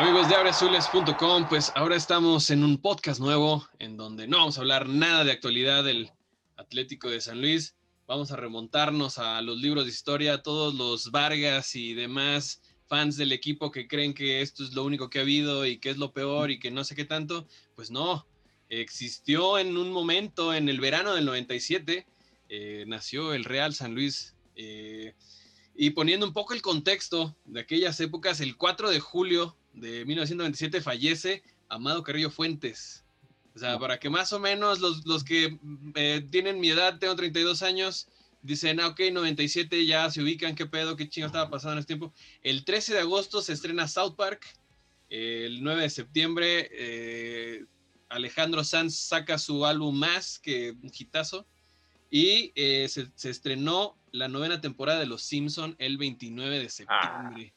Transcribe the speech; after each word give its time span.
Amigos 0.00 0.30
de 0.30 0.34
abreazules.com, 0.34 1.46
pues 1.46 1.70
ahora 1.74 1.94
estamos 1.94 2.48
en 2.48 2.64
un 2.64 2.78
podcast 2.78 3.20
nuevo 3.20 3.68
en 3.78 3.98
donde 3.98 4.26
no 4.26 4.38
vamos 4.38 4.56
a 4.56 4.62
hablar 4.62 4.88
nada 4.88 5.24
de 5.24 5.32
actualidad 5.32 5.84
del 5.84 6.10
Atlético 6.56 7.10
de 7.10 7.20
San 7.20 7.42
Luis. 7.42 7.76
Vamos 8.06 8.32
a 8.32 8.36
remontarnos 8.36 9.18
a 9.18 9.42
los 9.42 9.58
libros 9.58 9.84
de 9.84 9.90
historia, 9.90 10.42
todos 10.42 10.74
los 10.74 11.10
Vargas 11.10 11.76
y 11.76 11.92
demás 11.92 12.62
fans 12.86 13.18
del 13.18 13.30
equipo 13.32 13.70
que 13.70 13.86
creen 13.86 14.14
que 14.14 14.40
esto 14.40 14.64
es 14.64 14.72
lo 14.72 14.84
único 14.84 15.10
que 15.10 15.18
ha 15.18 15.22
habido 15.22 15.66
y 15.66 15.76
que 15.76 15.90
es 15.90 15.98
lo 15.98 16.14
peor 16.14 16.50
y 16.50 16.58
que 16.58 16.70
no 16.70 16.82
sé 16.82 16.94
qué 16.94 17.04
tanto. 17.04 17.46
Pues 17.76 17.90
no, 17.90 18.26
existió 18.70 19.58
en 19.58 19.76
un 19.76 19.92
momento, 19.92 20.54
en 20.54 20.70
el 20.70 20.80
verano 20.80 21.14
del 21.14 21.26
97, 21.26 22.06
eh, 22.48 22.84
nació 22.86 23.34
el 23.34 23.44
Real 23.44 23.74
San 23.74 23.94
Luis. 23.94 24.34
Eh, 24.56 25.12
y 25.74 25.90
poniendo 25.90 26.24
un 26.24 26.32
poco 26.32 26.54
el 26.54 26.62
contexto 26.62 27.36
de 27.44 27.60
aquellas 27.60 28.00
épocas, 28.00 28.40
el 28.40 28.56
4 28.56 28.88
de 28.88 29.00
julio 29.00 29.58
de 29.72 30.04
1997 30.04 30.80
fallece 30.80 31.42
Amado 31.68 32.02
Carrillo 32.02 32.30
Fuentes. 32.30 33.04
O 33.54 33.58
sea, 33.58 33.78
para 33.78 33.98
que 33.98 34.08
más 34.08 34.32
o 34.32 34.38
menos 34.38 34.80
los, 34.80 35.04
los 35.06 35.24
que 35.24 35.58
eh, 35.94 36.26
tienen 36.30 36.60
mi 36.60 36.70
edad, 36.70 36.98
tengo 36.98 37.16
32 37.16 37.62
años, 37.62 38.08
dicen, 38.42 38.80
ah, 38.80 38.88
ok, 38.88 39.00
97 39.12 39.84
ya 39.86 40.10
se 40.10 40.22
ubican, 40.22 40.54
qué 40.54 40.66
pedo, 40.66 40.96
qué 40.96 41.08
chingo 41.08 41.26
estaba 41.26 41.50
pasando 41.50 41.74
en 41.74 41.78
ese 41.80 41.88
tiempo. 41.88 42.12
El 42.42 42.64
13 42.64 42.94
de 42.94 43.00
agosto 43.00 43.42
se 43.42 43.52
estrena 43.52 43.88
South 43.88 44.14
Park. 44.16 44.46
el 45.08 45.62
9 45.62 45.82
de 45.82 45.90
septiembre 45.90 47.66
Alejandro 48.10 48.64
Sanz 48.64 48.96
saca 48.96 49.38
su 49.38 49.64
álbum 49.64 49.96
más, 49.96 50.38
que 50.38 50.72
un 50.72 50.90
hitazo. 50.96 51.46
Y 52.10 52.52
eh, 52.56 52.88
se, 52.88 53.30
estrenó 53.30 53.96
la 54.10 54.26
novena 54.26 54.60
temporada 54.60 54.98
de 54.98 55.06
Los 55.06 55.22
Simpson 55.22 55.76
el 55.78 55.96
29 55.96 56.58
de 56.58 56.68
septiembre. 56.68 57.54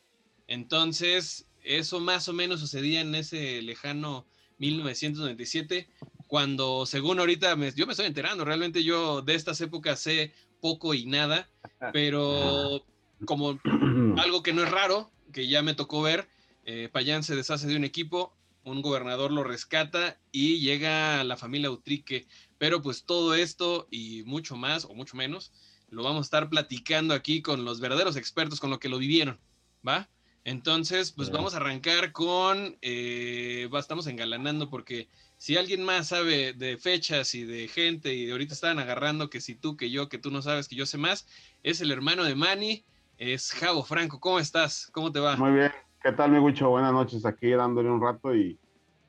Entonces, 0.48 1.48
eso 1.64 2.00
más 2.00 2.28
o 2.28 2.34
menos 2.34 2.60
sucedía 2.60 3.02
en 3.02 3.16
ese 3.16 3.62
lejano 3.62 4.26
1997, 4.58 5.88
cuando 6.28 6.86
según 6.86 7.20
ahorita 7.20 7.56
yo 7.76 7.86
me 7.86 7.94
estoy 7.94 8.06
enterando, 8.06 8.46
realmente 8.46 8.84
yo 8.84 9.22
de 9.22 9.36
estas 9.36 9.60
épocas 9.62 10.00
sé 10.00 10.34
poco 10.62 10.94
y 10.94 11.06
nada, 11.06 11.50
pero 11.92 12.86
como 13.26 13.60
algo 14.18 14.44
que 14.44 14.54
no 14.54 14.64
es 14.64 14.72
raro, 14.72 15.12
que 15.32 15.48
ya 15.48 15.62
me 15.62 15.74
tocó 15.74 16.02
ver, 16.02 16.30
eh, 16.66 16.90
Payán 16.92 17.24
se 17.24 17.36
deshace 17.36 17.68
de 17.68 17.76
un 17.76 17.84
equipo, 17.84 18.34
un 18.64 18.82
gobernador 18.82 19.32
lo 19.32 19.44
rescata 19.44 20.18
y 20.32 20.60
llega 20.60 21.24
la 21.24 21.38
familia 21.38 21.72
Utrique. 21.72 22.28
Pero 22.58 22.82
pues 22.82 23.04
todo 23.04 23.36
esto 23.36 23.88
y 23.92 24.24
mucho 24.24 24.56
más 24.56 24.86
o 24.86 24.94
mucho 24.94 25.18
menos 25.18 25.52
lo 25.90 26.04
vamos 26.04 26.20
a 26.20 26.28
estar 26.28 26.50
platicando 26.50 27.14
aquí 27.14 27.42
con 27.42 27.66
los 27.66 27.80
verdaderos 27.80 28.16
expertos, 28.16 28.60
con 28.60 28.70
lo 28.70 28.80
que 28.80 28.90
lo 28.90 28.98
vivieron, 28.98 29.40
¿va? 29.88 30.10
Entonces, 30.46 31.12
pues 31.12 31.32
vamos 31.32 31.54
a 31.54 31.58
arrancar 31.58 32.12
con, 32.12 32.78
eh, 32.82 33.70
estamos 33.80 34.08
engalanando 34.08 34.70
porque 34.70 35.08
si 35.38 35.56
alguien 35.56 35.84
más 35.84 36.08
sabe 36.08 36.54
de 36.54 36.78
fechas 36.78 37.34
y 37.34 37.46
de 37.46 37.68
gente 37.68 38.14
y 38.14 38.30
ahorita 38.30 38.54
estaban 38.54 38.80
agarrando 38.80 39.30
que 39.30 39.40
si 39.40 39.56
tú, 39.56 39.78
que 39.78 39.90
yo, 39.90 40.10
que 40.10 40.18
tú 40.18 40.32
no 40.32 40.42
sabes, 40.42 40.68
que 40.68 40.76
yo 40.76 40.86
sé 40.86 40.98
más, 40.98 41.28
es 41.64 41.80
el 41.80 41.92
hermano 41.92 42.26
de 42.26 42.36
Manny, 42.36 42.84
es 43.18 43.52
Javo 43.52 43.84
Franco. 43.84 44.20
¿Cómo 44.20 44.40
estás? 44.40 44.90
¿Cómo 44.92 45.12
te 45.12 45.20
va? 45.20 45.38
Muy 45.38 45.52
bien, 45.52 45.72
¿Qué 46.04 46.12
tal, 46.12 46.32
mi 46.32 46.40
Gucho? 46.40 46.70
Buenas 46.70 46.92
noches, 46.92 47.26
aquí 47.26 47.50
dándole 47.52 47.90
un 47.90 48.02
rato 48.02 48.36
y, 48.36 48.60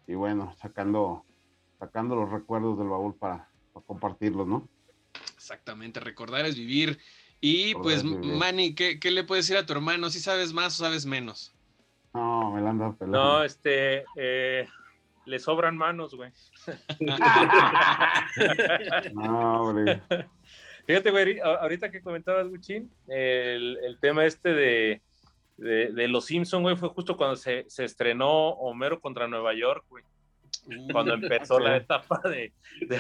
bueno, 0.07 0.55
sacando, 0.61 1.25
sacando 1.81 2.15
los 2.15 2.31
recuerdos 2.31 2.79
del 2.79 2.87
baúl 2.87 3.17
para, 3.17 3.49
compartirlos, 3.85 4.47
¿no? 4.47 4.69
Exactamente, 5.35 5.99
recordar 5.99 6.47
es 6.47 6.55
vivir. 6.55 7.01
Y 7.47 7.75
pues, 7.75 8.03
Manny, 8.03 8.75
¿qué, 8.75 8.99
le 9.11 9.23
puedes 9.23 9.47
decir 9.47 9.63
a 9.63 9.67
tu 9.67 9.75
hermano? 9.75 10.09
¿Si 10.09 10.19
sabes 10.19 10.55
más 10.55 10.81
o 10.81 10.85
sabes 10.85 11.05
menos? 11.05 11.55
No, 12.15 12.51
me 12.51 12.63
la 12.63 12.71
andas 12.71 12.97
pelando. 12.97 13.19
No, 13.19 13.45
este, 13.45 14.07
eh, 14.17 14.67
le 15.27 15.39
sobran 15.39 15.77
manos, 15.77 16.15
güey. 16.15 16.31
no, 19.13 19.61
hombre. 19.61 20.01
Fíjate, 20.87 21.11
güey, 21.11 21.39
ahorita 21.39 21.91
que 21.91 22.01
comentabas, 22.01 22.49
Guchín, 22.49 22.91
el, 23.09 23.79
el 23.85 23.99
tema 24.01 24.25
este 24.25 24.55
de, 24.55 25.03
de, 25.59 26.09
Los 26.09 26.25
Simpson, 26.25 26.63
güey, 26.63 26.77
fue 26.77 26.89
justo 26.89 27.19
cuando 27.19 27.37
se, 27.37 27.67
se, 27.69 27.85
estrenó 27.85 28.53
Homero 28.53 29.03
contra 29.03 29.29
Nueva 29.29 29.53
York, 29.53 29.85
güey. 29.91 30.03
Cuando 30.91 31.13
empezó 31.13 31.61
la 31.61 31.77
etapa 31.77 32.23
de, 32.25 32.55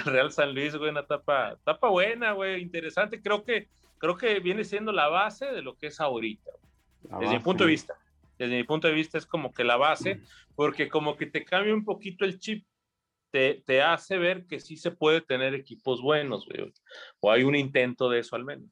Real 0.04 0.30
San 0.30 0.54
Luis, 0.54 0.76
güey, 0.76 0.90
una 0.90 1.00
etapa, 1.00 1.52
etapa 1.52 1.88
buena, 1.88 2.32
güey, 2.32 2.60
interesante. 2.60 3.22
Creo 3.22 3.42
que, 3.42 3.68
creo 3.98 4.16
que 4.16 4.40
viene 4.40 4.64
siendo 4.64 4.92
la 4.92 5.08
base 5.08 5.46
de 5.46 5.62
lo 5.62 5.76
que 5.76 5.88
es 5.88 6.00
ahorita, 6.00 6.50
desde 7.20 7.34
mi 7.34 7.40
punto 7.40 7.64
de 7.64 7.70
vista. 7.70 7.94
Desde 8.38 8.56
mi 8.56 8.64
punto 8.64 8.88
de 8.88 8.94
vista 8.94 9.16
es 9.16 9.26
como 9.26 9.52
que 9.52 9.62
la 9.62 9.76
base, 9.76 10.20
porque 10.56 10.88
como 10.88 11.16
que 11.16 11.26
te 11.26 11.44
cambia 11.44 11.72
un 11.72 11.84
poquito 11.84 12.24
el 12.24 12.38
chip, 12.40 12.66
te, 13.30 13.62
te 13.64 13.80
hace 13.80 14.18
ver 14.18 14.46
que 14.46 14.58
sí 14.58 14.76
se 14.76 14.90
puede 14.90 15.20
tener 15.20 15.54
equipos 15.54 16.02
buenos, 16.02 16.46
güey. 16.46 16.72
O 17.20 17.30
hay 17.30 17.44
un 17.44 17.54
intento 17.54 18.08
de 18.08 18.20
eso 18.20 18.34
al 18.36 18.44
menos 18.44 18.70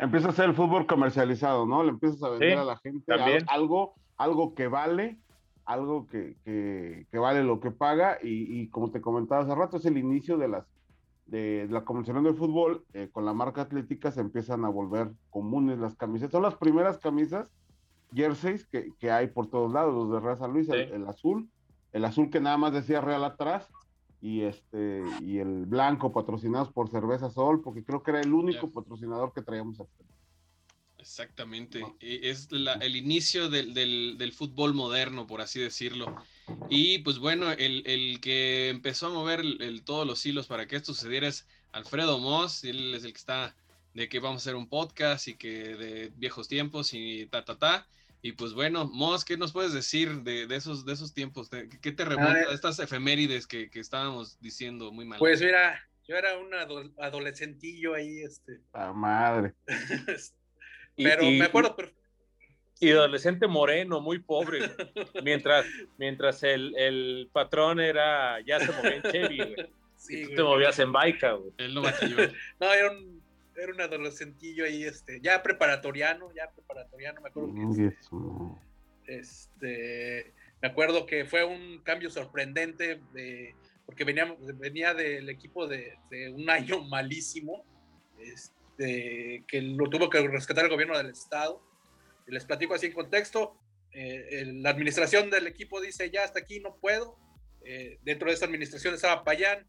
empieza 0.00 0.28
a 0.28 0.32
ser 0.32 0.46
el 0.46 0.54
fútbol 0.54 0.86
comercializado, 0.86 1.66
¿no? 1.66 1.84
Le 1.84 1.90
empiezas 1.90 2.22
a 2.22 2.30
vender 2.30 2.58
a 2.58 2.64
la 2.64 2.76
gente 2.78 3.12
algo, 3.46 3.94
algo 4.16 4.54
que 4.54 4.66
vale, 4.66 5.18
algo 5.64 6.06
que, 6.06 6.36
que, 6.44 7.18
vale 7.18 7.44
lo 7.44 7.60
que 7.60 7.70
paga, 7.70 8.18
y, 8.22 8.68
como 8.68 8.90
te 8.90 9.00
comentaba 9.00 9.42
hace 9.42 9.54
rato, 9.54 9.76
es 9.76 9.84
el 9.84 9.98
inicio 9.98 10.38
de 10.38 10.48
las 10.48 10.66
de, 11.30 11.68
la 11.70 11.84
convención 11.84 12.22
del 12.22 12.34
fútbol, 12.34 12.84
eh, 12.92 13.08
con 13.10 13.24
la 13.24 13.32
marca 13.32 13.62
atlética 13.62 14.10
se 14.10 14.20
empiezan 14.20 14.64
a 14.64 14.68
volver 14.68 15.12
comunes 15.30 15.78
las 15.78 15.94
camisetas. 15.94 16.32
Son 16.32 16.42
las 16.42 16.56
primeras 16.56 16.98
camisas, 16.98 17.50
jerseys, 18.12 18.66
que, 18.66 18.90
que 18.98 19.10
hay 19.10 19.28
por 19.28 19.48
todos 19.48 19.72
lados, 19.72 19.94
los 19.94 20.12
de 20.12 20.20
Real 20.20 20.38
San 20.38 20.52
Luis, 20.52 20.68
el, 20.68 21.06
azul, 21.06 21.48
el 21.92 22.04
azul 22.04 22.30
que 22.30 22.40
nada 22.40 22.56
más 22.56 22.72
decía 22.72 23.00
Real 23.00 23.24
atrás, 23.24 23.68
y 24.20 24.42
este 24.42 25.02
y 25.22 25.38
el 25.38 25.64
blanco 25.64 26.12
patrocinados 26.12 26.70
por 26.70 26.90
Cerveza 26.90 27.30
Sol, 27.30 27.62
porque 27.62 27.84
creo 27.84 28.02
que 28.02 28.10
era 28.10 28.20
el 28.20 28.34
único 28.34 28.70
patrocinador 28.70 29.32
que 29.32 29.40
traíamos 29.40 29.80
hasta. 29.80 30.04
Exactamente, 31.00 31.82
e, 32.00 32.30
es 32.30 32.48
el 32.50 32.96
inicio 32.96 33.48
del, 33.48 34.32
fútbol 34.36 34.74
moderno, 34.74 35.26
por 35.26 35.40
así 35.40 35.60
decirlo. 35.60 36.22
Y 36.68 36.98
pues 36.98 37.18
bueno, 37.18 37.50
el, 37.52 38.18
que 38.20 38.68
empezó 38.68 39.06
a 39.06 39.10
mover 39.10 39.42
todos 39.84 40.06
los 40.06 40.24
hilos 40.26 40.46
para 40.46 40.66
que 40.66 40.76
esto 40.76 40.92
sucediera 40.92 41.28
es 41.28 41.46
Alfredo 41.72 42.18
Moss, 42.18 42.64
él 42.64 42.94
es 42.94 43.04
el 43.04 43.12
que 43.12 43.18
está 43.18 43.54
de 43.94 44.08
que 44.08 44.20
vamos 44.20 44.42
a 44.42 44.44
hacer 44.44 44.56
un 44.56 44.68
podcast 44.68 45.28
y 45.28 45.36
que 45.36 45.74
de 45.74 46.12
viejos 46.16 46.48
tiempos 46.48 46.92
y 46.92 47.26
ta, 47.26 47.44
ta, 47.44 47.58
ta. 47.58 47.86
Y 48.22 48.32
pues 48.32 48.52
bueno, 48.52 48.86
Mos, 48.86 49.24
¿qué 49.24 49.36
nos 49.38 49.52
puedes 49.52 49.72
decir 49.72 50.22
de, 50.22 50.44
esos, 50.54 50.84
de 50.84 50.92
esos 50.92 51.14
tiempos? 51.14 51.48
¿Qué 51.80 51.92
te 51.92 52.04
remonta 52.04 52.50
a 52.50 52.54
estas 52.54 52.78
efemérides 52.78 53.46
que, 53.46 53.70
estábamos 53.72 54.38
diciendo 54.40 54.92
muy 54.92 55.06
mal? 55.06 55.18
Pues 55.18 55.40
mira, 55.40 55.80
yo 56.06 56.16
era 56.16 56.38
un 56.38 56.52
adolescentillo 56.98 57.94
ahí, 57.94 58.20
este. 58.20 58.60
La 58.74 58.92
madre. 58.92 59.54
pero 61.02 61.22
me 61.24 61.44
acuerdo. 61.44 61.76
Y 62.82 62.90
adolescente 62.92 63.46
moreno, 63.46 64.00
muy 64.00 64.20
pobre. 64.20 64.60
mientras 65.22 65.66
mientras 65.98 66.42
el, 66.42 67.28
patrón 67.32 67.78
era, 67.78 68.40
ya 68.40 68.58
se 68.58 68.72
movía 68.72 68.96
en 68.96 69.02
Chevy, 69.02 69.36
güey. 69.38 69.56
Sí, 70.00 70.24
tú 70.28 70.34
te 70.34 70.42
movías 70.42 70.78
en 70.78 70.92
Baika, 70.92 71.32
güey. 71.32 71.52
Él 71.58 71.74
no 71.74 71.82
No, 72.60 72.72
era 72.72 72.90
un 72.90 73.20
era 73.54 73.72
un 73.72 73.80
adolescentillo 73.80 74.64
ahí, 74.64 74.84
este, 74.84 75.20
ya 75.20 75.42
preparatoriano, 75.42 76.32
ya 76.34 76.50
preparatoriano, 76.50 77.20
me 77.20 77.28
acuerdo 77.28 77.52
que 77.54 79.16
este, 79.18 80.32
me 80.62 80.68
acuerdo 80.68 81.06
que 81.06 81.24
fue 81.24 81.44
un 81.44 81.80
cambio 81.82 82.10
sorprendente 82.10 83.00
de, 83.12 83.54
porque 83.86 84.04
venía, 84.04 84.36
venía 84.54 84.94
del 84.94 85.28
equipo 85.28 85.66
de, 85.66 85.98
un 86.32 86.48
año 86.48 86.82
malísimo, 86.88 87.64
este, 88.20 88.59
que 88.86 89.62
lo 89.62 89.88
tuvo 89.90 90.08
que 90.08 90.26
rescatar 90.26 90.64
el 90.64 90.70
gobierno 90.70 90.96
del 90.96 91.10
estado. 91.10 91.62
les 92.26 92.44
platico 92.44 92.74
así 92.74 92.86
en 92.86 92.92
contexto, 92.92 93.56
eh, 93.92 94.44
la 94.54 94.70
administración 94.70 95.30
del 95.30 95.46
equipo 95.46 95.80
dice, 95.80 96.10
ya 96.10 96.24
hasta 96.24 96.40
aquí 96.40 96.60
no 96.60 96.76
puedo. 96.76 97.18
Eh, 97.64 97.98
dentro 98.02 98.28
de 98.28 98.34
esa 98.34 98.46
administración 98.46 98.94
estaba 98.94 99.24
Payán, 99.24 99.66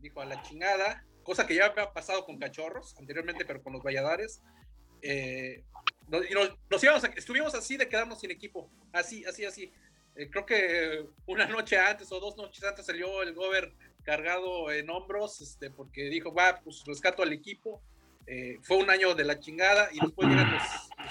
dijo 0.00 0.20
a 0.20 0.24
la 0.24 0.40
chingada, 0.42 1.04
cosa 1.22 1.46
que 1.46 1.54
ya 1.54 1.66
había 1.66 1.92
pasado 1.92 2.24
con 2.24 2.38
Cachorros 2.38 2.96
anteriormente, 2.98 3.44
pero 3.44 3.62
con 3.62 3.72
los 3.72 3.82
Valladares. 3.82 4.42
Eh, 5.02 5.64
nos, 6.08 6.82
íbamos 6.82 7.04
estuvimos 7.16 7.54
así 7.54 7.76
de 7.76 7.88
quedarnos 7.88 8.20
sin 8.20 8.30
equipo, 8.30 8.70
así, 8.92 9.24
así, 9.24 9.44
así. 9.44 9.72
Eh, 10.14 10.30
creo 10.30 10.46
que 10.46 11.04
una 11.26 11.46
noche 11.46 11.78
antes 11.78 12.10
o 12.12 12.20
dos 12.20 12.36
noches 12.36 12.64
antes 12.64 12.86
salió 12.86 13.22
el 13.22 13.34
Gober 13.34 13.74
cargado 14.02 14.70
en 14.70 14.88
hombros, 14.88 15.40
este, 15.40 15.70
porque 15.70 16.04
dijo, 16.04 16.32
va, 16.32 16.60
pues 16.62 16.84
rescato 16.86 17.22
al 17.22 17.32
equipo. 17.32 17.82
Eh, 18.26 18.58
fue 18.62 18.78
un 18.78 18.90
año 18.90 19.14
de 19.14 19.24
la 19.24 19.38
chingada 19.38 19.88
y 19.92 20.00
después 20.00 20.28
llegan 20.28 20.52
los, 20.52 20.62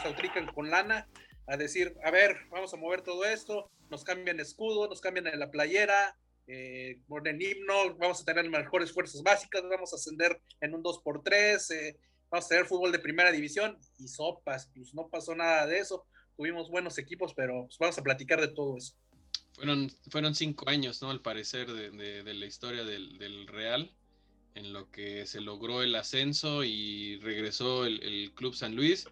los 0.03 0.53
con 0.53 0.69
lana 0.69 1.07
a 1.47 1.57
decir, 1.57 1.95
a 2.03 2.11
ver, 2.11 2.35
vamos 2.49 2.73
a 2.73 2.77
mover 2.77 3.01
todo 3.01 3.23
esto, 3.25 3.69
nos 3.89 4.03
cambian 4.03 4.39
escudo, 4.39 4.87
nos 4.87 4.99
cambian 4.99 5.27
la 5.37 5.51
playera, 5.51 6.17
eh, 6.47 6.99
en 7.25 7.41
himno, 7.41 7.95
vamos 7.97 8.21
a 8.21 8.25
tener 8.25 8.49
mejores 8.49 8.91
fuerzas 8.91 9.23
básicas, 9.23 9.63
vamos 9.69 9.93
a 9.93 9.95
ascender 9.95 10.39
en 10.61 10.75
un 10.75 10.83
2x3, 10.83 11.71
eh, 11.73 11.97
vamos 12.29 12.45
a 12.45 12.49
tener 12.49 12.65
fútbol 12.65 12.91
de 12.91 12.99
primera 12.99 13.31
división 13.31 13.77
y 13.97 14.07
sopas, 14.07 14.69
pues 14.75 14.93
no 14.93 15.07
pasó 15.07 15.35
nada 15.35 15.65
de 15.65 15.79
eso, 15.79 16.05
tuvimos 16.35 16.69
buenos 16.69 16.97
equipos, 16.97 17.33
pero 17.33 17.65
pues, 17.65 17.77
vamos 17.79 17.97
a 17.97 18.03
platicar 18.03 18.41
de 18.41 18.49
todo 18.49 18.77
eso. 18.77 18.95
Fueron, 19.53 19.89
fueron 20.11 20.35
cinco 20.35 20.69
años, 20.69 21.01
¿no? 21.01 21.09
Al 21.09 21.21
parecer, 21.21 21.71
de, 21.71 21.91
de, 21.91 22.33
la 22.33 22.45
historia 22.45 22.83
del, 22.83 23.17
del, 23.17 23.47
Real, 23.47 23.95
en 24.55 24.71
lo 24.71 24.89
que 24.89 25.25
se 25.27 25.41
logró 25.41 25.83
el 25.83 25.93
ascenso 25.95 26.63
y 26.63 27.19
regresó 27.19 27.85
el, 27.85 28.01
el 28.01 28.31
Club 28.31 28.55
San 28.55 28.75
Luis. 28.75 29.05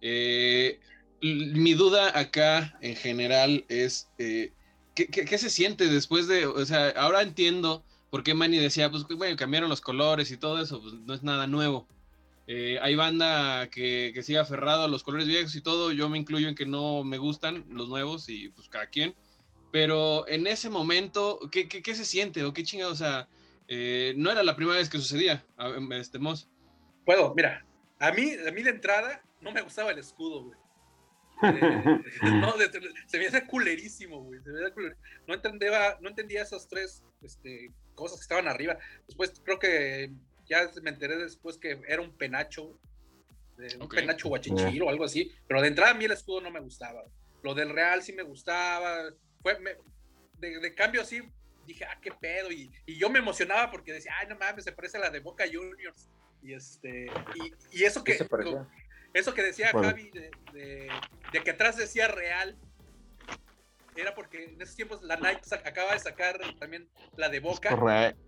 Eh, 0.00 0.80
mi 1.22 1.74
duda 1.74 2.18
acá 2.18 2.76
en 2.80 2.96
general 2.96 3.64
es, 3.68 4.08
eh, 4.18 4.52
¿qué, 4.94 5.06
¿qué, 5.06 5.38
se 5.38 5.50
siente 5.50 5.86
después 5.86 6.26
de, 6.26 6.46
o 6.46 6.66
sea, 6.66 6.88
ahora 6.90 7.22
entiendo 7.22 7.84
por 8.10 8.24
qué 8.24 8.34
Manny 8.34 8.58
decía, 8.58 8.90
pues, 8.90 9.04
bueno, 9.04 9.36
cambiaron 9.36 9.70
los 9.70 9.80
colores 9.80 10.32
y 10.32 10.36
todo 10.36 10.60
eso, 10.60 10.82
pues 10.82 10.94
no 10.94 11.14
es 11.14 11.22
nada 11.22 11.46
nuevo. 11.46 11.86
Eh, 12.48 12.78
hay 12.82 12.96
banda 12.96 13.70
que, 13.70 14.10
que 14.12 14.22
sigue 14.24 14.38
aferrado 14.38 14.82
a 14.84 14.88
los 14.88 15.04
colores 15.04 15.28
viejos 15.28 15.54
y 15.54 15.60
todo, 15.60 15.92
yo 15.92 16.08
me 16.08 16.18
incluyo 16.18 16.48
en 16.48 16.56
que 16.56 16.66
no 16.66 17.04
me 17.04 17.18
gustan 17.18 17.64
los 17.70 17.88
nuevos 17.88 18.28
y 18.28 18.48
pues 18.48 18.68
cada 18.68 18.86
quien. 18.86 19.14
Pero 19.70 20.26
en 20.28 20.48
ese 20.48 20.68
momento, 20.68 21.38
¿qué, 21.52 21.68
qué, 21.68 21.82
qué 21.82 21.94
se 21.94 22.04
siente 22.04 22.44
o 22.44 22.52
qué 22.52 22.64
chingado? 22.64 22.92
O 22.92 22.96
sea, 22.96 23.28
eh, 23.74 24.12
no 24.18 24.30
era 24.30 24.42
la 24.42 24.54
primera 24.54 24.76
vez 24.76 24.90
que 24.90 24.98
sucedía, 24.98 25.46
este 25.92 26.18
Moss. 26.18 26.46
Puedo, 27.06 27.34
mira, 27.34 27.64
a 27.98 28.12
mí, 28.12 28.34
a 28.46 28.52
mí 28.52 28.62
de 28.62 28.68
entrada 28.68 29.22
no 29.40 29.50
me 29.50 29.62
gustaba 29.62 29.92
el 29.92 29.98
escudo, 29.98 30.44
güey. 30.44 30.58
Eh, 31.42 32.02
no, 32.22 32.52
se 33.06 33.18
me 33.18 33.26
hace 33.26 33.46
culerísimo, 33.46 34.24
güey. 34.24 34.40
No 35.26 35.32
entendía, 35.32 35.96
no 36.02 36.10
entendía 36.10 36.42
esas 36.42 36.68
tres 36.68 37.02
este, 37.22 37.72
cosas 37.94 38.18
que 38.18 38.24
estaban 38.24 38.46
arriba. 38.46 38.76
Después 39.06 39.40
creo 39.42 39.58
que 39.58 40.12
ya 40.44 40.70
me 40.82 40.90
enteré 40.90 41.16
después 41.16 41.56
que 41.56 41.80
era 41.88 42.02
un 42.02 42.14
penacho, 42.14 42.78
un 43.80 43.88
penacho 43.88 44.28
guachichil 44.28 44.82
o 44.82 44.90
algo 44.90 45.04
así, 45.04 45.32
pero 45.48 45.62
de 45.62 45.68
entrada 45.68 45.92
a 45.92 45.94
mí 45.94 46.04
el 46.04 46.12
escudo 46.12 46.42
no 46.42 46.50
me 46.50 46.60
gustaba. 46.60 47.04
Lo 47.42 47.54
del 47.54 47.70
Real 47.70 48.02
sí 48.02 48.12
me 48.12 48.22
gustaba, 48.22 49.14
fue, 49.40 49.56
de, 50.38 50.74
cambio 50.74 51.00
así, 51.00 51.22
dije, 51.66 51.84
ah, 51.84 51.98
qué 52.00 52.12
pedo, 52.12 52.50
y, 52.50 52.70
y, 52.86 52.98
yo 52.98 53.10
me 53.10 53.18
emocionaba 53.18 53.70
porque 53.70 53.92
decía, 53.92 54.12
ay, 54.18 54.26
no 54.28 54.36
mames, 54.36 54.64
se 54.64 54.72
parece 54.72 54.96
a 54.96 55.00
la 55.00 55.10
de 55.10 55.20
Boca 55.20 55.44
Juniors, 55.50 56.08
y 56.42 56.54
este, 56.54 57.06
y, 57.34 57.78
y 57.78 57.84
eso 57.84 58.02
que, 58.02 58.18
eso 59.14 59.34
que 59.34 59.42
decía 59.42 59.70
Javi, 59.70 60.10
de, 60.10 60.30
de, 60.52 61.42
que 61.42 61.50
atrás 61.50 61.76
decía 61.76 62.08
Real, 62.08 62.56
era 63.94 64.14
porque 64.14 64.44
en 64.44 64.60
esos 64.60 64.74
tiempos 64.74 65.02
la 65.02 65.16
Nike 65.16 65.54
acaba 65.64 65.92
de 65.92 66.00
sacar 66.00 66.40
también 66.58 66.88
la 67.16 67.28
de 67.28 67.40
Boca. 67.40 67.68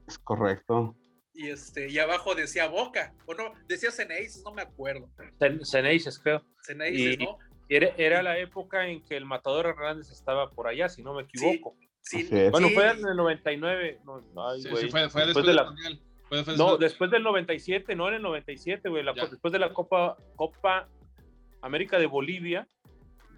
Es 0.06 0.19
correcto. 0.19 0.94
Y 1.32 1.48
este 1.48 1.88
y 1.88 1.98
abajo 1.98 2.34
decía 2.34 2.69
Boca 2.69 3.12
o 3.26 3.34
no 3.34 3.54
decía 3.66 3.90
Ceneices 3.90 4.44
no 4.44 4.52
me 4.52 4.62
acuerdo. 4.62 5.10
Ceneices 5.64 6.19
creo. 6.19 6.44
Ceneices 6.62 7.19
¿no? 7.19 7.38
Era, 7.69 7.88
era, 7.96 8.22
la 8.22 8.38
época 8.38 8.86
en 8.86 9.02
que 9.02 9.16
el 9.16 9.25
Matador 9.25 9.66
Hernández 9.66 10.10
estaba 10.10 10.50
por 10.50 10.69
allá 10.69 10.88
si 10.88 11.02
no 11.02 11.14
me 11.14 11.22
equivoco. 11.22 11.75
sí, 11.81 11.88
bueno 12.51 12.69
fue 12.71 12.91
en 12.91 13.06
el 13.06 13.17
99 13.17 14.01
no, 14.05 14.21
sí, 14.59 14.69
fue, 14.91 15.09
fue, 15.09 15.27
después, 15.27 15.47
de 15.47 15.55
la 15.55 15.75
no 16.56 16.77
después 16.77 17.11
del 17.11 17.23
97 17.23 17.95
no 17.95 18.09
en 18.09 18.15
el 18.15 18.23
97 18.23 18.89
güey 18.89 19.05
después 19.05 19.53
de 19.53 19.59
la 19.59 19.73
Copa 19.73 20.17
Copa 20.37 20.89
América 21.62 21.99
de 21.99 22.06
Bolivia 22.06 22.69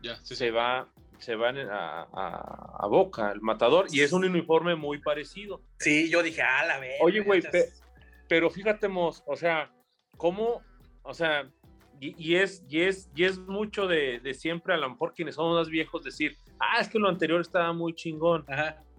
ya, 0.02 0.16
se 0.24 0.50
va 0.50 0.88
se 1.18 1.34
van 1.34 1.58
a, 1.58 2.02
a, 2.12 2.76
a, 2.78 2.86
Boca, 2.88 3.32
el 3.32 3.40
matador, 3.40 3.86
y 3.90 4.02
es 4.02 4.12
un 4.12 4.24
uniforme 4.24 4.74
muy 4.74 4.98
parecido. 4.98 5.62
Sí, 5.78 6.10
yo 6.10 6.22
dije, 6.22 6.42
ah, 6.42 6.66
la 6.66 6.78
vez. 6.78 6.96
Oye, 7.00 7.20
güey, 7.20 7.42
pero 8.28 8.50
fíjate, 8.50 8.88
Mos, 8.88 9.22
o 9.26 9.36
sea, 9.36 9.70
cómo, 10.16 10.62
o 11.02 11.14
sea, 11.14 11.50
y, 12.00 12.36
es, 12.36 12.62
y, 12.68 12.82
es, 12.82 13.08
y 13.14 13.24
es 13.24 13.38
mucho 13.38 13.86
de, 13.86 14.20
de, 14.20 14.34
siempre, 14.34 14.74
a 14.74 14.76
lo 14.76 14.90
mejor 14.90 15.14
quienes 15.14 15.36
somos 15.36 15.56
más 15.56 15.68
viejos, 15.68 16.04
decir, 16.04 16.36
ah, 16.58 16.80
es 16.80 16.88
que 16.88 16.98
lo 16.98 17.08
anterior 17.08 17.40
estaba 17.40 17.72
muy 17.72 17.94
chingón. 17.94 18.44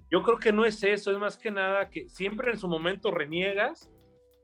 Yo 0.09 0.23
creo 0.23 0.37
que 0.37 0.51
no 0.51 0.65
es 0.65 0.81
eso, 0.83 1.11
es 1.11 1.17
más 1.17 1.37
que 1.37 1.51
nada 1.51 1.89
que 1.89 2.09
siempre 2.09 2.51
en 2.51 2.57
su 2.57 2.67
momento 2.67 3.11
reniegas 3.11 3.89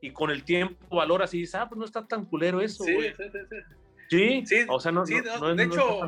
y 0.02 0.12
con 0.12 0.30
el 0.30 0.44
tiempo 0.44 0.96
valoras 0.96 1.34
y 1.34 1.40
dices, 1.40 1.56
ah, 1.56 1.68
pues 1.68 1.80
no 1.80 1.86
está 1.86 2.06
tan 2.06 2.26
culero 2.26 2.60
eso, 2.60 2.84
sí, 2.84 2.96
sí, 4.10 4.44
sí, 4.44 4.46
sí, 4.46 4.66
o 4.68 4.80
sea, 4.80 4.92
no, 4.92 5.06
no, 5.06 5.56
de 5.56 5.64
hecho, 5.64 6.02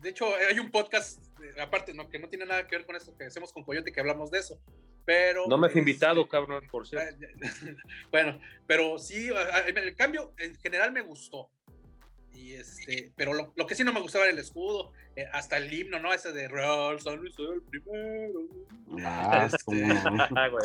de 0.00 0.08
hecho, 0.08 0.26
hay 0.48 0.58
un 0.58 0.70
podcast, 0.70 1.22
aparte, 1.60 1.94
no, 1.94 2.08
que 2.08 2.18
no 2.18 2.28
tiene 2.28 2.46
nada 2.46 2.66
que 2.66 2.76
ver 2.76 2.86
con 2.86 2.96
esto 2.96 3.16
que 3.16 3.24
hacemos 3.24 3.52
con 3.52 3.64
Coyote, 3.64 3.92
que 3.92 4.00
hablamos 4.00 4.30
de 4.30 4.38
eso. 4.38 4.60
Pero, 5.04 5.46
no 5.48 5.58
me 5.58 5.66
has 5.66 5.76
invitado, 5.76 6.20
este, 6.20 6.30
cabrón, 6.30 6.66
por 6.70 6.86
cierto. 6.86 7.26
bueno, 8.10 8.40
pero 8.66 8.98
sí, 8.98 9.28
el 9.66 9.96
cambio 9.96 10.32
en 10.38 10.54
general 10.56 10.92
me 10.92 11.00
gustó. 11.00 11.50
Y 12.32 12.52
este, 12.54 13.12
pero 13.16 13.34
lo, 13.34 13.52
lo 13.56 13.66
que 13.66 13.74
sí 13.74 13.84
no 13.84 13.92
me 13.92 14.00
gustaba 14.00 14.24
era 14.24 14.32
el 14.32 14.38
escudo, 14.38 14.92
eh, 15.16 15.26
hasta 15.32 15.56
el 15.56 15.72
himno, 15.72 15.98
¿no? 15.98 16.12
Ese 16.14 16.32
de 16.32 16.48
Real 16.48 17.00
San 17.00 17.16
Luis 17.16 17.34
el 17.38 17.62
primero. 17.62 18.40
Ah, 19.04 19.48
este, 19.52 19.86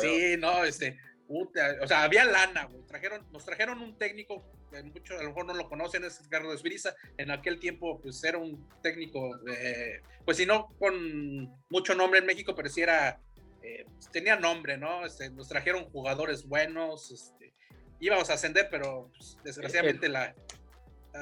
sí, 0.00 0.36
no, 0.38 0.64
este, 0.64 0.98
o 1.28 1.86
sea, 1.86 2.04
había 2.04 2.24
lana, 2.24 2.64
güey. 2.66 2.82
Trajeron, 2.86 3.26
nos 3.32 3.44
trajeron 3.44 3.82
un 3.82 3.98
técnico, 3.98 4.44
que 4.70 4.82
muchos 4.82 5.18
a 5.18 5.22
lo 5.22 5.30
mejor 5.30 5.46
no 5.46 5.54
lo 5.54 5.68
conocen, 5.68 6.04
es 6.04 6.20
Carlos 6.28 6.54
Espiriza. 6.54 6.94
En 7.18 7.30
aquel 7.30 7.58
tiempo, 7.58 8.00
pues 8.00 8.22
era 8.22 8.38
un 8.38 8.68
técnico, 8.82 9.38
eh, 9.48 10.00
pues 10.24 10.36
si 10.36 10.46
no 10.46 10.68
con 10.78 11.50
mucho 11.68 11.94
nombre 11.94 12.20
en 12.20 12.26
México, 12.26 12.54
pero 12.54 12.68
sí 12.68 12.82
era, 12.82 13.20
eh, 13.66 13.84
tenía 14.12 14.36
nombre, 14.36 14.78
¿no? 14.78 15.04
Este, 15.04 15.28
nos 15.30 15.48
trajeron 15.48 15.84
jugadores 15.86 16.46
buenos, 16.46 17.10
este, 17.10 17.52
íbamos 17.98 18.30
a 18.30 18.34
ascender, 18.34 18.68
pero 18.70 19.10
pues, 19.16 19.38
desgraciadamente 19.42 20.08
la. 20.08 20.34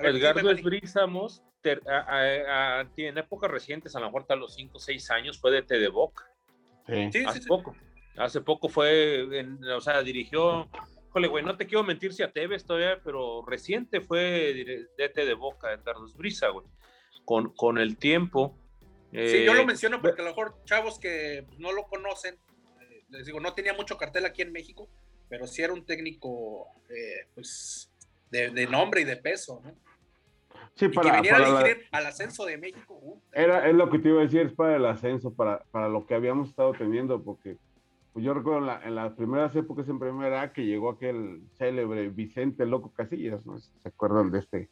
Edgardo 0.02 0.50
Esbriza, 0.50 1.06
en 2.96 3.18
épocas 3.18 3.50
recientes, 3.50 3.96
a 3.96 4.00
lo 4.00 4.06
mejor 4.06 4.26
a 4.28 4.36
los 4.36 4.54
5 4.54 4.76
o 4.76 4.80
6 4.80 5.10
años, 5.10 5.40
fue 5.40 5.52
de 5.52 5.62
T 5.62 5.88
Boca. 5.88 6.28
Sí, 6.86 7.10
sí, 7.12 7.24
hace 7.24 7.40
poco. 7.46 7.74
Hace 8.16 8.40
poco 8.42 8.68
fue, 8.68 9.26
o 9.74 9.80
sea, 9.80 10.02
dirigió, 10.02 10.68
jole, 11.10 11.28
güey, 11.28 11.44
no 11.44 11.56
te 11.56 11.66
quiero 11.66 11.82
mentir 11.82 12.12
si 12.12 12.22
a 12.22 12.30
Tevez 12.30 12.66
todavía, 12.66 13.00
pero 13.02 13.44
reciente 13.46 14.00
fue 14.00 14.86
DT 14.98 15.24
de 15.24 15.34
Boca, 15.34 15.80
Carlos 15.82 16.14
Brisa, 16.16 16.48
güey. 16.48 16.66
Con, 17.24 17.54
con 17.54 17.78
el 17.78 17.96
tiempo. 17.96 18.58
Sí, 19.14 19.44
yo 19.44 19.54
lo 19.54 19.60
eh, 19.60 19.66
menciono 19.66 20.00
porque 20.00 20.20
a 20.20 20.24
lo 20.24 20.30
mejor 20.30 20.56
chavos 20.64 20.98
que 20.98 21.46
no 21.58 21.72
lo 21.72 21.84
conocen, 21.84 22.34
eh, 22.34 23.04
les 23.10 23.26
digo, 23.26 23.40
no 23.40 23.54
tenía 23.54 23.72
mucho 23.72 23.96
cartel 23.96 24.26
aquí 24.26 24.42
en 24.42 24.52
México, 24.52 24.88
pero 25.28 25.46
sí 25.46 25.62
era 25.62 25.72
un 25.72 25.84
técnico, 25.84 26.66
eh, 26.88 27.28
pues, 27.34 27.90
de, 28.30 28.66
nombre 28.66 29.02
y 29.02 29.04
de 29.04 29.16
peso, 29.16 29.60
¿no? 29.64 29.74
Sí, 30.74 30.88
para, 30.88 31.10
que 31.10 31.16
viniera 31.18 31.36
a 31.36 31.62
dirigir 31.62 31.86
al 31.92 32.06
ascenso 32.06 32.44
de 32.46 32.58
México. 32.58 32.98
Uh, 33.00 33.20
era, 33.32 33.68
es 33.68 33.74
lo 33.74 33.88
que 33.90 34.00
te 34.00 34.08
iba 34.08 34.20
a 34.20 34.24
decir, 34.24 34.40
es 34.40 34.52
para 34.52 34.76
el 34.76 34.86
ascenso, 34.86 35.32
para, 35.32 35.62
para 35.70 35.88
lo 35.88 36.04
que 36.04 36.14
habíamos 36.14 36.48
estado 36.48 36.72
teniendo, 36.72 37.22
porque 37.22 37.58
pues 38.14 38.24
yo 38.24 38.32
recuerdo 38.32 38.80
en, 38.84 38.94
las 38.94 39.12
primeras 39.14 39.54
épocas 39.56 39.88
en 39.88 39.98
primera 39.98 40.52
que 40.52 40.64
llegó 40.64 40.90
aquel 40.90 41.42
célebre 41.58 42.08
Vicente 42.10 42.64
Loco 42.64 42.92
Casillas, 42.92 43.44
¿no? 43.44 43.58
¿Se 43.58 43.72
acuerdan 43.84 44.30
de 44.30 44.38
este? 44.38 44.70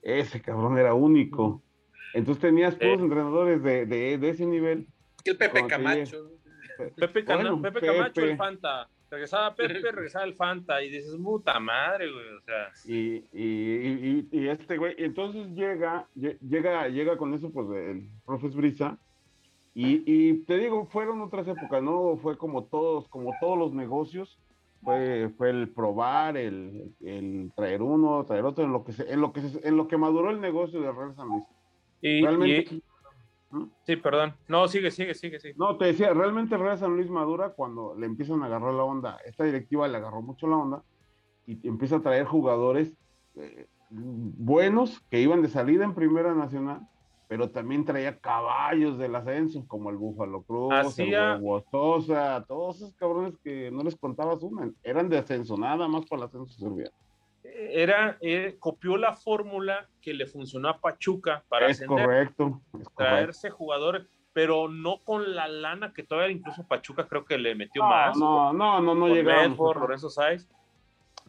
Ese 0.00 0.40
cabrón 0.40 0.78
era 0.78 0.94
único. 0.94 1.62
Entonces 2.14 2.40
tenías 2.40 2.78
todos 2.78 3.00
entrenadores 3.00 3.62
de, 3.62 3.86
de, 3.86 4.28
ese 4.28 4.46
nivel. 4.46 4.86
El 5.24 5.36
Pepe 5.36 5.66
Camacho. 5.66 6.30
Pepe, 6.76 7.06
Pepe, 7.06 7.24
Camacho, 7.24 8.22
el 8.22 8.36
Fanta. 8.36 8.88
Regresaba 9.10 9.54
Pepe, 9.54 9.90
regresaba 9.90 10.24
el 10.24 10.34
Fanta. 10.34 10.82
Y 10.82 10.90
dices, 10.90 11.16
puta 11.16 11.58
madre, 11.58 12.10
güey. 12.12 12.28
O 12.34 12.40
sea. 12.42 12.70
Y, 12.84 13.24
y, 13.32 13.42
y, 13.42 14.28
y 14.30 14.48
este 14.48 14.76
güey, 14.76 14.94
entonces 14.98 15.48
llega, 15.54 16.06
llega, 16.14 16.88
llega 16.88 17.16
con 17.16 17.34
eso, 17.34 17.50
pues, 17.50 17.68
el 17.70 18.08
profes 18.24 18.54
Brisa 18.54 18.98
y, 19.80 20.38
te 20.38 20.58
digo, 20.58 20.86
fueron 20.86 21.22
otras 21.22 21.46
épocas, 21.46 21.80
¿no? 21.80 22.16
Fue 22.16 22.36
como 22.36 22.64
todos, 22.64 23.06
como 23.08 23.32
todos 23.40 23.56
los 23.56 23.72
negocios, 23.72 24.36
fue, 24.82 25.30
fue 25.36 25.50
el 25.50 25.68
probar, 25.68 26.36
el, 26.36 26.96
el, 27.00 27.52
traer 27.54 27.82
uno, 27.82 28.24
traer 28.24 28.44
otro, 28.44 28.64
en 28.64 28.72
lo 28.72 28.82
que 28.82 28.92
se, 28.92 29.12
en 29.12 29.20
lo 29.20 29.32
que 29.32 29.40
en 29.62 29.76
lo 29.76 29.86
que 29.86 29.96
maduró 29.96 30.30
el 30.30 30.40
negocio 30.40 30.80
de 30.80 30.90
Real 30.90 31.14
San 31.14 31.28
Luis. 31.28 31.44
Y, 32.00 32.22
realmente. 32.22 32.80
Sí, 33.84 33.96
perdón. 33.96 34.34
No, 34.46 34.68
sigue, 34.68 34.90
sigue, 34.90 35.14
sigue, 35.14 35.40
sigue. 35.40 35.54
No, 35.56 35.76
te 35.76 35.86
decía, 35.86 36.12
realmente 36.12 36.56
Real 36.56 36.78
San 36.78 36.96
Luis 36.96 37.08
madura 37.08 37.50
cuando 37.50 37.94
le 37.94 38.06
empiezan 38.06 38.42
a 38.42 38.46
agarrar 38.46 38.74
la 38.74 38.84
onda. 38.84 39.18
Esta 39.24 39.44
directiva 39.44 39.88
le 39.88 39.96
agarró 39.96 40.20
mucho 40.20 40.46
la 40.46 40.56
onda 40.56 40.82
y 41.46 41.66
empieza 41.66 41.96
a 41.96 42.02
traer 42.02 42.26
jugadores 42.26 42.92
eh, 43.36 43.66
buenos 43.90 45.00
que 45.10 45.20
iban 45.20 45.40
de 45.40 45.48
salida 45.48 45.84
en 45.84 45.94
Primera 45.94 46.34
Nacional 46.34 46.86
pero 47.28 47.50
también 47.50 47.84
traía 47.84 48.18
caballos 48.18 48.98
del 48.98 49.14
ascenso, 49.14 49.62
como 49.68 49.90
el 49.90 49.96
Búfalo 49.96 50.42
Cruz, 50.42 50.98
el 50.98 51.38
Guastosa, 51.40 52.44
todos 52.48 52.76
esos 52.76 52.94
cabrones 52.94 53.36
que 53.44 53.70
no 53.70 53.82
les 53.82 53.94
contabas 53.96 54.42
una, 54.42 54.72
eran 54.82 55.10
de 55.10 55.18
ascenso, 55.18 55.58
nada 55.58 55.86
más 55.86 56.06
para 56.06 56.22
el 56.22 56.28
ascenso. 56.28 56.74
Era, 57.70 58.18
eh, 58.20 58.56
copió 58.58 58.96
la 58.96 59.14
fórmula 59.14 59.88
que 60.00 60.14
le 60.14 60.26
funcionó 60.26 60.68
a 60.68 60.80
Pachuca 60.80 61.44
para 61.48 61.68
es 61.68 61.84
correcto, 61.84 62.60
traerse 62.96 63.50
jugadores, 63.50 64.06
pero 64.32 64.68
no 64.68 65.02
con 65.02 65.34
la 65.34 65.48
lana 65.48 65.92
que 65.92 66.02
todavía 66.02 66.36
incluso 66.36 66.66
Pachuca 66.66 67.06
creo 67.06 67.24
que 67.24 67.38
le 67.38 67.54
metió 67.54 67.82
más. 67.82 68.16
No, 68.16 68.52
no, 68.52 68.80
no, 68.80 68.94
no 68.94 69.08
llegamos. 69.08 69.76
Lorenzo 69.76 70.10
Sáez, 70.10 70.48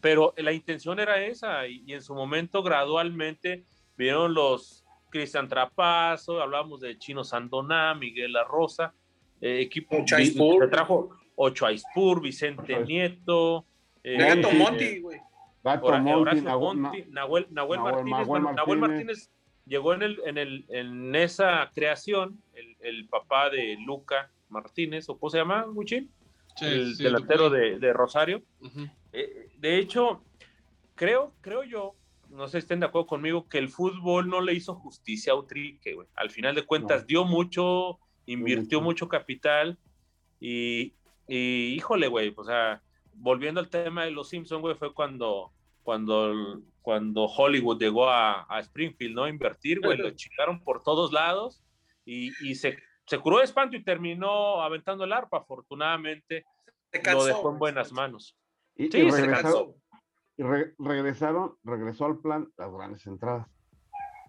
pero 0.01 0.33
la 0.37 0.51
intención 0.51 0.99
era 0.99 1.21
esa 1.21 1.67
y, 1.67 1.83
y 1.85 1.93
en 1.93 2.01
su 2.01 2.13
momento 2.13 2.63
gradualmente 2.63 3.65
vieron 3.97 4.33
los 4.33 4.85
Cristian 5.09 5.47
Trapazo, 5.47 6.41
hablábamos 6.41 6.81
de 6.81 6.97
Chino 6.97 7.23
Sandoná, 7.23 7.93
Miguel 7.95 8.33
La 8.33 8.43
Rosa, 8.43 8.93
eh, 9.41 9.61
equipo. 9.61 10.03
Se 10.07 10.67
trajo 10.69 11.09
Ocho 11.35 11.65
Aispur, 11.65 12.21
Vicente 12.21 12.79
Nieto. 12.83 13.65
Eh, 14.03 14.17
Gato 14.17 14.51
Monti, 14.51 14.99
güey. 14.99 15.19
Monti, 15.63 16.41
Nahuel, 16.41 17.47
Martínez, 17.49 18.27
Nahuel, 18.27 18.79
Martínez. 18.79 19.31
llegó 19.65 19.93
en, 19.93 20.03
el, 20.03 20.21
en, 20.25 20.37
el, 20.37 20.65
en 20.69 21.15
esa 21.15 21.69
creación, 21.73 22.41
el, 22.53 22.77
el 22.79 23.07
papá 23.07 23.49
de 23.49 23.77
Luca 23.85 24.31
Martínez, 24.49 25.09
¿o 25.09 25.17
cómo 25.17 25.29
se 25.29 25.37
llama, 25.37 25.63
Guchín? 25.63 26.11
el 26.61 26.97
delantero 26.97 27.49
de, 27.49 27.79
de, 27.79 27.93
Rosario. 27.93 28.43
Eh, 29.13 29.49
de 29.57 29.77
hecho, 29.77 30.23
creo, 30.95 31.33
creo 31.41 31.63
yo, 31.63 31.95
no 32.29 32.47
sé 32.47 32.53
si 32.53 32.57
estén 32.59 32.79
de 32.79 32.87
acuerdo 32.87 33.07
conmigo, 33.07 33.47
que 33.47 33.57
el 33.57 33.69
fútbol 33.69 34.29
no 34.29 34.41
le 34.41 34.53
hizo 34.53 34.75
justicia 34.75 35.33
a 35.33 35.35
Utrique, 35.35 35.93
güey. 35.93 36.07
Al 36.15 36.29
final 36.29 36.55
de 36.55 36.65
cuentas, 36.65 37.07
dio 37.07 37.25
mucho, 37.25 37.99
invirtió 38.25 38.81
mucho. 38.81 39.07
capital 39.07 39.77
y, 40.39 40.93
híjole, 41.27 42.07
güey, 42.07 42.33
o 42.35 42.43
sea, 42.43 42.81
volviendo 43.19 43.59
al 43.59 43.69
tema 43.69 44.05
de 44.05 44.11
los 44.11 44.29
Simpsons, 44.29 44.61
güey, 44.61 44.75
fue 44.75 44.93
cuando, 44.93 45.51
cuando, 45.83 46.61
cuando 46.81 47.25
Hollywood 47.25 47.79
llegó 47.79 48.09
a, 48.09 48.45
Springfield, 48.59 49.15
¿no? 49.15 49.23
A 49.25 49.29
invertir, 49.29 49.79
güey, 49.79 49.97
lo 49.97 50.09
chingaron 50.11 50.63
por 50.63 50.83
todos 50.83 51.11
lados 51.11 51.63
y, 52.05 52.31
y 52.47 52.55
se 52.55 52.77
se 53.09 53.17
curó 53.17 53.39
de 53.39 53.45
espanto 53.45 53.75
y 53.75 53.83
terminó 53.83 54.61
aventando 54.61 55.03
el 55.03 55.11
arpa. 55.11 55.37
Afortunadamente, 55.37 56.45
lo 57.11 57.25
dejó 57.25 57.51
en 57.51 57.57
buenas 57.57 57.91
manos. 57.91 58.37
Y, 58.75 58.91
sí, 58.91 59.09
regresaron, 59.09 59.73
y 60.37 60.43
regresaron, 60.77 61.55
regresó 61.63 62.05
al 62.05 62.19
plan 62.19 62.47
las 62.55 62.71
grandes 62.71 63.07
entradas. 63.07 63.47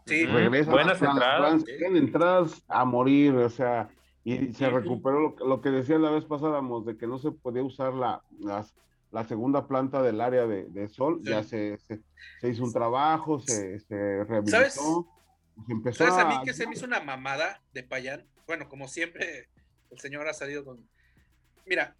Sí, 0.06 0.26
buenas 0.26 1.02
entradas. 1.02 1.64
entradas 1.68 2.64
a 2.68 2.86
morir, 2.86 3.34
o 3.34 3.50
sea, 3.50 3.90
y 4.24 4.52
se 4.52 4.68
recuperó 4.68 5.34
lo, 5.38 5.60
que 5.60 5.70
decía 5.70 5.98
la 5.98 6.10
vez 6.10 6.24
pasada, 6.24 6.60
de 6.84 6.96
que 6.96 7.06
no 7.06 7.18
se 7.18 7.30
podía 7.32 7.62
usar 7.62 7.94
la, 7.94 8.22
la 9.10 9.24
segunda 9.24 9.66
planta 9.66 10.02
del 10.02 10.20
área 10.20 10.46
de, 10.46 10.88
sol, 10.88 11.20
ya 11.22 11.42
se, 11.42 11.78
se, 11.78 12.48
hizo 12.48 12.64
un 12.64 12.72
trabajo, 12.72 13.40
se, 13.40 13.80
se 13.80 14.24
rehabilitó. 14.24 14.50
¿Sabes? 14.50 14.80
¿Sabes 15.96 16.14
a, 16.14 16.24
mí 16.26 16.36
que 16.44 16.54
se 16.54 16.66
me 16.66 16.74
hizo 16.74 16.86
una 16.86 17.00
mamada 17.00 17.62
de 17.72 17.82
Payán? 17.82 18.26
bueno, 18.46 18.68
como 18.68 18.88
siempre, 18.88 19.48
el 19.90 19.98
señor 20.00 20.26
ha 20.26 20.32
salido 20.32 20.64
con... 20.64 20.88
Mira, 21.66 21.96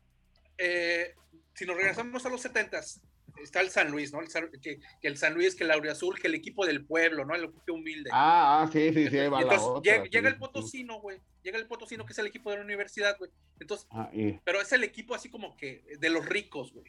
eh, 0.58 1.14
si 1.54 1.64
nos 1.64 1.76
regresamos 1.76 2.26
a 2.26 2.28
los 2.28 2.40
setentas, 2.40 3.00
está 3.42 3.60
el 3.60 3.70
San 3.70 3.90
Luis, 3.90 4.12
¿no? 4.12 4.20
El 4.20 4.60
que, 4.60 4.80
el 5.02 5.16
San 5.16 5.34
Luis, 5.34 5.54
que 5.54 5.64
el 5.64 5.70
Azul, 5.70 6.18
que 6.18 6.28
el 6.28 6.34
equipo 6.34 6.66
del 6.66 6.84
pueblo, 6.84 7.24
¿no? 7.24 7.34
El 7.34 7.44
equipo 7.44 7.74
humilde. 7.74 8.10
Ah, 8.12 8.62
ah 8.62 8.70
sí, 8.72 8.92
sí, 8.92 9.08
sí. 9.08 9.18
Entonces, 9.18 10.08
llega, 10.10 10.28
el 10.28 10.36
Potosino, 10.36 11.00
güey. 11.00 11.18
Llega 11.42 11.58
el 11.58 11.66
Potosino, 11.66 12.04
que 12.04 12.12
es 12.12 12.18
el 12.18 12.26
equipo 12.26 12.50
de 12.50 12.56
la 12.56 12.64
universidad, 12.64 13.16
güey. 13.18 13.30
Entonces, 13.58 13.86
ah, 13.90 14.10
pero 14.44 14.60
es 14.60 14.72
el 14.72 14.84
equipo 14.84 15.14
así 15.14 15.28
como 15.28 15.56
que 15.56 15.84
de 15.98 16.10
los 16.10 16.26
ricos, 16.26 16.72
güey. 16.72 16.86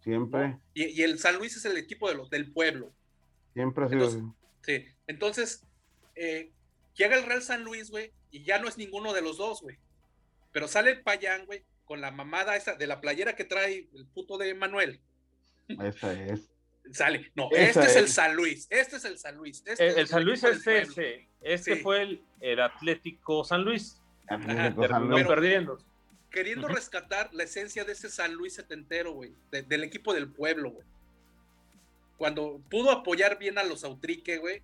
Siempre. 0.00 0.58
Y, 0.74 1.02
el 1.02 1.18
San 1.18 1.36
Luis 1.36 1.56
es 1.56 1.64
el 1.64 1.76
equipo 1.76 2.08
de 2.08 2.14
los, 2.14 2.30
del 2.30 2.52
pueblo. 2.52 2.92
Siempre 3.54 3.84
ha 3.84 3.88
sido 3.88 4.34
Sí, 4.62 4.84
entonces, 5.06 5.64
eh, 6.14 6.52
llega 6.94 7.16
el 7.16 7.24
Real 7.24 7.42
San 7.42 7.64
Luis, 7.64 7.90
güey, 7.90 8.12
y 8.30 8.42
ya 8.42 8.58
no 8.58 8.68
es 8.68 8.78
ninguno 8.78 9.12
de 9.12 9.22
los 9.22 9.38
dos, 9.38 9.62
güey. 9.62 9.78
Pero 10.52 10.68
sale 10.68 10.90
el 10.90 11.02
Payán, 11.02 11.46
güey, 11.46 11.64
con 11.84 12.00
la 12.00 12.10
mamada 12.10 12.56
esa 12.56 12.74
de 12.74 12.86
la 12.86 13.00
playera 13.00 13.36
que 13.36 13.44
trae 13.44 13.88
el 13.94 14.06
puto 14.06 14.38
de 14.38 14.54
Manuel. 14.54 15.00
Esa 15.68 16.12
es. 16.12 16.50
Sale. 16.92 17.32
No, 17.34 17.48
este 17.52 17.80
es, 17.80 17.96
el 17.96 18.08
San 18.08 18.36
Luis. 18.36 18.68
Este 18.70 18.96
es 18.96 19.04
el 19.04 19.18
San 19.18 19.36
Luis. 19.36 19.62
Este 19.66 20.00
el, 20.00 20.06
San 20.06 20.24
Luis 20.24 20.44
es 20.44 20.66
ese. 20.66 21.28
Este 21.40 21.76
fue 21.76 22.20
el, 22.40 22.60
Atlético 22.60 23.44
San 23.44 23.64
Luis. 23.64 24.00
perdiendo. 24.28 25.78
Queriendo 26.30 26.68
rescatar 26.68 27.30
la 27.32 27.44
esencia 27.44 27.84
de 27.84 27.92
ese 27.92 28.08
San 28.08 28.34
Luis 28.34 28.54
setentero, 28.54 29.12
güey. 29.12 29.32
del 29.50 29.84
equipo 29.84 30.14
del 30.14 30.30
pueblo, 30.32 30.70
güey. 30.70 30.86
Cuando 32.18 32.62
pudo 32.70 32.92
apoyar 32.92 33.38
bien 33.38 33.58
a 33.58 33.64
los 33.64 33.84
Autrique, 33.84 34.38
güey 34.38 34.62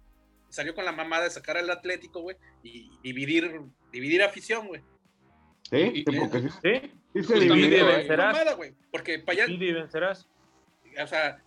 salió 0.52 0.74
con 0.74 0.84
la 0.84 0.92
mamada 0.92 1.24
de 1.24 1.30
sacar 1.30 1.56
al 1.56 1.70
Atlético, 1.70 2.20
güey, 2.20 2.36
y 2.62 2.90
dividir, 3.02 3.60
dividir 3.90 4.22
afición, 4.22 4.68
güey. 4.68 4.82
Sí, 5.70 6.04
porque 6.18 6.40
sí. 6.40 6.48
Sí, 6.62 6.92
sí 7.14 7.24
se 7.24 7.40
divide, 7.40 7.82
vencerás. 7.82 8.32
Mamada, 8.32 8.54
güey, 8.54 8.74
porque 8.90 9.18
para 9.18 9.44
allá. 9.44 9.46
Sí, 9.46 9.72
vencerás. 9.72 10.28
O 11.00 11.06
sea, 11.06 11.42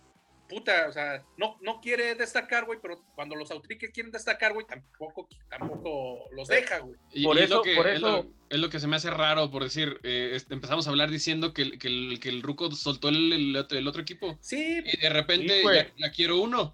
puta, 0.48 0.86
o 0.88 0.92
sea, 0.92 1.24
no, 1.36 1.56
no 1.60 1.80
quiere 1.80 2.14
destacar, 2.14 2.64
güey, 2.64 2.78
pero 2.80 3.00
cuando 3.14 3.34
los 3.36 3.50
Autrique 3.50 3.90
quieren 3.90 4.12
destacar, 4.12 4.52
güey, 4.52 4.66
tampoco, 4.66 5.28
tampoco 5.48 6.28
los 6.32 6.48
deja, 6.48 6.78
güey. 6.78 6.96
por, 7.24 7.38
eso, 7.38 7.62
por 7.76 7.86
eso, 7.86 8.26
es 8.48 8.58
lo, 8.58 8.70
que 8.70 8.80
se 8.80 8.86
me 8.86 8.96
hace 8.96 9.10
raro, 9.10 9.50
por 9.50 9.62
decir, 9.62 10.00
eh, 10.02 10.38
empezamos 10.50 10.86
a 10.86 10.90
hablar 10.90 11.10
diciendo 11.10 11.52
que, 11.52 11.62
el, 11.62 11.78
que, 11.78 11.88
el, 11.88 12.20
que 12.20 12.28
el 12.28 12.42
Ruco 12.42 12.70
soltó 12.72 13.08
el, 13.08 13.56
el, 13.56 13.88
otro 13.88 14.02
equipo. 14.02 14.38
Sí. 14.40 14.82
Y 14.84 15.00
de 15.00 15.08
repente 15.08 15.62
ya, 15.62 15.92
ya, 15.96 16.10
quiero 16.10 16.40
uno. 16.40 16.72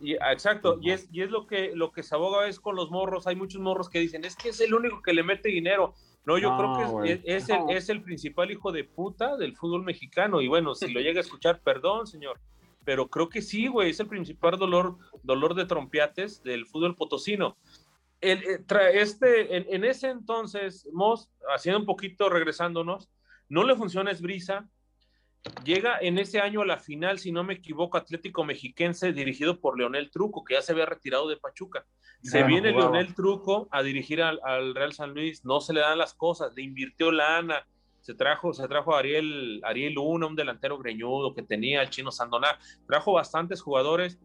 Y, 0.00 0.14
ah, 0.16 0.32
exacto, 0.32 0.78
y 0.80 0.90
es, 0.90 1.08
y 1.12 1.22
es 1.22 1.30
lo 1.30 1.46
que 1.46 1.70
lo 1.74 1.92
que 1.92 2.02
se 2.02 2.14
aboga 2.14 2.48
es 2.48 2.58
con 2.58 2.74
los 2.74 2.90
morros, 2.90 3.28
hay 3.28 3.36
muchos 3.36 3.60
morros 3.60 3.88
que 3.88 4.00
dicen, 4.00 4.24
es 4.24 4.34
que 4.34 4.48
es 4.48 4.60
el 4.60 4.74
único 4.74 5.00
que 5.00 5.12
le 5.12 5.22
mete 5.22 5.48
dinero. 5.48 5.94
No, 6.24 6.38
yo 6.38 6.56
creo 6.56 7.02
que 7.02 7.20
es, 7.24 7.48
el, 7.48 7.70
es, 7.70 7.88
el, 7.88 8.02
principal 8.02 8.50
hijo 8.50 8.70
de 8.70 8.84
puta 8.84 9.36
del 9.36 9.56
fútbol 9.56 9.82
mexicano, 9.82 10.40
y 10.40 10.46
bueno, 10.46 10.74
si 10.74 10.92
lo 10.92 11.00
llega 11.00 11.18
a 11.18 11.22
escuchar, 11.22 11.60
perdón, 11.62 12.06
señor, 12.06 12.40
pero 12.84 13.08
creo 13.08 13.28
que 13.28 13.42
sí, 13.42 13.66
güey, 13.66 13.90
es 13.90 13.98
el 13.98 14.06
principal 14.06 14.56
dolor, 14.56 14.98
dolor 15.22 15.54
de 15.54 15.64
trompiates 15.64 16.42
del 16.42 16.66
fútbol 16.66 16.94
potosino. 16.94 17.56
El, 18.20 18.38
eh, 18.44 18.64
este, 18.94 19.56
en, 19.56 19.66
en, 19.68 19.84
ese 19.84 20.10
entonces, 20.10 20.88
Mos, 20.92 21.28
haciendo 21.52 21.80
un 21.80 21.86
poquito, 21.86 22.28
regresándonos, 22.28 23.10
no 23.48 23.64
le 23.64 23.74
funciona 23.74 24.12
es 24.12 24.22
brisa, 24.22 24.68
Llega 25.64 25.98
en 26.00 26.18
ese 26.18 26.40
año 26.40 26.62
a 26.62 26.66
la 26.66 26.78
final, 26.78 27.18
si 27.18 27.32
no 27.32 27.42
me 27.42 27.54
equivoco, 27.54 27.96
Atlético 27.96 28.44
Mexiquense, 28.44 29.12
dirigido 29.12 29.60
por 29.60 29.76
Leonel 29.76 30.10
Truco, 30.10 30.44
que 30.44 30.54
ya 30.54 30.62
se 30.62 30.72
había 30.72 30.86
retirado 30.86 31.28
de 31.28 31.36
Pachuca. 31.36 31.84
Se 32.22 32.44
viene 32.44 32.70
Leonel 32.70 33.14
Truco 33.14 33.66
a 33.72 33.82
dirigir 33.82 34.22
al, 34.22 34.74
Real 34.74 34.92
San 34.92 35.14
Luis, 35.14 35.44
no 35.44 35.60
se 35.60 35.72
le 35.72 35.80
dan 35.80 35.98
las 35.98 36.14
cosas, 36.14 36.54
le 36.54 36.62
invirtió 36.62 37.10
lana, 37.10 37.66
se 38.00 38.14
trajo, 38.14 38.52
se 38.52 38.68
trajo 38.68 38.94
a 38.94 39.00
Ariel, 39.00 39.60
Ariel 39.64 39.94
Luna, 39.94 40.26
un 40.28 40.36
delantero 40.36 40.78
greñudo 40.78 41.34
que 41.34 41.42
tenía 41.42 41.82
el 41.82 41.90
chino 41.90 42.12
Sandoná, 42.12 42.58
trajo 42.86 43.12
bastantes 43.12 43.60
jugadores, 43.60 44.20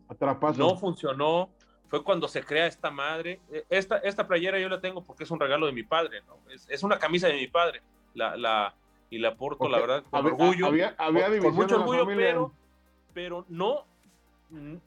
no 0.57 0.77
funcionó, 0.77 1.49
fue 1.87 2.03
cuando 2.03 2.27
se 2.27 2.43
crea 2.43 2.67
esta 2.67 2.91
madre. 2.91 3.39
E, 3.51 3.65
esta, 3.69 3.97
esta 3.97 4.27
playera 4.27 4.59
yo 4.59 4.69
la 4.69 4.81
tengo 4.81 5.03
porque 5.03 5.23
es 5.23 5.31
un 5.31 5.39
regalo 5.39 5.65
de 5.65 5.71
mi 5.71 5.83
padre, 5.83 6.21
¿no? 6.27 6.39
es, 6.51 6.67
es 6.69 6.83
una 6.83 6.99
camisa 6.99 7.27
de 7.27 7.35
mi 7.35 7.47
padre, 7.47 7.81
la, 8.13 8.35
la, 8.37 8.75
y 9.09 9.19
la 9.19 9.29
aporto, 9.29 9.69
la 9.69 9.79
verdad, 9.79 10.03
con 10.09 10.25
orgullo. 10.25 10.67
Había, 10.67 10.95
con, 10.95 11.55
mucho 11.55 11.75
orgullo, 11.75 12.05
pero, 12.05 12.53
pero 13.13 13.45
no, 13.49 13.85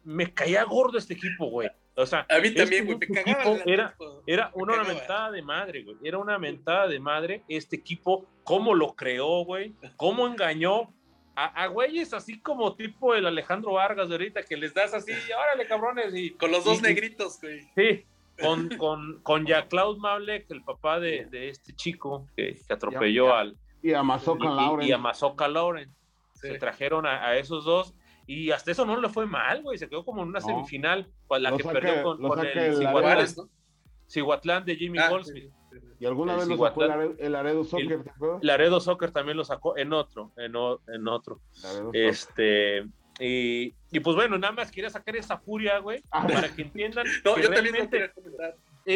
me 0.05 0.33
caía 0.33 0.65
gordo 0.65 0.99
este 0.99 1.15
equipo, 1.15 1.47
güey. 1.47 1.69
O 1.97 2.07
sea, 2.07 2.27
a 2.31 2.39
mí 2.39 2.55
también, 2.55 2.89
este 2.89 3.07
güey, 3.07 3.25
me 3.27 3.73
Era, 3.73 3.95
era 4.27 4.51
una, 4.55 4.85
mentada 4.85 5.31
de 5.31 5.43
madre, 5.43 5.83
güey. 5.83 5.97
Era 6.03 6.19
una 6.19 6.39
mentada 6.39 6.89
de 6.89 6.99
madre 6.99 7.43
este 7.49 7.77
equipo, 7.77 8.27
cómo 8.45 8.75
lo 8.75 8.95
creó, 8.95 9.45
güey, 9.45 9.75
cómo 9.97 10.27
engañó 10.27 10.93
a, 11.35 11.63
a, 11.63 11.67
güeyes 11.67 12.13
así 12.13 12.41
como 12.41 12.75
tipo 12.75 13.15
el 13.15 13.27
Alejandro 13.27 13.73
Vargas 13.73 14.09
de 14.09 14.15
ahorita, 14.15 14.43
que 14.43 14.57
les 14.57 14.75
das 14.75 14.95
así, 14.95 15.13
órale, 15.13 15.67
cabrones. 15.67 16.15
Y, 16.15 16.31
con 16.31 16.51
los 16.51 16.65
dos 16.65 16.81
negritos, 16.83 17.39
güey. 17.41 17.63
Sí, 17.75 18.05
con, 18.41 18.69
con, 18.77 19.21
con 19.23 19.47
Jaclaud 19.47 19.99
Mablek, 19.99 20.51
el 20.51 20.63
papá 20.63 21.01
de, 21.01 21.27
de 21.27 21.49
este 21.51 21.75
chico 21.75 22.27
que, 22.37 22.59
que 22.67 22.73
atropelló 22.73 23.35
al 23.35 23.57
y 23.83 23.93
a 23.93 24.03
Mazoka 24.03 24.51
Lauren. 24.51 24.89
Y 24.89 24.93
a 24.93 24.99
Mazoka 24.99 25.49
Lauren. 25.49 25.95
Se 26.35 26.59
trajeron 26.59 27.07
a, 27.07 27.37
esos 27.37 27.65
dos. 27.65 27.95
Y 28.27 28.51
hasta 28.51 28.71
eso 28.71 28.87
no 28.87 29.01
le 29.01 29.09
fue 29.09 29.27
mal, 29.27 29.63
güey. 29.63 29.79
Se 29.79 29.89
quedó 29.89 30.05
como 30.05 30.23
en 30.23 30.29
una 30.29 30.41
semifinal. 30.41 31.11
La 31.29 31.57
que 31.57 31.65
perdió 31.65 32.03
con, 32.03 32.47
el 32.47 33.27
Cihuatlán, 34.09 34.65
de 34.65 34.77
Jimmy 34.77 34.99
ah, 34.99 35.09
Goldsmith. 35.09 35.53
Y 36.01 36.07
alguna 36.07 36.37
vez 36.37 36.49
lo 36.49 36.57
sacó 36.57 36.83
el 36.85 37.35
Aredo 37.35 37.63
Soccer, 37.63 38.05
El 38.43 38.51
Aredo 38.51 38.81
Soccer 38.81 39.11
también 39.13 39.37
lo 39.37 39.45
sacó 39.45 39.77
en 39.77 39.93
otro, 39.93 40.33
en, 40.37 40.53
en 40.95 41.09
otro. 41.09 41.41
Este, 41.93 42.87
y, 43.21 43.75
y, 43.93 44.01
pues 44.01 44.17
bueno, 44.17 44.39
nada 44.39 44.53
más 44.55 44.71
quería 44.71 44.89
sacar 44.89 45.15
esa 45.15 45.39
furia, 45.39 45.79
güey, 45.79 46.03
ah. 46.11 46.27
para 46.27 46.49
que 46.55 46.63
entiendan 46.63 47.07
no, 47.25 47.35
que 47.35 47.43
yo 47.43 47.51
realmente 47.51 48.11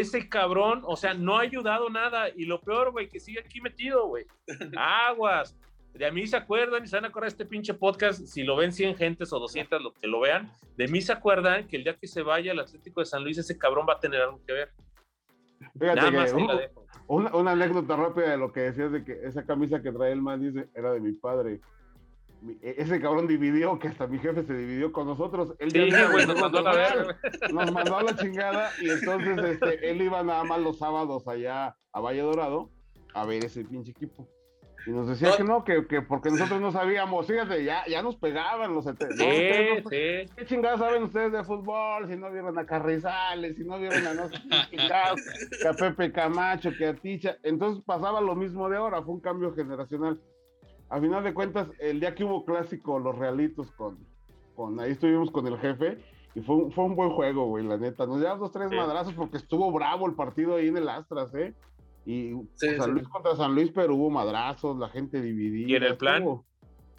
ese 0.00 0.28
cabrón, 0.28 0.82
o 0.84 0.96
sea, 0.96 1.14
no 1.14 1.36
ha 1.38 1.42
ayudado 1.42 1.90
nada. 1.90 2.28
Y 2.34 2.44
lo 2.44 2.60
peor, 2.60 2.92
güey, 2.92 3.08
que 3.08 3.20
sigue 3.20 3.40
aquí 3.40 3.60
metido, 3.60 4.06
güey. 4.08 4.26
Aguas. 4.76 5.56
De 5.94 6.06
a 6.06 6.10
mí 6.10 6.26
se 6.26 6.36
acuerdan 6.36 6.82
y 6.82 6.88
se 6.88 6.96
van 6.96 7.04
a 7.04 7.08
acordar 7.08 7.30
de 7.30 7.34
este 7.34 7.46
pinche 7.46 7.72
podcast, 7.72 8.24
si 8.26 8.42
lo 8.42 8.56
ven 8.56 8.72
100 8.72 8.96
gentes 8.96 9.32
o 9.32 9.38
200, 9.38 9.80
lo 9.80 9.92
que 9.92 10.08
lo 10.08 10.18
vean, 10.18 10.50
de 10.76 10.88
mí 10.88 11.00
se 11.00 11.12
acuerdan 11.12 11.68
que 11.68 11.76
el 11.76 11.84
día 11.84 11.96
que 11.96 12.08
se 12.08 12.22
vaya 12.22 12.50
al 12.50 12.58
Atlético 12.58 13.00
de 13.00 13.06
San 13.06 13.22
Luis, 13.22 13.38
ese 13.38 13.56
cabrón 13.56 13.86
va 13.88 13.92
a 13.92 14.00
tener 14.00 14.20
algo 14.20 14.40
que 14.44 14.52
ver. 14.52 14.72
Fíjate 15.78 16.00
que 16.10 16.84
una, 17.06 17.52
anécdota 17.52 17.96
rápida 17.96 18.30
de 18.30 18.36
lo 18.38 18.52
que 18.52 18.60
decías 18.60 18.90
de 18.90 19.04
que 19.04 19.20
esa 19.24 19.44
camisa 19.44 19.82
que 19.82 19.92
trae 19.92 20.12
el 20.12 20.22
man 20.22 20.40
dice 20.40 20.68
era 20.74 20.92
de 20.92 21.00
mi 21.00 21.12
padre. 21.12 21.60
E, 22.62 22.74
ese 22.78 23.00
cabrón 23.00 23.26
dividió, 23.26 23.78
que 23.78 23.88
hasta 23.88 24.06
mi 24.06 24.18
jefe 24.18 24.44
se 24.44 24.54
dividió 24.54 24.92
con 24.92 25.06
nosotros. 25.06 25.54
Él 25.58 25.72
nos, 27.52 27.72
mandó 27.72 27.96
a 27.96 28.02
la 28.02 28.16
chingada 28.16 28.70
y 28.80 28.90
entonces 28.90 29.38
este, 29.44 29.90
él 29.90 30.02
iba 30.02 30.22
nada 30.22 30.44
más 30.44 30.60
los 30.60 30.78
sábados 30.78 31.26
allá 31.28 31.76
a 31.92 32.00
Valle 32.00 32.20
Dorado 32.20 32.70
a 33.14 33.24
ver 33.24 33.44
ese 33.44 33.64
pinche 33.64 33.92
equipo. 33.92 34.28
Y 34.86 34.90
nos 34.90 35.08
decía 35.08 35.34
que 35.36 35.44
no, 35.44 35.64
que, 35.64 35.86
que, 35.86 36.02
porque 36.02 36.30
nosotros 36.30 36.60
no 36.60 36.70
sabíamos, 36.70 37.26
fíjate, 37.26 37.64
ya, 37.64 37.86
ya 37.86 38.02
nos 38.02 38.16
pegaban 38.16 38.74
los 38.74 38.84
Sí, 38.84 38.92
sí. 38.98 40.30
¿Qué 40.36 40.44
chingados 40.44 40.80
saben 40.80 41.04
ustedes 41.04 41.32
de 41.32 41.42
fútbol? 41.42 42.06
Si 42.06 42.16
no 42.16 42.30
vieron 42.30 42.58
a 42.58 42.66
Carrizales, 42.66 43.56
si 43.56 43.64
no 43.64 43.78
vieron 43.78 44.06
a 44.06 44.14
no 44.14 44.28
que 44.28 45.68
a 45.68 45.72
Pepe 45.72 46.12
Camacho, 46.12 46.70
que 46.76 46.86
a 46.86 46.94
Ticha. 46.94 47.38
Entonces 47.42 47.82
pasaba 47.86 48.20
lo 48.20 48.34
mismo 48.34 48.68
de 48.68 48.76
ahora, 48.76 49.02
fue 49.02 49.14
un 49.14 49.20
cambio 49.20 49.54
generacional. 49.54 50.20
A 50.94 51.00
final 51.00 51.24
de 51.24 51.34
cuentas, 51.34 51.66
el 51.80 51.98
día 51.98 52.14
que 52.14 52.22
hubo 52.22 52.44
clásico, 52.44 53.00
los 53.00 53.18
realitos 53.18 53.68
con, 53.72 53.98
con 54.54 54.78
ahí 54.78 54.92
estuvimos 54.92 55.28
con 55.32 55.44
el 55.48 55.58
jefe, 55.58 55.98
y 56.36 56.40
fue, 56.40 56.54
un, 56.54 56.70
fue 56.70 56.84
un 56.84 56.94
buen 56.94 57.10
juego, 57.10 57.46
güey, 57.46 57.66
la 57.66 57.76
neta. 57.76 58.06
Nos 58.06 58.20
llevamos 58.20 58.38
dos, 58.38 58.52
tres 58.52 58.70
madrazos 58.70 59.12
porque 59.14 59.38
estuvo 59.38 59.72
bravo 59.72 60.06
el 60.06 60.14
partido 60.14 60.54
ahí 60.54 60.68
en 60.68 60.76
el 60.76 60.88
Astras, 60.88 61.34
¿eh? 61.34 61.52
Y 62.06 62.34
San 62.54 62.92
Luis 62.92 63.08
contra 63.08 63.34
San 63.34 63.56
Luis, 63.56 63.72
pero 63.74 63.96
hubo 63.96 64.08
madrazos, 64.08 64.78
la 64.78 64.88
gente 64.88 65.20
dividida. 65.20 65.68
¿Y 65.68 65.74
en 65.74 65.82
el 65.82 65.96
plan? 65.96 66.42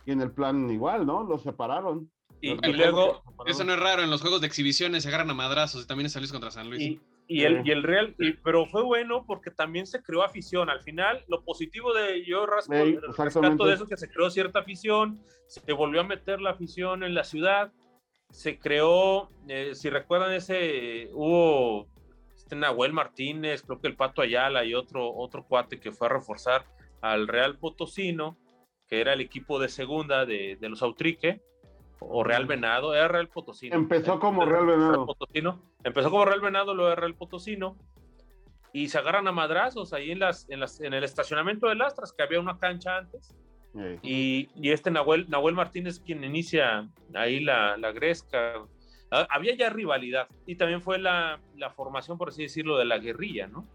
y 0.06 0.12
en 0.12 0.22
el 0.22 0.32
plan 0.32 0.70
igual, 0.70 1.06
¿no? 1.06 1.24
Los 1.24 1.44
separaron. 1.44 2.12
Y, 2.42 2.54
luego. 2.74 3.24
Eso 3.46 3.64
no 3.64 3.76
es 3.76 3.80
raro, 3.80 4.04
en 4.04 4.10
los 4.10 4.22
juegos 4.22 4.42
de 4.42 4.48
exhibiciones 4.48 5.04
se 5.04 5.10
agarran 5.10 5.30
a 5.30 5.34
madrazos 5.34 5.86
y 5.86 5.88
también 5.88 6.08
es 6.08 6.12
San 6.12 6.22
Luis 6.22 6.34
contra 6.34 6.52
San 6.52 6.70
Luis. 6.70 6.82
Y, 6.82 7.02
y 7.28 7.44
el, 7.44 7.66
y 7.66 7.72
el 7.72 7.84
Real, 7.84 8.16
pero 8.44 8.66
fue 8.66 8.84
bueno 8.84 9.26
porque 9.26 9.52
también 9.52 9.88
se 9.88 10.02
creó 10.02 10.24
afición. 10.24 10.70
Al 10.70 10.82
final, 10.82 11.24
lo 11.28 11.44
positivo 11.44 11.94
de 11.94 12.24
yo 12.26 12.46
rasco, 12.46 12.74
rescato 12.74 13.66
de 13.66 13.74
eso 13.74 13.88
que 13.88 13.98
se 13.98 14.10
creó 14.10 14.30
cierta 14.30 14.60
afición, 14.60 15.20
se 15.48 15.74
volvió 15.74 16.02
a 16.02 16.04
meter 16.04 16.42
la 16.42 16.52
afición 16.52 17.04
en 17.04 17.16
la 17.16 17.24
ciudad, 17.24 17.72
se 18.32 18.60
creó, 18.60 19.30
eh, 19.48 19.72
si 19.74 19.90
recuerdan 19.90 20.34
ese, 20.34 21.10
hubo 21.14 21.88
este 22.36 22.56
Nahuel 22.56 22.94
Martínez, 22.94 23.64
creo 23.64 23.80
que 23.80 23.88
el 23.88 23.96
Pato 23.96 24.22
Ayala 24.22 24.66
y 24.66 24.76
otro, 24.76 25.12
otro 25.16 25.46
cuate 25.48 25.80
que 25.80 25.92
fue 25.92 26.08
a 26.08 26.12
reforzar 26.12 26.66
al 27.02 27.28
Real 27.28 27.58
Potosino, 27.58 28.38
que 28.88 29.02
era 29.02 29.14
el 29.14 29.22
equipo 29.22 29.60
de 29.60 29.70
segunda 29.70 30.26
de, 30.26 30.58
los 30.62 30.82
Autrique, 30.82 31.42
o 32.00 32.24
Real 32.24 32.46
Venado, 32.46 32.94
era 32.94 33.08
Real 33.08 33.28
Potosino. 33.28 33.76
Empezó 33.76 34.20
como 34.20 34.46
Real 34.46 34.66
Venado. 34.66 35.06
Potosino. 35.06 35.62
Empezó 35.84 36.10
como 36.12 36.26
Real 36.26 36.42
Venado, 36.42 36.74
lo 36.74 36.88
era 36.88 36.96
Real 36.96 37.16
Potosino, 37.16 37.78
y 38.74 38.90
se 38.90 38.98
agarran 38.98 39.28
a 39.28 39.32
madrazos 39.32 39.94
ahí 39.94 40.12
en, 40.12 40.20
las, 40.20 40.50
en, 40.50 40.60
las, 40.60 40.82
en 40.82 40.94
el 40.94 41.04
estacionamiento 41.04 41.68
de 41.68 41.76
Lastras, 41.76 42.14
que 42.14 42.24
había 42.24 42.40
una 42.40 42.58
cancha 42.58 42.98
antes, 42.98 43.36
y, 44.02 44.50
y, 44.56 44.72
este 44.72 44.90
Nahuel, 44.90 45.30
Nahuel 45.30 45.54
Martínez 45.54 46.00
quien 46.00 46.24
inicia 46.24 46.88
ahí 47.14 47.42
la, 47.42 47.76
la 47.76 47.92
gresca, 47.92 48.66
Ah, 49.12 49.28
había 49.30 49.56
ya 49.56 49.70
rivalidad 49.70 50.28
y 50.46 50.56
también 50.56 50.82
fue 50.82 50.98
la, 50.98 51.40
la, 51.56 51.70
formación, 51.70 52.18
por 52.18 52.30
así 52.30 52.44
decirlo, 52.44 52.78
de 52.78 52.86
la 52.86 52.98
guerrilla, 52.98 53.48
¿no? 53.48 53.66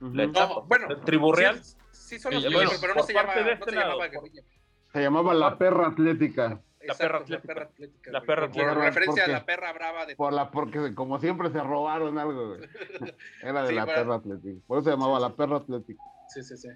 La 0.00 0.24
etapa, 0.24 0.60
bueno, 0.66 0.88
el 0.90 1.00
tribu 1.00 1.32
real. 1.32 1.60
Sí, 1.90 2.18
son 2.18 2.34
los 2.34 2.44
pero 2.80 2.94
no 2.94 3.02
se, 3.02 3.12
llama, 3.12 3.34
este 3.34 3.72
llamaba 3.72 4.06
guerrilla. 4.08 4.42
Se 4.92 5.00
llamaba 5.00 5.34
la 5.34 5.58
perra 5.58 5.88
atlética. 5.88 6.60
La 6.82 6.94
perra 6.94 7.18
atlética. 7.18 7.48
La 7.48 7.54
perra 7.54 7.64
atlética. 7.64 8.10
La 8.12 8.20
perra 8.22 8.46
atlética. 8.46 8.74
Por 8.74 8.84
referencia 8.84 9.24
a 9.24 9.28
la 9.28 9.46
perra 9.46 9.72
brava 9.72 10.06
de. 10.06 10.16
Por 10.16 10.32
la, 10.32 10.50
porque 10.50 10.94
como 10.94 11.18
siempre 11.18 11.50
se 11.50 11.60
robaron 11.60 12.18
algo, 12.18 12.56
Era 13.42 13.64
de 13.64 13.72
la 13.72 13.86
perra 13.86 14.16
atlética. 14.16 14.60
Por 14.66 14.78
eso 14.78 14.84
se 14.84 14.90
llamaba 14.90 15.18
la 15.18 15.34
perra 15.34 15.56
atlética. 15.56 16.02
Sí, 16.28 16.42
sí, 16.42 16.56
sí. 16.56 16.68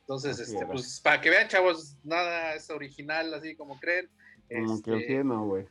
Entonces, 0.00 0.40
este, 0.40 0.66
pues, 0.66 1.00
para 1.00 1.20
que 1.20 1.30
vean, 1.30 1.46
chavos, 1.46 1.96
nada 2.02 2.54
es 2.54 2.68
original, 2.70 3.32
así 3.32 3.54
como 3.54 3.78
creen. 3.78 4.10
Como 4.48 4.74
este, 4.74 5.06
que 5.06 5.22
no, 5.22 5.46
güey. 5.46 5.66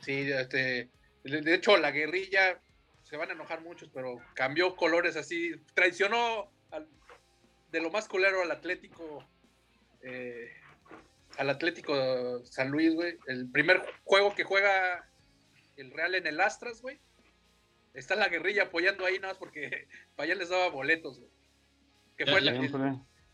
Sí, 0.00 0.30
este, 0.32 0.90
de 1.22 1.54
hecho, 1.54 1.76
la 1.76 1.92
guerrilla, 1.92 2.60
se 3.04 3.16
van 3.16 3.30
a 3.30 3.34
enojar 3.34 3.62
muchos, 3.62 3.88
pero 3.94 4.16
cambió 4.34 4.74
colores 4.74 5.16
así, 5.16 5.54
traicionó 5.74 6.50
de 7.70 7.80
lo 7.80 7.90
más 7.90 8.08
culero 8.08 8.42
al 8.42 8.50
Atlético, 8.50 9.24
eh, 10.02 10.48
al 11.38 11.50
Atlético 11.50 12.44
San 12.44 12.70
Luis, 12.70 12.94
güey. 12.94 13.16
El 13.26 13.50
primer 13.50 13.82
juego 14.04 14.34
que 14.34 14.44
juega 14.44 15.08
el 15.76 15.90
Real 15.90 16.14
en 16.14 16.26
el 16.26 16.40
Astras, 16.40 16.80
güey. 16.82 16.98
Está 17.92 18.16
la 18.16 18.28
guerrilla 18.28 18.64
apoyando 18.64 19.04
ahí 19.04 19.18
nada 19.18 19.34
más 19.34 19.38
porque 19.38 19.86
para 20.16 20.26
allá 20.26 20.34
les 20.36 20.48
daba 20.48 20.68
boletos, 20.68 21.20
güey. 21.20 21.30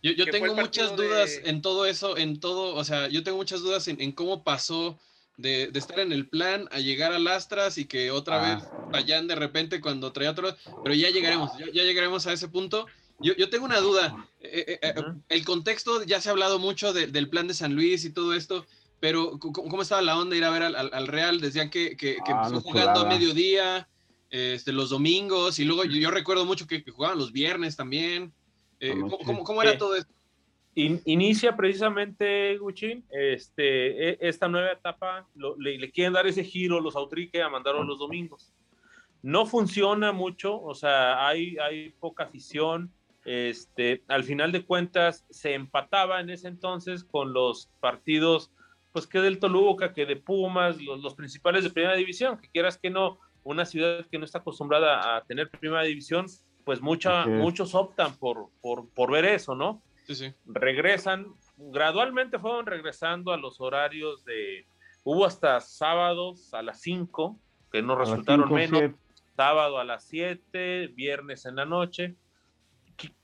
yo, 0.03 0.27
tengo 0.27 0.55
muchas 0.55 0.97
dudas 0.97 1.41
en 1.45 1.63
todo 1.63 1.87
eso, 1.87 2.17
en 2.17 2.41
todo, 2.41 2.75
o 2.75 2.85
sea, 2.85 3.09
yo 3.09 3.23
tengo 3.23 3.37
muchas 3.37 3.61
dudas 3.61 3.87
en 3.89 4.13
cómo 4.13 4.43
pasó 4.43 4.99
de, 5.41 5.71
estar 5.75 6.01
en 6.01 6.13
el 6.13 6.29
plan 6.29 6.69
a 6.71 6.81
llegar 6.81 7.13
a 7.13 7.19
Lastras 7.19 7.79
y 7.79 7.87
que 7.87 8.11
otra 8.11 8.39
vez 8.41 8.65
ah. 8.65 8.89
vayan 8.93 9.27
de 9.27 9.35
repente 9.35 9.81
cuando 9.81 10.13
traía 10.13 10.31
otro, 10.31 10.55
pero 10.83 10.95
ya 10.95 11.11
llegaremos, 11.11 11.51
ya, 11.59 11.83
llegaremos 11.83 12.27
a 12.27 12.33
ese 12.33 12.49
punto. 12.49 12.87
Yo, 13.21 13.35
yo 13.37 13.51
tengo 13.51 13.65
una 13.65 13.81
duda, 13.81 14.27
eh, 14.41 14.65
eh, 14.67 14.79
eh, 14.83 14.95
el 15.29 15.45
contexto, 15.45 16.03
ya 16.05 16.21
se 16.21 16.29
ha 16.29 16.33
hablado 16.33 16.59
mucho 16.59 16.93
del 16.93 17.29
plan 17.29 17.49
de 17.49 17.55
San 17.55 17.75
Luis 17.75 18.05
y 18.05 18.13
todo 18.13 18.35
esto, 18.35 18.65
pero 18.99 19.39
¿cómo, 19.39 19.83
estaba 19.83 20.03
la 20.03 20.19
onda 20.19 20.37
ir 20.37 20.45
a 20.45 20.51
ver 20.51 20.63
al, 20.63 21.07
Real? 21.07 21.41
Decían 21.41 21.71
que, 21.71 21.97
que, 21.97 22.17
ah, 22.27 22.43
empezó 22.45 22.61
jugando 22.61 23.01
a 23.01 23.09
mediodía, 23.09 23.89
este, 24.31 24.73
los 24.73 24.91
domingos, 24.91 25.59
y 25.59 25.65
luego 25.65 25.85
yo, 25.85 26.11
recuerdo 26.11 26.45
mucho 26.45 26.67
que, 26.67 26.83
jugaban 26.83 27.19
los 27.19 27.33
viernes 27.33 27.77
también. 27.77 28.33
¿cómo, 29.25 29.45
cómo, 29.45 29.63
era 29.63 29.77
todo 29.77 29.97
esto? 29.97 30.13
inicia 30.75 31.57
precisamente, 31.57 32.57
Guchín, 32.59 33.05
este, 33.11 34.11
e, 34.11 34.19
esta 34.21 34.49
nueva 34.49 34.73
etapa, 34.73 35.27
le, 35.59 35.91
quieren 35.91 36.13
dar 36.13 36.27
ese 36.27 36.45
giro 36.45 36.81
los 36.81 36.97
Autrique 36.97 37.43
a 37.43 37.49
mandarlo 37.49 37.85
los 37.85 37.99
domingos. 37.99 38.53
No 39.23 39.45
funciona 39.45 40.13
mucho, 40.13 40.61
o 40.61 40.75
sea, 40.75 41.27
hay, 41.27 41.59
hay 41.59 41.91
poca 41.91 42.25
afición. 42.25 42.91
Este, 43.25 44.03
al 44.09 44.25
final 44.25 44.53
de 44.53 44.65
cuentas, 44.65 45.25
se 45.31 45.55
empataba 45.55 46.21
en 46.21 46.31
ese 46.31 46.49
entonces 46.49 47.05
con 47.05 47.33
los 47.33 47.69
partidos, 47.81 48.51
pues 48.93 49.07
que 49.07 49.21
del 49.21 49.39
Toluca, 49.39 49.93
que 49.93 50.07
de 50.07 50.17
Pumas, 50.17 50.81
los, 50.81 51.15
principales 51.15 51.65
de 51.65 51.71
primera 51.71 51.95
división, 51.95 52.39
que 52.39 52.49
quieras 52.49 52.79
que 52.79 52.91
no, 52.91 53.19
una 53.45 53.65
ciudad 53.65 54.07
que 54.07 54.19
no 54.19 54.25
está 54.25 54.39
acostumbrada 54.39 55.17
a 55.17 55.25
tener 55.25 55.51
primera 55.51 55.83
división, 55.83 56.27
pues 56.65 56.81
mucha, 56.81 57.27
muchos 57.27 57.75
optan 57.75 58.15
por, 58.17 58.49
por, 58.61 58.89
por 58.91 59.13
ver 59.13 59.25
eso, 59.25 59.55
¿no? 59.55 59.83
Regresan, 60.47 61.27
gradualmente 61.57 62.39
fueron 62.39 62.67
regresando 62.67 63.33
a 63.33 63.37
los 63.37 63.61
horarios 63.61 64.25
de, 64.25 64.67
hubo 65.05 65.25
hasta 65.25 65.61
sábados 65.61 66.53
a 66.53 66.63
las 66.63 66.81
5, 66.81 67.39
que 67.71 67.83
no 67.83 67.97
resultaron 67.97 68.53
menos, 68.53 68.93
sábado 69.37 69.79
a 69.79 69.85
las 69.85 70.05
7, 70.05 70.89
viernes 70.89 71.47
en 71.47 71.57
la 71.57 71.65
noche. 71.65 72.17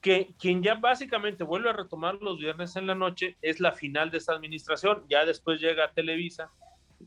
Que, 0.00 0.34
quien 0.38 0.62
ya 0.62 0.74
básicamente 0.74 1.44
vuelve 1.44 1.70
a 1.70 1.74
retomar 1.74 2.14
los 2.16 2.38
viernes 2.38 2.76
en 2.76 2.86
la 2.86 2.94
noche 2.94 3.36
es 3.42 3.60
la 3.60 3.72
final 3.72 4.10
de 4.10 4.18
esta 4.18 4.32
administración, 4.32 5.04
ya 5.08 5.24
después 5.24 5.60
llega 5.60 5.84
a 5.84 5.92
Televisa, 5.92 6.50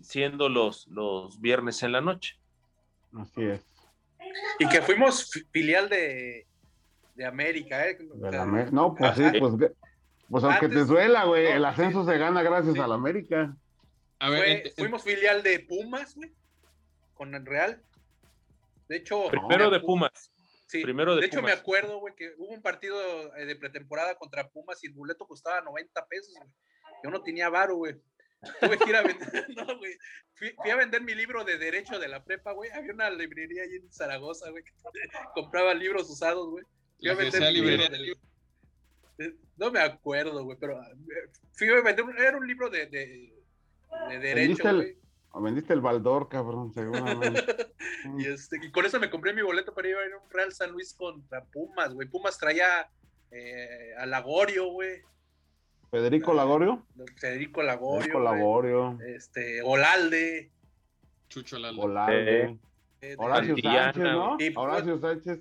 siendo 0.01 0.49
los, 0.49 0.87
los 0.87 1.39
viernes 1.41 1.81
en 1.83 1.93
la 1.93 2.01
noche. 2.01 2.37
Así 3.17 3.43
es. 3.43 3.65
Y 4.59 4.67
que 4.67 4.81
fuimos 4.81 5.31
filial 5.51 5.89
de, 5.89 6.45
de 7.15 7.25
América, 7.25 7.87
¿eh? 7.87 7.97
no, 8.71 8.95
pues 8.95 9.15
sí, 9.15 9.23
pues, 9.39 9.71
pues 10.29 10.43
aunque 10.43 10.69
te 10.69 10.85
duela, 10.85 11.25
güey, 11.25 11.47
el 11.47 11.65
ascenso 11.65 12.05
se 12.05 12.17
gana 12.17 12.43
gracias 12.43 12.77
a 12.77 12.87
la 12.87 12.95
América. 12.95 13.55
A 14.19 14.29
ver, 14.29 14.71
fuimos 14.77 15.03
filial 15.03 15.41
de 15.41 15.59
Pumas, 15.61 16.15
güey, 16.15 16.31
con 17.13 17.33
el 17.33 17.45
Real. 17.45 17.81
De 18.87 18.97
hecho, 18.97 19.27
primero 19.29 19.69
de 19.69 19.79
Pumas. 19.79 20.31
Sí, 20.69 20.83
primero 20.83 21.15
de, 21.15 21.25
hecho 21.25 21.41
me 21.41 21.51
acuerdo, 21.51 21.97
güey, 21.99 22.13
que 22.13 22.31
hubo 22.37 22.53
un 22.53 22.61
partido 22.61 22.95
eh, 23.35 23.45
de 23.47 23.55
pretemporada 23.55 24.13
contra 24.13 24.47
Pumas 24.49 24.83
y 24.83 24.87
el 24.87 24.93
boleto 24.93 25.25
costaba 25.25 25.61
90 25.61 26.05
pesos, 26.05 26.31
güey. 26.37 26.47
Yo 27.03 27.09
no 27.09 27.23
tenía 27.23 27.49
varo, 27.49 27.75
güey. 27.77 27.95
Tuve 28.61 28.77
que 28.77 28.89
ir 28.91 28.95
a 28.95 29.01
vender, 29.01 29.47
no, 29.57 29.79
güey. 29.79 29.97
Fui, 30.35 30.69
a 30.69 30.75
vender 30.75 31.01
mi 31.01 31.15
libro 31.15 31.43
de 31.43 31.57
Derecho 31.57 31.97
de 31.97 32.07
la 32.07 32.23
prepa, 32.23 32.51
güey. 32.51 32.69
Había 32.69 32.93
una 32.93 33.09
librería 33.09 33.63
ahí 33.63 33.77
en 33.77 33.91
Zaragoza, 33.91 34.51
güey, 34.51 34.63
que 34.63 34.71
compraba 35.33 35.73
libros 35.73 36.07
usados, 36.07 36.47
güey. 36.51 36.63
Yo 36.99 37.15
No 39.57 39.71
me 39.71 39.79
acuerdo, 39.79 40.43
güey, 40.43 40.57
pero 40.59 40.79
eh, 40.83 41.29
fui 41.53 41.67
a 41.67 41.81
vender, 41.81 42.05
era 42.15 42.37
un 42.37 42.47
libro 42.47 42.69
de, 42.69 42.85
de, 42.85 43.33
de 44.09 44.19
derecho, 44.19 44.75
güey. 44.75 44.99
Vendiste 45.35 45.73
el 45.73 45.81
Baldor, 45.81 46.27
cabrón, 46.29 46.73
seguramente. 46.73 47.73
y, 48.17 48.25
este, 48.25 48.57
y 48.61 48.71
con 48.71 48.85
eso 48.85 48.99
me 48.99 49.09
compré 49.09 49.33
mi 49.33 49.41
boleto 49.41 49.73
para 49.73 49.87
ir 49.87 49.95
a 49.95 50.17
un 50.17 50.29
Real 50.29 50.51
San 50.51 50.71
Luis 50.71 50.93
contra 50.93 51.43
Pumas, 51.45 51.93
güey. 51.93 52.07
Pumas 52.07 52.37
traía 52.37 52.89
eh, 53.31 53.93
a 53.97 54.05
Lagorio, 54.05 54.67
güey. 54.71 55.01
¿Federico 55.91 56.33
Lagorio? 56.33 56.85
Federico 57.17 57.63
Lagorio. 57.63 58.01
Federico 58.01 58.19
Lagorio. 58.19 58.99
Este, 59.05 59.61
Olalde. 59.63 60.51
Chucho 61.29 61.57
Olalde. 61.57 61.81
Olalde. 61.81 62.57
Eh, 63.01 63.15
Horacio 63.17 63.55
Sánchez, 63.57 64.03
¿no? 64.03 64.37
Horacio 64.55 64.99
Sánchez. 64.99 65.39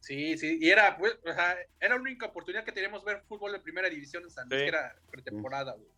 Sí, 0.00 0.36
sí, 0.36 0.58
y 0.60 0.68
era, 0.68 0.98
pues, 0.98 1.18
o 1.24 1.32
sea, 1.32 1.56
era 1.80 1.94
la 1.94 2.00
única 2.00 2.26
oportunidad 2.26 2.62
que 2.62 2.72
teníamos 2.72 3.02
ver 3.04 3.22
fútbol 3.26 3.52
de 3.52 3.58
primera 3.58 3.88
división 3.88 4.22
en 4.22 4.30
San 4.30 4.48
Luis, 4.48 4.62
que 4.62 4.68
era 4.68 4.94
pretemporada, 5.10 5.72
güey. 5.72 5.88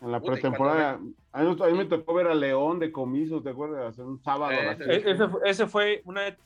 En 0.00 0.12
la 0.12 0.20
pretemporada, 0.20 1.00
a, 1.32 1.42
mí, 1.42 1.56
me 1.76 1.84
tocó 1.86 2.14
ver 2.14 2.26
a 2.26 2.34
León 2.34 2.78
de 2.78 2.92
comiso, 2.92 3.42
¿te 3.42 3.50
acuerdas? 3.50 3.98
Un 3.98 4.22
sábado. 4.22 4.52
Eh, 4.52 5.02
ese, 5.06 5.24
ese, 5.44 5.66
fue 5.66 6.02
una 6.04 6.36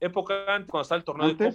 época 0.00 0.54
antes, 0.54 0.70
cuando 0.70 0.82
estaba 0.82 0.98
el 0.98 1.04
torneo 1.04 1.28
de 1.28 1.52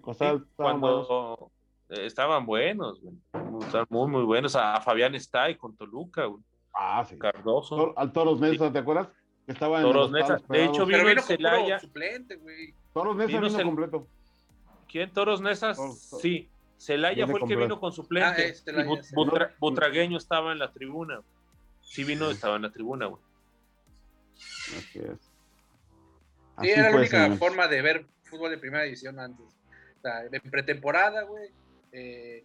Copa. 0.00 0.14
Sí, 0.14 0.44
cuando, 0.56 1.50
estaban 1.88 2.46
buenos, 2.46 3.00
güey. 3.02 3.14
Estaban 3.62 3.86
muy, 3.90 4.08
muy 4.08 4.22
buenos. 4.22 4.56
A, 4.56 4.80
Fabián 4.80 5.14
está 5.14 5.50
y 5.50 5.56
con 5.56 5.76
Toluca, 5.76 6.24
güey. 6.26 6.42
Ah, 6.74 7.04
sí. 7.06 7.18
Cardoso. 7.18 7.92
al 7.98 8.12
Toros 8.12 8.40
Nesa, 8.40 8.72
¿te 8.72 8.78
acuerdas? 8.78 9.08
Estaba 9.46 9.78
en 9.78 9.82
Toros 9.82 10.10
Nesa. 10.10 10.40
De 10.48 10.64
hecho, 10.64 10.86
vino, 10.86 11.08
el 11.08 11.20
Celaya. 11.20 11.78
Suplente, 11.78 12.36
güey. 12.36 12.74
Toros 12.94 13.16
Nesa 13.16 13.26
vino, 13.26 13.48
vino 13.48 13.62
completo. 13.64 14.06
¿Quién? 14.88 15.12
Toros 15.12 15.40
Nesa, 15.40 15.74
sí. 15.74 16.48
Celaya 16.82 17.28
fue 17.28 17.40
el 17.40 17.46
que 17.46 17.56
vino 17.56 17.78
con 17.78 17.92
suplente. 17.92 18.42
Ah, 18.42 18.44
este, 18.44 18.72
y 18.72 19.54
Butragueño 19.60 20.18
estaba 20.18 20.50
en 20.50 20.58
la 20.58 20.72
tribuna. 20.72 21.20
Sí 21.80 22.02
vino, 22.02 22.28
estaba 22.28 22.56
en 22.56 22.62
la 22.62 22.72
tribuna, 22.72 23.06
güey. 23.06 23.22
Así 24.76 24.98
es. 24.98 25.30
sí, 26.60 26.70
era 26.70 26.90
la 26.90 26.96
única 26.96 27.36
forma 27.36 27.68
de 27.68 27.82
ver 27.82 28.06
fútbol 28.24 28.50
de 28.50 28.58
primera 28.58 28.82
división 28.82 29.20
antes. 29.20 29.46
O 29.46 30.00
sea, 30.02 30.22
de 30.24 30.40
pretemporada, 30.40 31.22
güey. 31.22 31.50
Eh, 31.92 32.44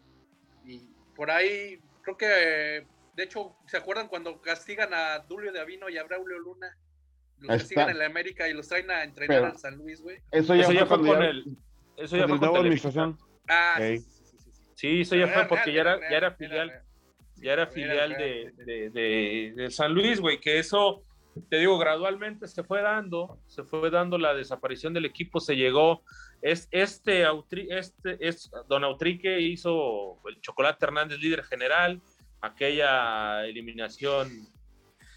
y 0.65 0.88
por 1.15 1.32
ahí, 1.32 1.82
creo 2.04 2.17
que, 2.17 2.86
de 3.15 3.23
hecho, 3.23 3.56
¿se 3.65 3.78
acuerdan 3.78 4.08
cuando 4.08 4.39
castigan 4.39 4.93
a 4.93 5.19
Dulio 5.19 5.52
de 5.52 5.62
Avino 5.62 5.89
y 5.89 5.97
a 5.97 6.04
Braulio 6.04 6.38
Luna? 6.38 6.78
Los 7.39 7.58
castigan 7.58 7.89
en 7.89 7.97
la 7.97 8.06
América 8.06 8.47
y 8.47 8.54
los 8.54 8.67
traen 8.67 8.91
a 8.91 9.04
entrenar 9.04 9.45
a 9.45 9.58
San 9.58 9.78
Luis, 9.78 10.00
güey. 10.00 10.19
Eso 10.30 10.54
ya, 10.54 10.86
fue, 10.86 11.00
con 11.00 11.23
el. 11.23 11.58
Eso 11.95 12.17
ya 12.17 12.28
fue 12.28 12.38
con 12.38 12.56
administración. 12.56 13.17
Ah, 13.47 13.78
sí, 13.80 14.06
sí, 14.78 15.02
eso 15.02 15.16
ya 15.16 15.28
fue 15.28 15.46
porque 15.46 15.74
ya 15.74 15.82
era, 15.82 16.00
ya 16.00 16.18
era 16.18 16.32
filial. 16.32 16.84
Ya 17.40 17.54
era 17.54 17.68
filial 17.68 18.18
de, 18.18 18.52
de, 18.66 18.90
de, 18.90 19.54
de 19.56 19.70
San 19.70 19.94
Luis, 19.94 20.20
güey, 20.20 20.40
que 20.40 20.58
eso 20.58 21.04
te 21.50 21.58
digo, 21.58 21.78
gradualmente 21.78 22.48
se 22.48 22.63
fue 22.63 22.82
dando, 22.82 23.40
se 23.48 23.63
fue 23.63 23.90
dando 23.90 24.18
la 24.18 24.34
desaparición 24.34 24.94
del 24.94 25.06
equipo, 25.06 25.40
se 25.40 25.56
llegó, 25.56 26.04
es, 26.42 26.68
este, 26.72 27.26
este 27.70 28.28
es, 28.28 28.52
Don 28.68 28.84
Autrique 28.84 29.40
hizo 29.40 30.18
el 30.28 30.40
Chocolate 30.42 30.86
Hernández 30.86 31.20
líder 31.20 31.44
general, 31.44 32.02
aquella 32.42 33.46
eliminación 33.46 34.30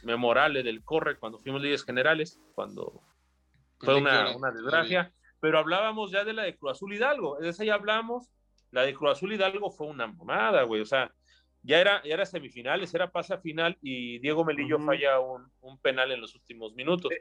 memorable 0.03 0.63
del 0.63 0.83
Corre 0.83 1.19
cuando 1.19 1.39
fuimos 1.39 1.61
líderes 1.61 1.85
generales, 1.85 2.41
cuando 2.55 3.03
fue 3.79 3.97
una, 3.97 4.37
una 4.37 4.51
desgracia, 4.51 5.13
pero 5.41 5.59
hablábamos 5.59 6.11
ya 6.11 6.25
de 6.25 6.33
la 6.33 6.43
de 6.43 6.57
Cruz 6.57 6.73
Azul 6.73 6.95
Hidalgo, 6.95 7.39
de 7.39 7.49
esa 7.49 7.65
ya 7.65 7.75
hablamos, 7.75 8.31
la 8.71 8.83
de 8.83 8.95
Cruz 8.95 9.13
Azul 9.13 9.33
Hidalgo 9.33 9.71
fue 9.71 9.87
una 9.87 10.07
mamada, 10.07 10.63
güey, 10.63 10.81
o 10.81 10.87
sea, 10.87 11.13
ya 11.63 11.81
era, 11.81 12.03
ya 12.05 12.15
era 12.15 12.25
semifinales, 12.25 12.95
era 12.95 13.11
pase 13.11 13.35
a 13.35 13.39
final 13.39 13.77
y 13.83 14.19
Diego 14.21 14.45
Melillo 14.45 14.79
falla 14.79 15.21
un, 15.21 15.51
un, 15.61 15.79
penal 15.79 16.11
en 16.11 16.21
los 16.21 16.35
últimos 16.35 16.75
minutos. 16.75 17.13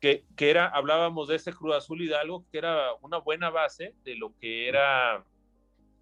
Que, 0.00 0.24
que, 0.36 0.50
era, 0.50 0.68
hablábamos 0.68 1.28
de 1.28 1.36
ese 1.36 1.52
Cruz 1.52 1.74
Azul 1.74 2.02
Hidalgo, 2.02 2.44
que 2.52 2.58
era 2.58 2.92
una 3.00 3.18
buena 3.18 3.48
base 3.48 3.94
de 4.04 4.16
lo 4.16 4.36
que 4.38 4.68
era 4.68 5.24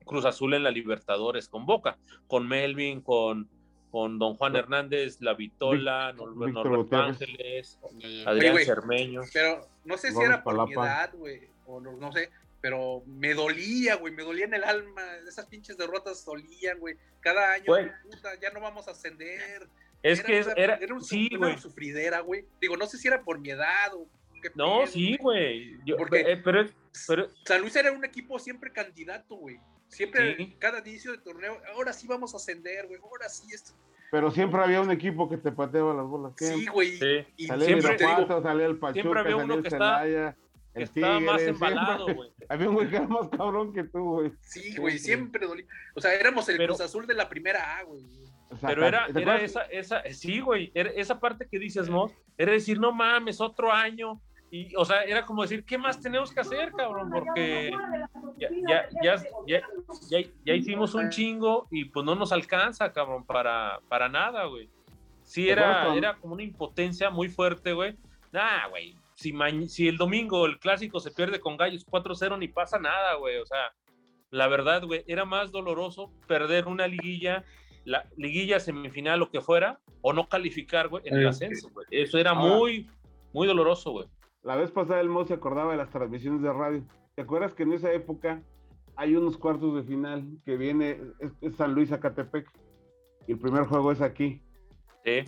Cruz 0.05 0.25
Azul 0.25 0.55
en 0.55 0.65
la 0.65 0.73
Libertadores 0.73 1.49
con 1.49 1.67
Boca, 1.67 1.99
con 2.27 2.49
Melvin, 2.49 3.01
con, 3.01 3.49
con 3.93 4.19
Don 4.19 4.35
Juan 4.35 4.57
Hernández, 4.57 5.21
La 5.21 5.35
Vitola, 5.35 6.13
Norberto 6.15 6.97
Ángeles, 6.97 7.79
Adrián 8.27 8.59
Cermeño. 8.59 9.21
Pero 9.33 9.69
no 9.85 9.97
sé 9.97 10.11
si 10.11 10.21
era 10.21 10.43
por 10.43 10.67
mi 10.67 10.75
edad, 10.75 11.13
güey, 11.15 11.49
o 11.67 11.81
no 11.81 12.11
sé, 12.11 12.31
pero 12.63 13.03
me 13.07 13.35
dolía, 13.35 13.97
güey, 13.97 14.15
me 14.15 14.23
dolía 14.23 14.45
en 14.45 14.55
el 14.55 14.63
alma. 14.63 15.03
Esas 15.29 15.47
pinches 15.47 15.77
derrotas 15.77 16.25
dolían, 16.25 16.79
güey. 16.79 16.97
Cada 17.21 17.55
año, 17.55 17.65
puta, 18.05 18.39
ya 18.41 18.51
no 18.51 18.61
vamos 18.61 18.87
a 18.87 18.93
ascender. 18.93 19.69
Es 20.03 20.23
que 20.23 20.39
era, 20.39 20.77
era 20.77 20.95
un, 20.95 21.03
sí, 21.03 21.29
una 21.37 21.59
sufridera, 21.59 22.21
güey. 22.21 22.47
Digo, 22.61 22.77
no 22.77 22.87
sé 22.87 22.99
si 22.99 23.09
era 23.09 23.23
por 23.23 23.41
mi 23.41 23.51
edad 23.51 23.93
o 23.95 24.07
qué 24.41 24.51
No, 24.55 24.87
sí, 24.87 25.17
güey. 25.21 25.77
Porque 25.99 26.21
eh, 26.21 26.37
pero, 26.37 26.65
pero, 27.09 27.29
San 27.45 27.61
Luis 27.61 27.75
era 27.75 27.91
un 27.91 28.05
equipo 28.05 28.39
siempre 28.39 28.73
candidato, 28.73 29.35
güey. 29.35 29.59
Siempre, 29.89 30.57
cada 30.59 30.79
inicio 30.79 31.11
de 31.11 31.19
torneo, 31.19 31.61
ahora 31.75 31.93
sí 31.93 32.07
vamos 32.07 32.33
a 32.33 32.37
ascender, 32.37 32.87
güey. 32.87 33.01
Ahora 33.03 33.29
sí 33.29 33.53
esto. 33.53 33.73
Pero 34.13 34.31
siempre 34.31 34.63
había 34.63 34.81
un 34.81 34.91
equipo 34.91 35.29
que 35.29 35.37
te 35.37 35.51
pateaba 35.51 35.95
las 35.95 36.07
bolas. 36.07 36.33
Sí, 36.37 36.67
güey. 36.67 36.97
Sí. 36.99 37.27
Y 37.37 37.47
salía 37.49 37.67
siempre, 37.67 37.93
el 37.93 37.99
salía 37.99 38.67
el 38.67 38.79
Pachuca, 38.79 39.03
siempre 39.03 39.21
había 39.21 39.37
uno 39.37 39.63
que 39.63 39.69
estaba 39.69 40.07
que 40.75 40.83
estaba 40.83 41.21
más 41.21 41.43
embalado, 41.43 42.15
güey. 42.15 42.31
Había 42.49 42.69
un 42.69 42.75
güey 42.75 42.89
que 42.89 42.97
era 42.97 43.07
más 43.07 43.29
cabrón 43.29 43.73
que 43.73 43.85
tú, 43.85 44.03
güey. 44.03 44.33
Sí, 44.41 44.77
güey, 44.77 44.99
siempre 44.99 45.47
dolía. 45.47 45.67
O 45.95 46.01
sea, 46.01 46.15
éramos 46.15 46.49
el 46.49 46.59
Cruz 46.65 46.81
Azul 46.81 47.07
de 47.07 47.15
la 47.15 47.29
primera 47.29 47.79
A, 47.79 47.83
güey. 47.83 48.03
pero 48.61 48.87
era, 48.87 49.07
era 49.15 49.41
esa, 49.41 49.63
esa, 49.63 50.03
sí, 50.13 50.41
güey, 50.41 50.71
esa 50.75 51.19
parte 51.21 51.47
que 51.51 51.59
dices, 51.59 51.89
¿no? 51.89 52.11
Era 52.37 52.53
decir, 52.53 52.79
no 52.79 52.93
mames, 52.93 53.41
otro 53.41 53.73
año. 53.73 54.21
Y, 54.51 54.75
o 54.77 54.85
sea, 54.85 55.03
era 55.05 55.25
como 55.25 55.43
decir, 55.43 55.65
¿qué 55.65 55.79
más 55.79 55.99
tenemos 55.99 56.31
que 56.31 56.41
hacer, 56.41 56.73
cabrón? 56.73 57.11
Porque 57.11 57.71
ya, 58.39 58.51
ya, 58.69 58.89
ya, 59.03 59.63
ya, 60.11 60.21
ya 60.45 60.55
hicimos 60.55 60.95
un 60.95 61.09
chingo 61.09 61.69
y 61.71 61.87
pues 61.87 62.05
no 62.05 62.15
nos 62.15 62.33
alcanza, 62.33 62.93
cabrón, 62.93 63.25
para, 63.25 63.81
para 63.89 64.11
nada, 64.11 64.45
güey. 64.45 64.69
Sí, 65.25 65.49
era, 65.49 65.95
era 65.95 66.17
como 66.17 66.35
una 66.35 66.43
impotencia 66.43 67.09
muy 67.09 67.29
fuerte, 67.29 67.73
güey. 67.73 67.97
Nah, 68.33 68.69
güey, 68.69 68.97
si, 69.15 69.89
el 69.89 69.97
domingo 69.97 70.47
el 70.47 70.59
clásico 70.59 71.01
se 71.01 71.11
pierde 71.11 71.41
con 71.41 71.57
Gallos 71.57 71.87
4-0, 71.87 72.39
ni 72.39 72.49
pasa 72.49 72.79
nada, 72.79 73.15
güey. 73.15 73.39
O 73.39 73.47
sea, 73.47 73.73
la 74.31 74.49
verdad, 74.49 74.85
güey, 74.85 75.05
era 75.07 75.25
más 75.25 75.53
doloroso 75.53 76.13
perder 76.27 76.67
una 76.67 76.87
liguilla, 76.87 77.45
la 77.85 78.09
liguilla 78.17 78.61
semifinal, 78.61 79.21
lo 79.21 79.31
que 79.31 79.41
fuera, 79.41 79.81
o 80.01 80.13
no 80.13 80.29
calificar, 80.29 80.89
güey, 80.89 81.03
en 81.07 81.19
el 81.19 81.29
ascenso, 81.29 81.69
güey. 81.71 81.87
Eso 81.91 82.19
era 82.19 82.35
muy, 82.35 82.91
muy 83.33 83.47
doloroso, 83.47 83.93
güey. 83.93 84.09
La 84.43 84.57
vez 84.57 84.71
pasada 84.71 85.01
el 85.01 85.09
Mo 85.09 85.25
se 85.25 85.35
acordaba 85.35 85.73
de 85.73 85.79
las 85.79 85.91
transmisiones 85.91 86.43
de 86.43 86.53
radio. 86.53 86.85
¿Te 87.15 87.23
acuerdas 87.23 87.55
que 87.55 87.63
en 87.63 87.73
esa 87.73 87.93
época 87.93 88.43
hay 88.97 89.15
unos 89.15 89.37
cuartos 89.37 89.75
de 89.75 89.83
final 89.85 90.27
que 90.45 90.57
viene, 90.57 91.01
es, 91.41 91.57
San 91.57 91.75
Luis 91.75 91.93
Acatepec, 91.93 92.51
y 93.27 93.33
el 93.33 93.39
primer 93.39 93.65
juego 93.65 93.93
es 93.93 94.01
aquí? 94.01 94.43
Sí. 95.05 95.25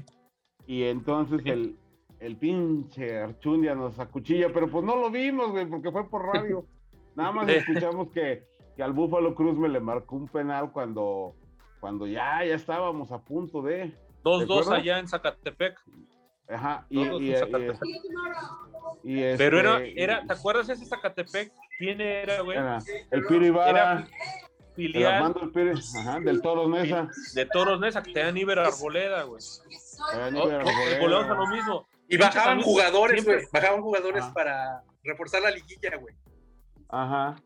Y 0.66 0.84
entonces 0.84 1.42
el, 1.44 1.76
el 2.24 2.36
pinche 2.36 3.18
Archundia 3.18 3.74
nos 3.74 3.98
acuchilla, 3.98 4.48
pero 4.52 4.68
pues 4.68 4.82
no 4.82 4.96
lo 4.96 5.10
vimos, 5.10 5.50
güey, 5.50 5.66
porque 5.66 5.90
fue 5.90 6.08
por 6.08 6.24
radio. 6.24 6.64
Nada 7.14 7.32
más 7.32 7.48
escuchamos 7.48 8.10
que, 8.12 8.44
que 8.76 8.82
al 8.82 8.92
Búfalo 8.92 9.34
Cruz 9.34 9.56
me 9.56 9.68
le 9.68 9.78
marcó 9.78 10.16
un 10.16 10.28
penal 10.28 10.72
cuando, 10.72 11.34
cuando 11.80 12.06
ya, 12.06 12.44
ya 12.44 12.54
estábamos 12.54 13.12
a 13.12 13.18
punto 13.18 13.62
de. 13.62 13.92
2-2 14.24 14.72
allá 14.72 14.98
en 14.98 15.06
Zacatepec. 15.06 15.78
Ajá, 16.48 16.86
y, 16.88 17.00
y, 17.00 17.34
y, 19.02 19.36
Pero 19.36 19.60
era, 19.60 19.84
este, 19.84 20.02
era, 20.02 20.26
¿te 20.26 20.32
acuerdas 20.32 20.68
ese 20.68 20.86
Zacatepec? 20.86 21.52
¿Quién 21.78 22.00
era, 22.00 22.40
güey? 22.40 22.58
el 23.10 23.24
Piri 23.26 23.46
Ibarra. 23.46 24.06
Filial. 24.74 25.34
El 25.40 25.50
Piri, 25.50 25.70
ajá, 26.00 26.20
del 26.20 26.42
Toros 26.42 26.68
Nesa. 26.68 27.08
De 27.34 27.46
Toros 27.46 27.78
Nesa, 27.80 28.02
que 28.02 28.12
tenían 28.12 28.36
Iber 28.36 28.58
Arboleda, 28.58 29.22
güey. 29.22 29.42
Oh, 30.34 30.42
oh, 30.42 31.08
lo 31.08 31.46
mismo. 31.46 31.86
Y 32.14 32.16
bajaban 32.16 32.62
jugadores, 32.62 33.24
güey. 33.24 33.44
Bajaban 33.52 33.82
jugadores 33.82 34.24
para 34.26 34.82
reforzar 35.02 35.42
la 35.42 35.50
liguilla, 35.50 35.96
güey. 35.96 36.14
Ajá. 36.88 37.36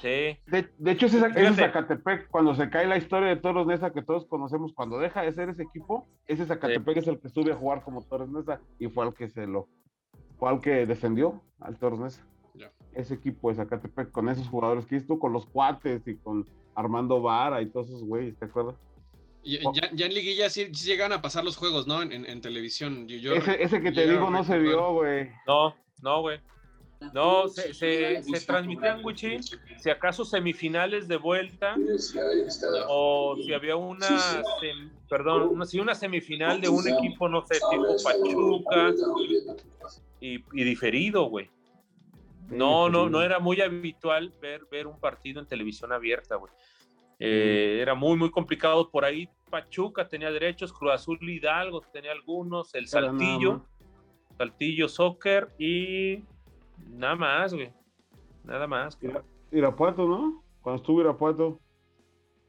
Sí. 0.00 0.38
De, 0.46 0.92
hecho, 0.92 1.06
ese, 1.06 1.18
es 1.34 1.56
Zacatepec, 1.56 2.28
cuando 2.28 2.54
se 2.54 2.70
cae 2.70 2.86
la 2.86 2.96
historia 2.96 3.28
de 3.28 3.36
Toros 3.36 3.66
Nesa 3.66 3.92
que 3.92 4.02
todos 4.02 4.26
conocemos, 4.26 4.72
cuando 4.72 4.98
deja 4.98 5.22
de 5.22 5.32
ser 5.32 5.48
ese 5.48 5.64
equipo, 5.64 6.06
ese 6.26 6.46
Zacatepec 6.46 6.98
es 6.98 7.08
el 7.08 7.20
que 7.20 7.28
sube 7.28 7.52
a 7.52 7.56
jugar 7.56 7.82
como 7.82 8.02
Toros 8.02 8.30
Nesa 8.30 8.60
y 8.78 8.88
fue 8.88 9.04
al 9.04 9.14
que 9.14 9.28
se 9.28 9.46
lo, 9.46 9.68
fue 10.38 10.50
al 10.50 10.60
que 10.60 10.86
defendió 10.86 11.42
al 11.60 11.76
Toros 11.78 11.98
Nesa. 11.98 12.24
Ese 12.94 13.14
equipo 13.14 13.50
de 13.50 13.56
Zacatepec 13.56 14.10
con 14.10 14.28
esos 14.28 14.48
jugadores 14.48 14.86
que 14.86 14.96
hizo 14.96 15.18
con 15.18 15.32
los 15.32 15.46
cuates 15.46 16.06
y 16.06 16.16
con 16.16 16.48
Armando 16.74 17.20
Vara 17.20 17.60
y 17.60 17.66
todos 17.66 17.88
esos 17.88 18.04
güeyes, 18.04 18.38
¿te 18.38 18.46
acuerdas? 18.46 18.76
Ya, 19.44 20.06
en 20.06 20.14
liguilla 20.14 20.50
sí, 20.50 20.66
llegan 20.66 21.12
a 21.12 21.22
pasar 21.22 21.44
los 21.44 21.56
juegos, 21.56 21.86
¿no? 21.86 22.02
En, 22.02 22.40
televisión. 22.40 23.06
ese, 23.08 23.80
que 23.80 23.92
te 23.92 24.06
digo 24.08 24.30
no 24.30 24.44
se 24.44 24.58
vio, 24.58 24.92
güey. 24.92 25.30
No, 25.46 25.74
no, 26.02 26.20
güey. 26.20 26.40
No, 27.12 27.46
se, 27.48 27.74
se, 27.74 28.22
se 28.24 28.40
transmitían, 28.44 29.04
Wichín, 29.04 29.40
si 29.42 29.88
acaso 29.88 30.24
semifinales 30.24 31.06
de 31.06 31.16
vuelta, 31.16 31.76
o 32.88 33.36
si 33.36 33.54
había 33.54 33.76
una, 33.76 34.42
perdón, 35.08 35.48
una, 35.50 35.64
si 35.64 35.78
una 35.78 35.94
semifinal 35.94 36.60
de 36.60 36.68
un 36.68 36.88
equipo, 36.88 37.28
no 37.28 37.46
sé, 37.46 37.54
tipo 37.70 37.96
Pachuca, 38.02 38.92
y, 40.20 40.44
y 40.52 40.64
diferido, 40.64 41.24
güey. 41.24 41.48
No, 42.48 42.88
no, 42.88 43.08
no 43.08 43.22
era 43.22 43.38
muy 43.38 43.60
habitual 43.60 44.32
ver, 44.40 44.66
ver 44.70 44.86
un 44.86 44.98
partido 44.98 45.40
en 45.40 45.46
televisión 45.46 45.92
abierta, 45.92 46.36
güey. 46.36 46.52
Eh, 47.18 47.78
era 47.80 47.94
muy, 47.94 48.16
muy 48.16 48.30
complicado 48.30 48.90
por 48.90 49.04
ahí. 49.04 49.28
Pachuca 49.50 50.06
tenía 50.06 50.30
derechos, 50.30 50.72
Cruz 50.72 50.92
Azul 50.92 51.18
Hidalgo 51.22 51.80
tenía 51.92 52.12
algunos, 52.12 52.74
el 52.74 52.86
Saltillo, 52.86 53.64
Saltillo 54.36 54.88
Soccer 54.88 55.48
y 55.58 56.22
nada 56.90 57.16
más, 57.16 57.54
güey. 57.54 57.72
Nada 58.44 58.66
más. 58.66 58.98
Irapuato, 59.50 60.06
¿no? 60.06 60.44
Cuando 60.60 60.80
estuvo 60.82 61.00
Irapuato. 61.00 61.60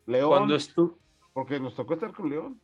León. 0.06 0.30
Cuando 0.30 0.56
estuvo. 0.56 1.00
Porque 1.34 1.60
nos 1.60 1.76
tocó 1.76 1.94
estar 1.94 2.12
con 2.14 2.30
León. 2.30 2.62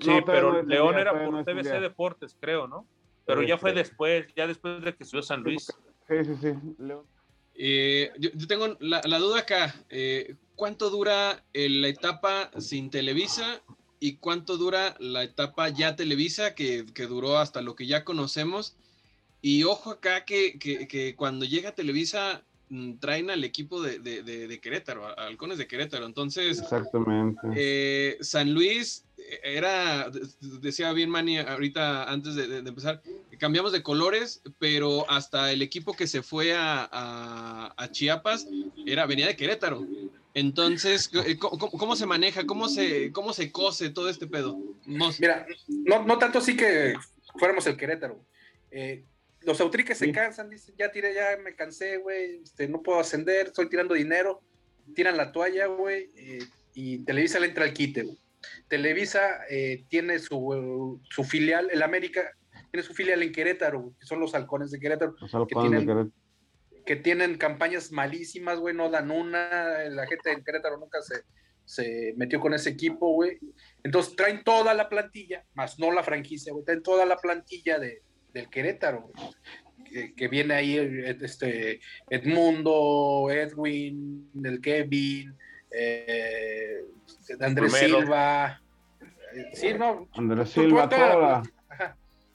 sí, 0.00 0.10
pero 0.24 0.62
León 0.62 0.98
era 0.98 1.12
por 1.12 1.44
TBC 1.44 1.80
Deportes, 1.80 2.36
creo, 2.40 2.66
¿no? 2.66 2.86
Pero 3.26 3.42
ya 3.42 3.58
fue 3.58 3.72
después, 3.72 4.26
ya 4.34 4.46
después 4.46 4.82
de 4.82 4.94
que 4.94 5.04
subió 5.04 5.22
San 5.22 5.42
Luis. 5.42 5.66
Sí, 6.08 6.24
sí, 6.24 6.34
sí. 6.36 6.54
León. 6.78 7.04
Eh, 7.54 8.10
yo, 8.18 8.46
tengo 8.46 8.76
la, 8.80 9.18
duda 9.18 9.40
acá. 9.40 9.74
Eh, 9.90 10.36
¿Cuánto 10.58 10.90
dura 10.90 11.44
la 11.54 11.86
etapa 11.86 12.50
sin 12.58 12.90
Televisa 12.90 13.62
y 14.00 14.16
cuánto 14.16 14.56
dura 14.56 14.96
la 14.98 15.22
etapa 15.22 15.68
ya 15.68 15.94
Televisa, 15.94 16.56
que, 16.56 16.84
que 16.94 17.06
duró 17.06 17.38
hasta 17.38 17.62
lo 17.62 17.76
que 17.76 17.86
ya 17.86 18.04
conocemos? 18.04 18.74
Y 19.40 19.62
ojo 19.62 19.92
acá 19.92 20.24
que, 20.24 20.58
que, 20.58 20.88
que 20.88 21.14
cuando 21.14 21.44
llega 21.44 21.76
Televisa 21.76 22.42
traen 23.00 23.30
al 23.30 23.44
equipo 23.44 23.80
de, 23.80 23.98
de, 23.98 24.22
de, 24.22 24.60
Querétaro, 24.60 25.06
a 25.06 25.12
Halcones 25.26 25.58
de 25.58 25.66
Querétaro. 25.66 26.06
Entonces, 26.06 26.60
Exactamente. 26.60 27.40
Eh, 27.56 28.18
San 28.20 28.52
Luis 28.52 29.04
eh, 29.16 29.40
era, 29.42 30.10
decía 30.60 30.92
bien 30.92 31.10
Manny 31.10 31.38
ahorita 31.38 32.10
antes 32.10 32.34
de, 32.34 32.58
empezar, 32.58 33.02
cambiamos 33.38 33.72
de 33.72 33.82
colores, 33.82 34.42
pero 34.58 35.10
hasta 35.10 35.52
el 35.52 35.62
equipo 35.62 35.94
que 35.94 36.06
se 36.06 36.22
fue 36.22 36.54
a, 36.54 36.88
a, 37.76 37.90
Chiapas 37.90 38.46
era, 38.86 39.06
venía 39.06 39.26
de 39.26 39.36
Querétaro. 39.36 39.86
Entonces, 40.34 41.10
eh, 41.26 41.38
¿cómo, 41.38 41.96
se 41.96 42.06
maneja? 42.06 42.46
¿Cómo 42.46 42.68
se, 42.68 43.12
¿Cómo 43.12 43.32
se 43.32 43.50
cose 43.50 43.90
todo 43.90 44.08
este 44.08 44.26
pedo? 44.26 44.58
Mira, 44.84 45.46
no, 45.66 46.04
no 46.04 46.18
tanto 46.18 46.38
así 46.38 46.56
que 46.56 46.94
fuéramos 47.38 47.66
el 47.66 47.76
Querétaro. 47.76 48.20
Eh, 48.70 49.04
los 49.42 49.60
autriques 49.60 49.98
se 49.98 50.12
cansan, 50.12 50.50
dicen, 50.50 50.74
ya 50.76 50.90
tiré, 50.90 51.14
ya 51.14 51.36
me 51.42 51.54
cansé, 51.54 51.98
güey, 51.98 52.42
este, 52.42 52.68
no 52.68 52.82
puedo 52.82 53.00
ascender, 53.00 53.48
estoy 53.48 53.68
tirando 53.68 53.94
dinero, 53.94 54.42
tiran 54.94 55.16
la 55.16 55.32
toalla, 55.32 55.66
güey, 55.66 56.10
eh, 56.16 56.40
y 56.74 56.98
Televisa 57.04 57.38
le 57.38 57.46
entra 57.46 57.64
al 57.64 57.72
quite, 57.72 58.02
güey. 58.02 58.18
Televisa 58.68 59.40
eh, 59.50 59.84
tiene 59.88 60.18
su, 60.18 61.00
su, 61.10 61.24
filial, 61.24 61.68
el 61.72 61.82
América, 61.82 62.30
tiene 62.70 62.86
su 62.86 62.94
filial 62.94 63.22
en 63.22 63.32
Querétaro, 63.32 63.94
que 63.98 64.06
son 64.06 64.20
los 64.20 64.34
halcones 64.34 64.70
de 64.70 64.78
Querétaro, 64.78 65.14
que, 65.16 65.54
tienen, 65.54 66.12
que 66.86 66.96
tienen 66.96 67.36
campañas 67.36 67.90
malísimas, 67.90 68.58
güey, 68.58 68.74
no 68.74 68.90
dan 68.90 69.10
una, 69.10 69.88
la 69.88 70.06
gente 70.06 70.30
en 70.30 70.44
Querétaro 70.44 70.78
nunca 70.78 71.00
se, 71.02 71.22
se 71.64 72.14
metió 72.16 72.40
con 72.40 72.54
ese 72.54 72.70
equipo, 72.70 73.12
güey. 73.12 73.38
Entonces 73.82 74.14
traen 74.14 74.44
toda 74.44 74.72
la 74.74 74.88
plantilla, 74.88 75.44
más 75.54 75.78
no 75.78 75.90
la 75.90 76.02
franquicia, 76.02 76.52
güey, 76.52 76.64
traen 76.64 76.82
toda 76.82 77.04
la 77.04 77.16
plantilla 77.16 77.78
de, 77.78 78.02
del 78.32 78.48
Querétaro, 78.48 79.10
que, 80.16 80.28
viene 80.28 80.54
ahí 80.54 80.76
este 80.78 81.80
Edmundo, 82.10 83.28
Edwin, 83.30 84.30
el 84.44 84.60
Kevin, 84.60 85.34
eh, 85.70 86.80
Andrés 87.40 87.72
Silva. 87.72 88.60
Sí, 89.54 89.74
no. 89.74 90.08
Andrés 90.14 90.50
Silva, 90.50 91.42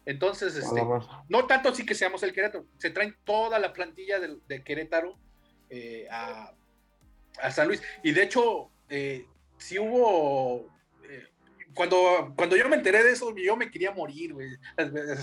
Entonces, 0.06 0.56
este, 0.56 0.82
no 1.30 1.46
tanto 1.46 1.70
así 1.70 1.86
que 1.86 1.96
seamos 1.96 2.24
el 2.24 2.34
Querétaro, 2.34 2.66
se 2.78 2.90
traen 2.90 3.16
toda 3.24 3.60
la 3.60 3.74
plantilla 3.74 4.20
del, 4.20 4.42
Querétaro 4.64 5.18
eh, 5.70 6.08
a, 6.12 6.54
San 7.52 7.68
Luis. 7.68 7.82
Y 8.04 8.12
de 8.12 8.24
hecho, 8.24 8.70
eh, 8.90 9.26
si 9.58 9.80
hubo 9.80 10.73
cuando, 11.74 12.34
cuando 12.36 12.56
yo 12.56 12.68
me 12.70 12.76
enteré 12.76 13.04
de 13.04 13.12
eso, 13.12 13.36
yo 13.36 13.56
me 13.56 13.72
quería 13.72 13.92
morir, 13.92 14.34
güey. 14.34 14.50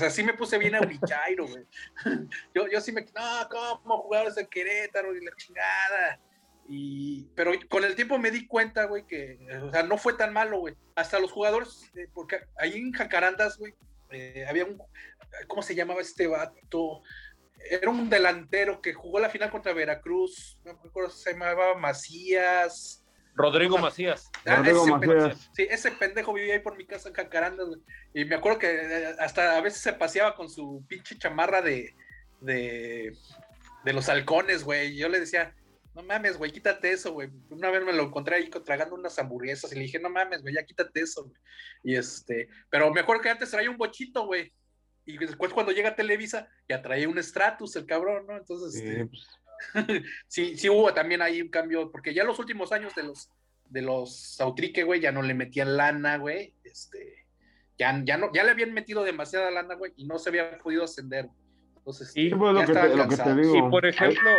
Así 0.04 0.22
me 0.22 0.34
puse 0.34 0.58
bien 0.58 0.74
a 0.74 0.80
Ulichairo, 0.80 1.46
güey. 1.46 1.64
Yo, 2.54 2.68
yo 2.68 2.80
sí 2.80 2.92
me, 2.92 3.02
no, 3.02 3.48
¿cómo 3.82 4.02
jugar 4.02 4.26
ese 4.26 4.48
Querétaro 4.48 5.14
y 5.14 5.24
la 5.24 5.32
chingada? 5.36 6.20
Y, 6.68 7.24
pero 7.34 7.52
con 7.68 7.84
el 7.84 7.96
tiempo 7.96 8.18
me 8.18 8.30
di 8.30 8.46
cuenta, 8.46 8.84
güey, 8.84 9.06
que, 9.06 9.38
o 9.62 9.70
sea, 9.70 9.82
no 9.82 9.98
fue 9.98 10.14
tan 10.14 10.32
malo, 10.32 10.60
güey. 10.60 10.76
Hasta 10.94 11.18
los 11.18 11.32
jugadores, 11.32 11.90
eh, 11.96 12.08
porque 12.14 12.40
ahí 12.56 12.78
en 12.78 12.92
Jacarandas, 12.92 13.58
güey, 13.58 13.74
eh, 14.10 14.44
había 14.48 14.64
un, 14.64 14.80
¿cómo 15.48 15.62
se 15.62 15.74
llamaba 15.74 16.00
este 16.00 16.26
vato? 16.26 17.02
Era 17.58 17.90
un 17.90 18.08
delantero 18.08 18.80
que 18.80 18.94
jugó 18.94 19.20
la 19.20 19.30
final 19.30 19.50
contra 19.50 19.72
Veracruz, 19.72 20.58
no 20.64 20.74
me 20.74 20.88
acuerdo, 20.88 21.10
se 21.10 21.32
llamaba 21.32 21.76
Macías, 21.76 22.99
Rodrigo 23.34 23.78
Macías. 23.78 24.30
Ah, 24.44 24.56
Rodrigo 24.56 24.82
ese, 24.82 24.90
Macías. 24.90 25.50
Sí, 25.54 25.66
ese 25.70 25.92
pendejo 25.92 26.32
vivía 26.32 26.54
ahí 26.54 26.60
por 26.60 26.76
mi 26.76 26.86
casa 26.86 27.08
en 27.08 27.14
Jacarandas, 27.14 27.68
Y 28.14 28.24
me 28.24 28.36
acuerdo 28.36 28.58
que 28.58 28.68
eh, 28.68 29.14
hasta 29.18 29.56
a 29.56 29.60
veces 29.60 29.80
se 29.80 29.92
paseaba 29.92 30.34
con 30.34 30.48
su 30.48 30.84
pinche 30.88 31.18
chamarra 31.18 31.62
de, 31.62 31.94
de, 32.40 33.16
de 33.84 33.92
los 33.92 34.08
halcones, 34.08 34.64
güey. 34.64 34.96
Yo 34.96 35.08
le 35.08 35.20
decía, 35.20 35.54
no 35.94 36.02
mames, 36.02 36.36
güey, 36.36 36.52
quítate 36.52 36.92
eso, 36.92 37.12
güey. 37.12 37.30
Una 37.50 37.70
vez 37.70 37.84
me 37.84 37.92
lo 37.92 38.04
encontré 38.04 38.36
ahí 38.36 38.48
tragando 38.48 38.94
unas 38.94 39.18
hamburguesas 39.18 39.72
y 39.72 39.76
le 39.76 39.82
dije, 39.82 39.98
no 39.98 40.10
mames, 40.10 40.42
güey, 40.42 40.54
ya 40.54 40.64
quítate 40.64 41.00
eso, 41.00 41.24
güey. 41.24 41.36
Y 41.82 41.96
este, 41.96 42.48
pero 42.70 42.92
me 42.92 43.00
acuerdo 43.00 43.22
que 43.22 43.30
antes 43.30 43.50
traía 43.50 43.70
un 43.70 43.76
bochito, 43.76 44.26
güey. 44.26 44.52
Y 45.06 45.18
después 45.18 45.52
cuando 45.52 45.72
llega 45.72 45.90
a 45.90 45.96
Televisa, 45.96 46.48
ya 46.68 46.82
traía 46.82 47.08
un 47.08 47.20
Stratus, 47.22 47.74
el 47.76 47.86
cabrón, 47.86 48.26
¿no? 48.26 48.36
Entonces, 48.36 48.80
este, 48.80 49.06
pues, 49.06 49.26
sí, 50.26 50.56
sí 50.56 50.68
hubo 50.68 50.92
también 50.94 51.22
ahí 51.22 51.42
un 51.42 51.48
cambio, 51.48 51.90
porque 51.90 52.14
ya 52.14 52.24
los 52.24 52.38
últimos 52.38 52.72
años 52.72 52.94
de 52.94 53.04
los 53.04 53.30
de 53.70 53.82
los 53.82 54.40
Autrique, 54.40 54.82
güey, 54.82 55.00
ya 55.00 55.12
no 55.12 55.22
le 55.22 55.32
metían 55.32 55.76
lana, 55.76 56.18
güey, 56.18 56.52
este, 56.64 57.26
ya, 57.78 58.02
ya, 58.04 58.16
no, 58.16 58.32
ya 58.32 58.44
le 58.44 58.50
habían 58.50 58.74
metido 58.74 59.04
demasiada 59.04 59.50
lana, 59.50 59.76
güey, 59.76 59.92
y 59.96 60.06
no 60.06 60.18
se 60.18 60.28
había 60.28 60.58
podido 60.58 60.84
ascender. 60.84 61.28
Entonces, 61.76 62.12
y, 62.16 62.30
lo, 62.30 62.66
que 62.66 63.16
te, 63.16 63.62
por 63.70 63.86
ejemplo, 63.86 64.30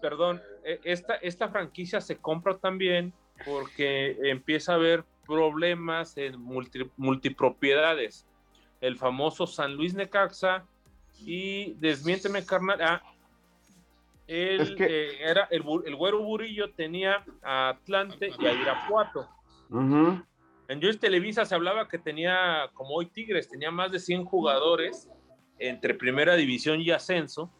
perdón, 0.00 0.42
e, 0.64 0.80
esta, 0.84 1.14
esta 1.16 1.48
franquicia 1.48 2.00
se 2.00 2.16
compra 2.16 2.56
también 2.58 3.12
porque 3.44 4.16
empieza 4.24 4.72
a 4.72 4.76
haber 4.76 5.04
problemas 5.26 6.16
en 6.16 6.40
multipropiedades. 6.96 8.26
El 8.80 8.96
famoso 8.96 9.46
San 9.46 9.76
Luis 9.76 9.94
Necaxa 9.94 10.64
y 11.18 11.74
desmiénteme, 11.74 12.44
carnal, 12.44 12.80
ah, 12.82 13.02
él, 14.30 14.76
eh, 14.78 15.18
era 15.20 15.48
el, 15.50 15.64
el, 15.84 15.96
güero 15.96 16.22
Burillo 16.22 16.72
tenía 16.72 17.24
a 17.42 17.70
Atlante 17.70 18.30
y 18.38 18.46
a 18.46 18.52
Irapuato. 18.52 19.28
En 19.72 20.80
Joyce 20.80 21.00
Televisa 21.00 21.44
se 21.44 21.56
hablaba 21.56 21.88
que 21.88 21.98
tenía, 21.98 22.70
como 22.74 22.94
hoy 22.94 23.06
Tigres, 23.06 23.48
tenía 23.48 23.72
más 23.72 23.90
de 23.90 23.98
100 23.98 24.24
jugadores 24.24 25.10
entre 25.58 25.94
primera 25.94 26.36
división 26.36 26.80
y 26.80 26.92
ascenso. 26.92 27.50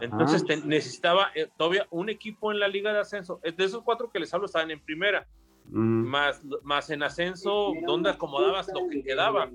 Entonces 0.00 0.44
ah. 0.48 0.54
necesitaba 0.64 1.32
eh, 1.34 1.48
todavía 1.56 1.88
un 1.90 2.08
equipo 2.08 2.52
en 2.52 2.60
la 2.60 2.68
liga 2.68 2.92
de 2.92 3.00
ascenso. 3.00 3.40
De 3.42 3.64
esos 3.64 3.82
cuatro 3.82 4.08
que 4.08 4.20
les 4.20 4.32
hablo 4.32 4.46
estaban 4.46 4.70
en 4.70 4.80
primera. 4.80 5.26
más, 5.68 6.44
más 6.62 6.90
en 6.90 7.02
ascenso, 7.02 7.72
donde 7.84 8.10
acomodabas 8.10 8.68
lo 8.72 8.88
que 8.88 9.02
quedaba. 9.02 9.50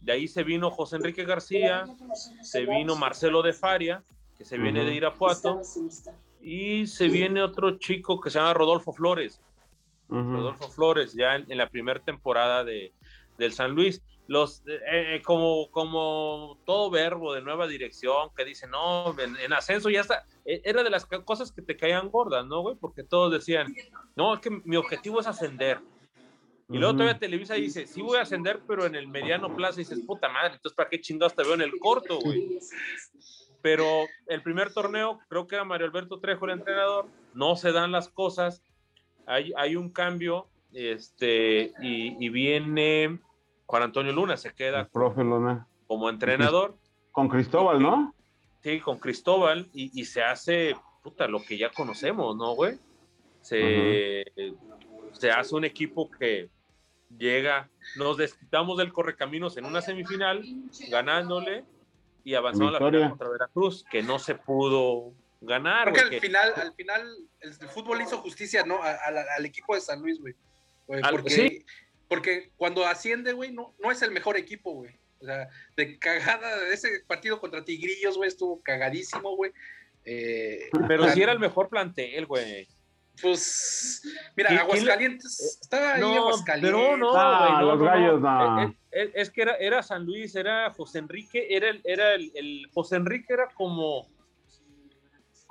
De 0.00 0.12
ahí 0.12 0.28
se 0.28 0.44
vino 0.44 0.70
José 0.70 0.96
Enrique 0.96 1.24
García, 1.24 1.86
se 2.42 2.66
vino 2.66 2.94
Marcelo 2.94 3.42
de 3.42 3.52
Faria, 3.52 4.04
que 4.44 4.48
se 4.48 4.58
viene 4.58 4.84
de 4.84 4.94
Irapuato, 4.94 5.62
y 6.42 6.86
se 6.86 7.08
viene 7.08 7.42
otro 7.42 7.78
chico 7.78 8.20
que 8.20 8.28
se 8.28 8.38
llama 8.38 8.52
Rodolfo 8.52 8.92
Flores. 8.92 9.40
Rodolfo 10.08 10.68
Flores, 10.68 11.14
ya 11.14 11.36
en, 11.36 11.56
la 11.56 11.70
primera 11.70 11.98
temporada 12.00 12.62
de, 12.62 12.92
del 13.38 13.52
San 13.54 13.72
Luis. 13.72 14.02
Los, 14.26 14.62
eh, 14.66 14.80
eh, 14.90 15.22
como, 15.22 15.70
como 15.70 16.58
todo 16.64 16.90
verbo 16.90 17.34
de 17.34 17.42
nueva 17.42 17.66
dirección 17.66 18.30
que 18.34 18.44
dice, 18.44 18.66
no, 18.66 19.14
en, 19.18 19.52
ascenso 19.52 19.90
ya 19.90 20.00
está. 20.00 20.26
E, 20.44 20.60
era 20.64 20.82
de 20.82 20.90
las 20.90 21.06
cosas 21.06 21.50
que 21.50 21.62
te 21.62 21.76
caían 21.76 22.10
gordas, 22.10 22.46
¿no, 22.46 22.60
güey? 22.60 22.76
Porque 22.76 23.02
todos 23.02 23.32
decían, 23.32 23.74
no, 24.16 24.34
es 24.34 24.40
que 24.40 24.50
mi 24.50 24.76
objetivo 24.76 25.20
es 25.20 25.26
ascender. 25.26 25.80
Y 26.70 26.78
luego 26.78 26.94
todavía 26.94 27.18
Televisa 27.18 27.54
dice, 27.54 27.86
sí 27.86 28.00
voy 28.00 28.18
a 28.18 28.22
ascender, 28.22 28.60
pero 28.66 28.86
en 28.86 28.94
el 28.94 29.06
mediano 29.08 29.54
plazo 29.54 29.78
dices, 29.78 30.00
puta 30.06 30.28
madre, 30.30 30.54
entonces 30.54 30.74
¿para 30.74 30.88
qué 30.88 31.00
chingados 31.00 31.34
te 31.34 31.42
veo 31.42 31.54
en 31.54 31.60
el 31.60 31.78
corto, 31.78 32.18
güey? 32.20 32.58
Pero 33.64 34.04
el 34.26 34.42
primer 34.42 34.74
torneo, 34.74 35.20
creo 35.26 35.46
que 35.46 35.54
era 35.54 35.64
Mario 35.64 35.86
Alberto 35.86 36.20
Trejo 36.20 36.44
el 36.44 36.50
entrenador, 36.50 37.06
no 37.32 37.56
se 37.56 37.72
dan 37.72 37.92
las 37.92 38.10
cosas, 38.10 38.62
hay, 39.24 39.54
hay 39.56 39.74
un 39.74 39.88
cambio, 39.88 40.48
este, 40.74 41.72
y, 41.80 42.28
viene 42.28 43.20
Juan 43.64 43.84
Antonio 43.84 44.12
Luna, 44.12 44.36
se 44.36 44.52
queda 44.52 44.86
como 45.86 46.10
entrenador. 46.10 46.76
Con 47.10 47.30
Cristóbal, 47.30 47.80
¿no? 47.80 48.14
Sí, 48.60 48.80
con 48.80 48.98
Cristóbal, 48.98 49.66
y, 49.72 50.04
se 50.04 50.22
hace, 50.22 50.76
puta, 51.02 51.26
lo 51.26 51.42
que 51.42 51.56
ya 51.56 51.70
conocemos, 51.70 52.36
¿no, 52.36 52.52
güey? 52.52 52.78
Se, 53.40 54.26
se 55.12 55.30
hace 55.30 55.54
un 55.54 55.64
equipo 55.64 56.10
que 56.10 56.50
llega, 57.16 57.70
nos 57.96 58.18
desquitamos 58.18 58.76
del 58.76 58.92
correcaminos 58.92 59.56
en 59.56 59.64
una 59.64 59.80
semifinal, 59.80 60.44
ganándole, 60.90 61.64
y 62.24 62.34
avanzó 62.34 62.68
a 62.68 62.72
la 62.72 62.78
final 62.78 63.10
contra 63.10 63.28
Veracruz, 63.28 63.84
que 63.90 64.02
no 64.02 64.18
se 64.18 64.34
pudo 64.34 65.12
ganar. 65.40 65.84
Porque 65.84 66.00
al 66.00 66.20
final, 66.20 66.52
al 66.56 66.74
final 66.74 67.16
el, 67.40 67.54
fútbol 67.68 68.00
hizo 68.00 68.18
justicia, 68.18 68.64
¿no? 68.64 68.80
al 68.82 69.44
equipo 69.44 69.74
de 69.74 69.80
San 69.80 70.00
Luis, 70.00 70.20
güey. 70.20 70.34
Porque, 70.86 71.64
porque 72.08 72.50
cuando 72.56 72.84
asciende, 72.86 73.32
güey, 73.32 73.52
no, 73.52 73.74
no 73.78 73.90
es 73.90 74.02
el 74.02 74.10
mejor 74.10 74.36
equipo, 74.36 74.72
güey. 74.72 74.98
O 75.20 75.26
sea, 75.26 75.48
de 75.76 75.98
cagada, 75.98 76.58
de 76.60 76.74
ese 76.74 77.00
partido 77.06 77.40
contra 77.40 77.64
Tigrillos, 77.64 78.16
güey, 78.16 78.28
estuvo 78.28 78.60
cagadísimo, 78.62 79.36
güey. 79.36 79.52
Eh, 80.04 80.68
Pero 80.86 81.08
sí 81.08 81.22
era 81.22 81.32
el 81.32 81.38
mejor 81.38 81.68
plantel, 81.68 82.26
güey. 82.26 82.68
Pues, 83.20 84.02
mira, 84.36 84.60
Aguascalientes, 84.60 85.40
eh, 85.40 85.58
estaba 85.62 85.94
ahí 85.94 86.02
Aguascalientes. 86.02 86.72
Pero 86.72 86.96
no, 86.96 87.12
ah, 87.14 87.62
los 87.62 87.80
gallos, 87.80 88.20
no. 88.20 88.62
Eh, 88.64 88.76
eh, 88.92 89.12
es, 89.14 89.30
que 89.30 89.42
era, 89.42 89.54
era 89.56 89.82
San 89.82 90.04
Luis, 90.04 90.34
era 90.34 90.72
José 90.72 90.98
Enrique, 90.98 91.46
era 91.48 91.70
el, 91.70 91.80
era 91.84 92.14
el, 92.14 92.68
José 92.72 92.96
Enrique 92.96 93.32
era 93.32 93.48
como, 93.54 94.08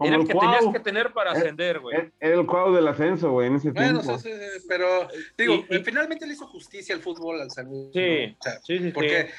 era 0.01 0.17
el, 0.17 0.27
que 0.27 0.33
tenías 0.33 0.65
que 0.73 0.79
tener 0.81 1.13
para 1.13 1.31
ascender, 1.31 1.79
güey. 1.79 2.11
Era 2.19 2.35
el 2.35 2.45
cuadro 2.45 2.73
del 2.73 2.87
ascenso, 2.87 3.31
güey, 3.31 3.47
en 3.47 3.55
ese 3.55 3.71
bueno, 3.71 4.01
tiempo. 4.01 4.19
Sí, 4.19 4.29
sí, 4.31 4.65
pero 4.67 5.07
digo, 5.37 5.63
finalmente 5.85 6.27
le 6.27 6.33
hizo 6.33 6.47
justicia 6.47 6.93
al 6.93 7.01
fútbol 7.01 7.41
al 7.41 7.49
San 7.49 7.67
Luis. 7.67 7.91
Sí, 7.93 8.35
sí, 8.65 8.79
sí, 8.79 8.91
Porque 8.91 9.29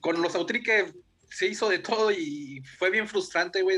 con 0.00 0.20
los 0.22 0.34
Autrique 0.34 0.92
se 1.30 1.46
hizo 1.46 1.68
de 1.68 1.80
todo 1.80 2.10
y 2.10 2.62
fue 2.78 2.90
bien 2.90 3.06
frustrante, 3.06 3.60
güey, 3.60 3.76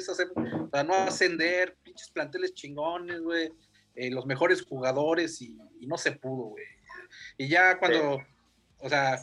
para 0.71 0.85
no 0.85 0.95
ascender, 0.95 1.77
pinches 1.83 2.11
planteles 2.11 2.55
chingones, 2.55 3.21
güey, 3.21 3.51
eh, 4.01 4.11
los 4.11 4.25
mejores 4.25 4.63
jugadores 4.63 5.43
y, 5.43 5.57
no 5.81 5.99
se 5.99 6.13
pudo, 6.13 6.51
güey. 6.51 6.65
Y 7.37 7.49
ya 7.49 7.79
cuando, 7.79 8.23
o 8.79 8.89
sea, 8.89 9.21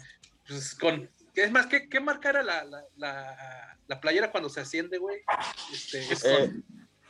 pues 0.48 0.76
con, 0.76 1.10
es 1.34 1.52
más, 1.52 1.66
¿qué, 1.68 1.90
qué 1.90 2.00
marca 2.00 2.30
era 2.30 2.44
la, 2.44 2.64
la, 2.96 3.78
la, 3.88 4.00
playera 4.00 4.32
cuando 4.32 4.50
se 4.50 4.60
asciende, 4.60 4.98
güey? 4.98 5.22
Este, 5.74 6.14
es 6.14 6.22
con, 6.22 6.32
eh, 6.32 6.64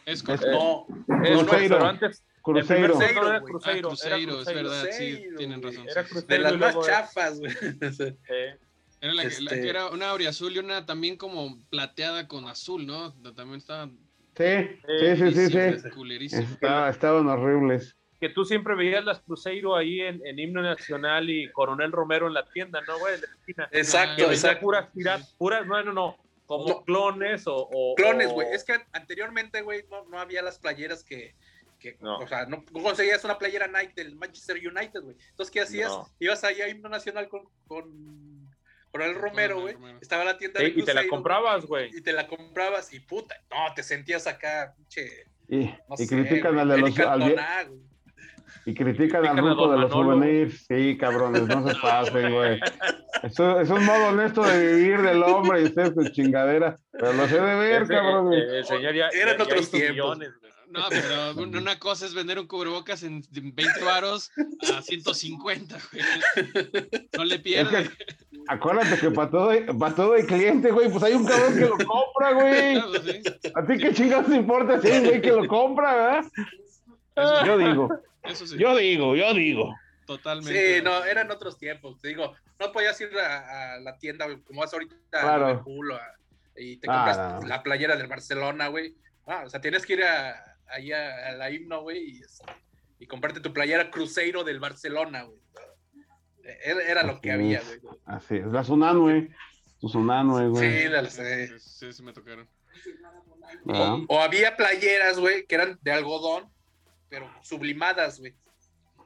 es 0.06 0.24
con, 0.24 0.40
no, 0.52 0.86
no, 1.08 1.44
no, 1.44 1.86
antes, 1.86 2.24
Cruzeiro. 2.42 2.94
Cruzeiro, 2.94 3.28
era 3.28 3.42
Cruzeiro, 3.42 3.90
ah, 3.90 3.92
Cruzeiro, 3.92 4.42
es 4.42 4.46
verdad, 4.46 4.86
sí, 4.92 5.26
tienen 5.38 5.62
razón. 5.62 5.86
Era 5.90 6.04
de 6.04 6.40
las 6.40 6.58
más 6.58 6.86
chafas, 6.86 7.40
güey. 7.40 7.52
Era 9.00 9.14
la, 9.14 9.24
que, 9.24 9.42
la, 9.42 9.52
que, 9.52 9.56
este 9.58 9.70
era 9.70 9.90
una 9.90 10.12
azul 10.12 10.56
y 10.56 10.58
una 10.58 10.88
también 10.88 11.18
como 11.18 11.62
plateada 11.70 12.28
con 12.28 12.48
azul, 12.48 12.88
¿no? 12.88 13.14
También 13.36 13.60
estaban. 13.60 13.96
Sí, 14.38 14.80
sí, 14.88 15.32
sí, 15.32 15.50
sí. 15.50 16.30
sí. 16.30 16.46
estaban 16.90 17.28
horribles. 17.28 17.98
Que 18.20 18.30
tú 18.30 18.46
siempre 18.46 18.76
veías 18.76 19.04
las 19.04 19.20
Cruzeiro 19.20 19.76
ahí 19.76 20.02
en, 20.02 20.26
en, 20.26 20.40
Himno 20.40 20.62
Nacional 20.62 21.30
y 21.30 21.52
Coronel 21.52 21.92
Romero 21.92 22.28
en 22.28 22.34
la 22.34 22.46
tienda, 22.46 22.82
¿no, 22.88 22.98
güey? 23.00 23.16
Exacto, 23.72 24.28
que 24.28 24.34
exacto. 24.34 24.62
Puras, 24.62 24.92
tiras, 24.92 25.36
puras, 25.38 25.66
no, 25.68 25.84
no, 25.84 25.94
no, 25.94 26.18
como 26.46 26.84
clones 26.84 27.46
o. 27.48 27.68
o 27.72 27.96
clones, 27.96 28.32
güey. 28.32 28.48
Es 28.52 28.64
que 28.64 28.76
anteriormente, 28.92 29.62
güey, 29.62 29.86
no, 29.90 30.06
no 30.06 30.20
había 30.20 30.42
las 30.42 30.58
playeras 30.58 31.04
que, 31.04 31.36
que, 31.80 31.98
no. 32.00 32.18
o 32.18 32.28
sea, 32.28 32.46
no 32.46 32.64
conseguías 32.66 33.24
una 33.24 33.38
playera 33.38 33.68
Nike 33.68 33.94
del 33.96 34.16
Manchester 34.16 34.58
United, 34.58 35.02
güey. 35.02 35.16
Entonces, 35.30 35.52
¿qué 35.52 35.62
hacías? 35.62 35.92
Ibas 36.20 36.44
ahí 36.44 36.62
a 36.62 36.70
Himno 36.70 36.90
Nacional 36.90 37.28
con, 37.28 37.44
con 37.68 38.37
el 38.94 39.16
Romero, 39.16 39.62
güey. 39.62 39.76
Estaba 40.02 40.24
la 40.24 40.38
tienda 40.38 40.60
de 40.60 40.70
Y 40.70 40.84
te 40.84 40.94
la 40.94 41.08
comprabas, 41.08 41.66
güey. 41.66 41.90
Y 41.96 42.02
te 42.02 42.14
la 42.14 42.28
comprabas 42.28 42.94
y 42.94 43.00
puta, 43.00 43.36
no, 43.52 43.74
te 43.76 43.84
sentías 43.84 44.28
acá, 44.28 44.74
pinche. 44.76 45.26
Y, 45.50 45.70
y 45.98 46.08
critican 46.08 46.58
al 46.60 46.70
de 46.70 46.78
los. 46.78 47.00
Al, 47.00 47.36
y 48.68 48.74
critican 48.74 49.26
al 49.26 49.38
grupo 49.38 49.72
de 49.72 49.78
los 49.80 49.92
souvenirs. 49.92 50.66
Sí, 50.68 50.98
cabrones, 50.98 51.44
no 51.48 51.66
se 51.68 51.76
pasen, 51.76 52.34
güey. 52.34 52.60
Eso 53.24 53.62
es 53.62 53.70
un 53.70 53.86
modo 53.86 54.10
honesto 54.10 54.44
de 54.44 54.76
vivir 54.76 55.02
del 55.02 55.24
hombre 55.24 55.62
y 55.62 55.64
ustedes 55.66 55.94
su 55.94 56.10
chingadera. 56.10 56.76
Pero 56.92 57.14
lo 57.14 57.28
sé 57.28 57.40
de 57.40 57.56
ver, 57.56 57.88
cabrones. 57.88 58.44
El, 58.52 58.66
señor 58.66 58.94
ya, 58.94 59.08
Eran 59.10 59.40
otros 59.40 59.72
tiempos. 59.72 60.20
No, 60.70 60.86
pero 60.90 61.34
una 61.34 61.80
cosa 61.80 62.06
es 62.06 62.14
vender 62.14 62.40
un 62.40 62.48
cubrebocas 62.48 63.04
en 63.04 63.24
20 63.32 63.84
varos 63.84 64.32
a 64.76 64.82
150, 64.82 65.78
güey. 65.92 66.04
No 67.18 67.24
le 67.24 67.40
pierdes. 67.40 67.90
acuérdate 68.48 69.00
que 69.00 69.12
para 69.12 69.30
todo, 69.30 69.78
para 69.80 69.96
todo 69.96 70.16
el 70.16 70.26
cliente, 70.26 70.72
güey, 70.72 70.90
pues 70.90 71.04
hay 71.04 71.14
un 71.14 71.26
cabrón 71.26 71.54
que 71.54 71.62
lo 71.62 71.78
compra, 71.78 72.34
güey. 72.34 72.78
A 73.56 73.66
ti 73.66 73.78
qué 73.78 73.94
chingados 73.94 74.28
te 74.28 74.36
importa 74.36 74.82
si 74.82 74.88
hay 74.90 75.06
güey 75.06 75.22
que 75.22 75.32
lo 75.32 75.48
compra, 75.48 75.96
¿verdad? 75.96 77.46
yo 77.46 77.58
digo. 77.58 77.90
Eso 78.24 78.46
sí. 78.46 78.58
Yo 78.58 78.76
digo, 78.76 79.16
yo 79.16 79.34
digo. 79.34 79.74
Totalmente. 80.06 80.78
Sí, 80.78 80.84
no, 80.84 81.04
eran 81.06 81.32
otros 81.32 81.58
tiempos. 81.58 82.00
Te 82.02 82.10
digo, 82.10 82.34
no 82.60 82.72
podías 82.72 83.00
ir 83.02 83.10
a, 83.18 83.80
la 83.80 83.98
tienda, 83.98 84.26
como 84.46 84.62
vas 84.62 84.74
ahorita 84.74 84.96
claro. 85.10 85.64
y 86.56 86.78
te 86.78 86.88
compras 86.88 87.18
ah, 87.18 87.40
la 87.46 87.64
playera 87.64 87.96
del 87.96 88.08
Barcelona, 88.08 88.68
güey. 88.68 88.96
Ah, 89.26 89.44
o 89.46 89.50
sea, 89.50 89.60
tienes 89.60 89.86
que 89.86 89.94
ir 89.94 90.04
a, 90.04 90.57
ahí 90.70 90.92
a, 90.92 91.32
la 91.34 91.52
himno, 91.52 91.82
güey, 91.82 92.20
este, 92.20 92.52
y, 93.00 93.08
comprarte 93.08 93.40
tu 93.40 93.54
playera 93.54 93.92
Cruzeiro 93.92 94.44
del 94.44 94.60
Barcelona, 94.60 95.24
güey. 95.24 95.40
Era, 96.64 97.04
lo 97.04 97.20
que 97.20 97.32
había, 97.32 97.62
güey. 97.62 97.80
Así 98.06 98.38
es, 98.38 98.48
la 98.48 98.64
Sunan, 98.64 99.00
güey. 99.00 99.30
Tu 99.80 99.90
Sunan, 99.90 100.30
güey. 100.30 100.56
Sí, 100.56 100.88
la, 100.88 101.10
sí, 101.10 101.24
sí, 101.60 101.94
sí, 101.94 102.04
me 102.04 102.14
tocaron. 102.14 102.48
Ah. 103.70 103.98
O, 104.08 104.20
había 104.20 104.56
playeras, 104.56 105.20
güey, 105.20 105.46
que 105.46 105.56
eran 105.56 105.78
de 105.82 105.92
algodón, 105.92 106.50
pero 107.10 107.30
sublimadas, 107.44 108.20
güey. 108.20 108.34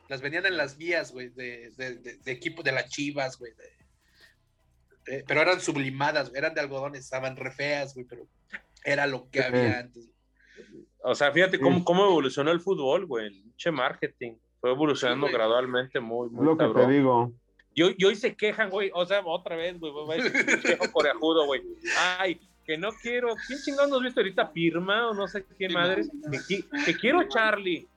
Las 0.08 0.22
vendían 0.22 0.46
en 0.46 0.58
las 0.58 0.78
vías, 0.78 1.12
güey, 1.12 1.30
de, 1.30 1.72
de, 1.78 1.96
de, 1.96 2.32
equipo 2.32 2.64
de 2.64 2.74
las 2.74 2.90
chivas, 2.90 3.38
güey. 3.38 3.54
pero 5.26 5.42
eran 5.42 5.62
sublimadas, 5.62 6.32
eran 6.36 6.54
de 6.54 6.62
algodón, 6.62 6.96
estaban 6.96 7.38
re 7.38 7.52
feas, 7.52 7.94
güey, 7.94 8.06
pero 8.06 8.28
era 8.84 9.08
lo 9.08 9.30
que 9.30 9.42
había 9.42 9.80
antes. 9.80 10.10
O 11.04 11.16
sea, 11.16 11.32
fíjate 11.32 11.60
cómo, 11.60 11.84
cómo 11.84 12.06
evolucionó 12.06 12.52
el 12.52 12.60
fútbol, 12.60 13.06
güey, 13.06 13.28
el 13.28 13.56
che 13.56 13.72
marketing. 13.72 14.34
Fue 14.60 14.72
evolucionando 14.72 15.28
gradualmente 15.28 16.00
muy, 16.00 16.30
muy 16.30 16.46
Lo 16.46 16.56
que 16.56 16.68
te 16.68 16.88
digo. 16.88 17.34
Y 17.74 17.84
hoy, 17.84 17.96
y 17.98 18.06
hoy 18.06 18.16
se 18.16 18.36
quejan, 18.36 18.70
güey, 18.70 18.92
o 18.94 19.06
sea, 19.06 19.22
otra 19.26 19.56
vez, 19.56 19.80
güey, 19.80 20.22
quejo 20.62 20.92
coreajudo, 20.92 21.46
güey. 21.46 21.62
Ay, 22.20 22.40
que 22.66 22.78
no 22.78 22.92
quiero, 23.02 23.34
¿quién 23.48 23.60
chingados 23.60 23.90
nos 23.90 24.04
viste 24.04 24.20
ahorita? 24.20 24.52
Pirma 24.52 25.10
o 25.10 25.14
no 25.14 25.28
sé 25.28 25.46
qué 25.58 25.70
madre. 25.70 26.04
Que, 26.48 26.64
que, 26.86 26.98
quiero 26.98 27.28
Charlie. 27.28 27.88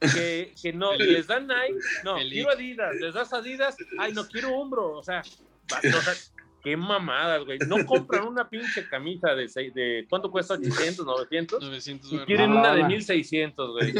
Que, 0.00 0.52
que 0.60 0.72
no, 0.72 0.94
les 0.94 1.26
dan 1.26 1.46
Nike, 1.46 1.78
no, 2.04 2.16
quiero 2.16 2.50
Adidas, 2.50 2.94
les 2.96 3.12
das 3.12 3.34
Adidas, 3.34 3.76
ay, 3.98 4.12
no 4.14 4.26
quiero 4.26 4.54
hombro, 4.54 4.92
o 4.92 5.02
sea, 5.02 5.20
o 5.20 6.00
sea 6.00 6.14
Qué 6.62 6.76
mamadas, 6.76 7.44
güey. 7.44 7.58
No 7.66 7.84
compran 7.86 8.26
una 8.26 8.48
pinche 8.48 8.86
camisa 8.88 9.34
de, 9.34 9.46
de 9.74 10.06
¿cuánto 10.08 10.30
cuesta? 10.30 10.56
¿800, 10.56 11.04
900? 11.04 11.62
900 11.62 12.12
y 12.12 12.18
quieren 12.20 12.50
una 12.50 12.74
de 12.74 12.84
1600, 12.84 13.70
güey. 13.72 13.92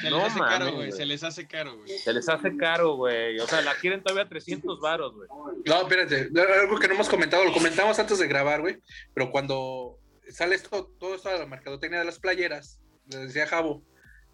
Se 0.00 0.10
les 0.10 0.22
hace 0.22 0.38
caro, 0.38 0.72
güey. 0.72 0.92
Se 0.92 1.06
les 1.06 1.24
hace 1.24 1.46
caro, 1.48 1.76
güey. 1.76 1.98
Se 1.98 2.12
les 2.12 2.28
hace 2.28 2.56
caro, 2.56 2.96
güey. 2.96 3.38
O 3.40 3.46
sea, 3.46 3.60
la 3.62 3.74
quieren 3.74 4.02
todavía 4.02 4.28
300 4.28 4.80
varos, 4.80 5.14
güey. 5.14 5.28
No, 5.66 5.82
espérate. 5.82 6.30
Algo 6.60 6.78
que 6.78 6.88
no 6.88 6.94
hemos 6.94 7.08
comentado, 7.08 7.44
lo 7.44 7.52
comentamos 7.52 7.98
antes 7.98 8.18
de 8.18 8.28
grabar, 8.28 8.60
güey. 8.60 8.78
Pero 9.12 9.30
cuando 9.30 9.98
sale 10.28 10.54
esto, 10.54 10.92
todo 10.98 11.16
esto 11.16 11.28
de 11.30 11.38
la 11.38 11.46
mercadotecnia 11.46 11.98
de 11.98 12.04
las 12.04 12.20
playeras, 12.20 12.80
le 13.08 13.18
decía 13.18 13.46
Javo, 13.46 13.82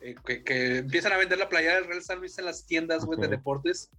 eh, 0.00 0.14
que, 0.44 0.78
empiezan 0.78 1.12
a 1.12 1.16
vender 1.16 1.38
la 1.38 1.48
playera 1.48 1.76
del 1.76 1.86
Real 1.86 2.02
San 2.02 2.18
Luis 2.18 2.38
en 2.38 2.44
las 2.44 2.66
tiendas, 2.66 3.04
güey, 3.06 3.18
de 3.18 3.28
deportes 3.28 3.90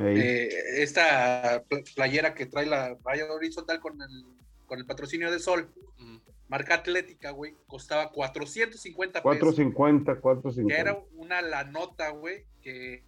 eh, 0.00 0.48
esta 0.76 1.64
playera 1.94 2.34
que 2.34 2.46
trae 2.46 2.66
la 2.66 2.96
raya 3.04 3.32
horizontal 3.32 3.80
con 3.80 4.00
el, 4.00 4.24
con 4.66 4.78
el 4.78 4.86
patrocinio 4.86 5.30
de 5.30 5.38
Sol, 5.38 5.70
marca 6.48 6.74
atlética, 6.74 7.30
güey, 7.30 7.54
costaba 7.66 8.10
450 8.10 9.22
pesos. 9.22 9.22
450, 9.22 10.20
450. 10.20 10.74
Que 10.74 10.80
era 10.80 10.98
una 11.14 11.42
la 11.42 11.64
nota, 11.64 12.10
güey, 12.10 12.44
que, 12.62 13.04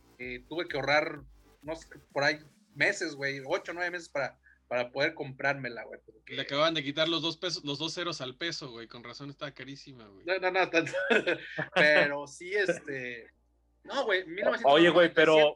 tuve 0.49 0.69
que 0.69 0.77
ahorrar, 0.77 1.23
no 1.63 1.75
sé, 1.75 1.89
por 2.13 2.25
ahí 2.25 2.39
meses, 2.75 3.15
güey, 3.15 3.41
8 3.45 3.73
o 3.73 3.75
9 3.75 3.91
meses 3.91 4.09
para, 4.09 4.39
para 4.69 4.93
poder 4.93 5.15
comprármela, 5.15 5.85
güey. 5.85 6.01
Le 6.27 6.43
acababan 6.43 6.75
de 6.75 6.83
quitar 6.83 7.09
los 7.09 7.23
dos 7.23 7.39
pesos, 7.39 7.65
los 7.65 7.79
dos 7.79 7.95
ceros 7.95 8.21
al 8.21 8.37
peso, 8.37 8.71
güey, 8.71 8.87
con 8.87 9.03
razón 9.03 9.31
estaba 9.31 9.53
carísima, 9.53 10.07
güey. 10.07 10.25
No, 10.27 10.39
no, 10.39 10.51
no, 10.51 10.71
tanto. 10.71 10.93
pero 11.75 12.27
sí, 12.27 12.53
este... 12.55 13.27
No, 13.83 14.05
güey, 14.05 14.25
Oye, 14.65 14.91
güey, 14.91 15.13
pero... 15.13 15.55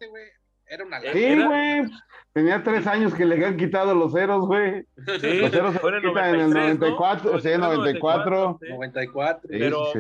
Era 0.67 0.85
una 0.85 1.01
Sí, 1.01 1.43
güey. 1.43 1.85
Tenía 2.33 2.63
tres 2.63 2.87
años 2.87 3.15
que 3.15 3.25
le 3.25 3.37
habían 3.37 3.57
quitado 3.57 3.95
los 3.95 4.13
ceros, 4.13 4.47
güey. 4.47 4.85
Sí, 5.21 5.39
los 5.39 5.51
ceros 5.51 5.75
se 5.75 5.81
quitan 5.81 6.35
en 6.35 6.41
el 6.41 6.51
94, 6.51 7.33
¿no? 7.33 7.41
sí, 7.41 7.49
94. 7.57 8.59
94. 8.71 9.49
Pero, 9.49 9.93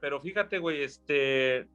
pero 0.00 0.20
fíjate, 0.20 0.58
güey, 0.58 0.82
este. 0.82 1.66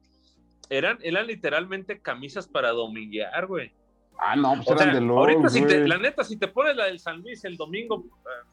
Eran, 0.70 0.98
eran 1.02 1.26
literalmente 1.26 2.00
camisas 2.00 2.48
para 2.48 2.70
dominguear, 2.70 3.46
güey. 3.46 3.72
Ah, 4.18 4.36
no, 4.36 4.54
pues 4.64 4.80
eran 4.80 4.94
de 4.94 5.00
los. 5.00 5.16
Ahorita, 5.16 5.48
si 5.48 5.66
te, 5.66 5.86
la 5.86 5.98
neta, 5.98 6.24
si 6.24 6.38
te 6.38 6.48
pones 6.48 6.76
la 6.76 6.86
del 6.86 6.98
San 6.98 7.20
Luis 7.20 7.44
el 7.44 7.56
domingo, 7.56 8.04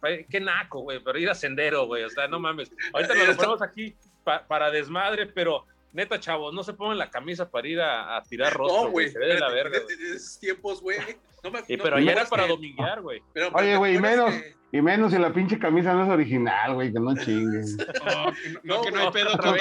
eh, 0.03 0.25
qué 0.29 0.41
naco, 0.41 0.81
güey, 0.81 0.99
pero 1.01 1.17
ir 1.19 1.29
a 1.29 1.35
sendero, 1.35 1.85
güey. 1.85 2.03
O 2.03 2.09
sea, 2.09 2.27
no 2.27 2.39
mames. 2.39 2.71
Ahorita 2.91 3.13
nos 3.13 3.27
lo 3.27 3.35
ponemos 3.37 3.61
aquí 3.61 3.95
para 4.47 4.71
desmadre, 4.71 5.27
pero 5.27 5.65
Neta, 5.91 6.19
chavos, 6.19 6.53
no 6.53 6.63
se 6.63 6.73
pongan 6.73 6.97
la 6.97 7.09
camisa 7.09 7.49
para 7.49 7.67
ir 7.67 7.81
a, 7.81 8.21
tirar 8.29 8.53
rostro. 8.53 8.83
No, 8.83 8.91
güey. 8.91 9.09
Se 9.09 9.17
ve 9.17 9.27
de 9.27 9.39
la 9.39 9.49
verga. 9.49 9.79
De, 9.79 10.15
esos 10.15 10.39
tiempos, 10.39 10.81
güey. 10.81 10.99
No 11.43 11.51
pero 11.67 11.95
allá 11.95 12.11
era 12.11 12.25
para 12.25 12.47
dominguear, 12.47 13.01
güey. 13.01 13.21
Oye, 13.53 13.75
güey, 13.77 13.95
y 13.95 13.99
menos, 13.99 14.33
y 14.71 14.81
menos 14.81 15.11
si 15.11 15.17
la 15.17 15.33
pinche 15.33 15.57
camisa 15.57 15.93
no 15.93 16.03
es 16.03 16.09
original, 16.09 16.75
güey, 16.75 16.91
que 16.91 16.99
no 16.99 17.15
chingues. 17.23 17.77
no, 18.63 18.81
que 18.81 18.91
no, 18.91 18.99
hay 18.99 19.11
pedo 19.11 19.37
con 19.37 19.57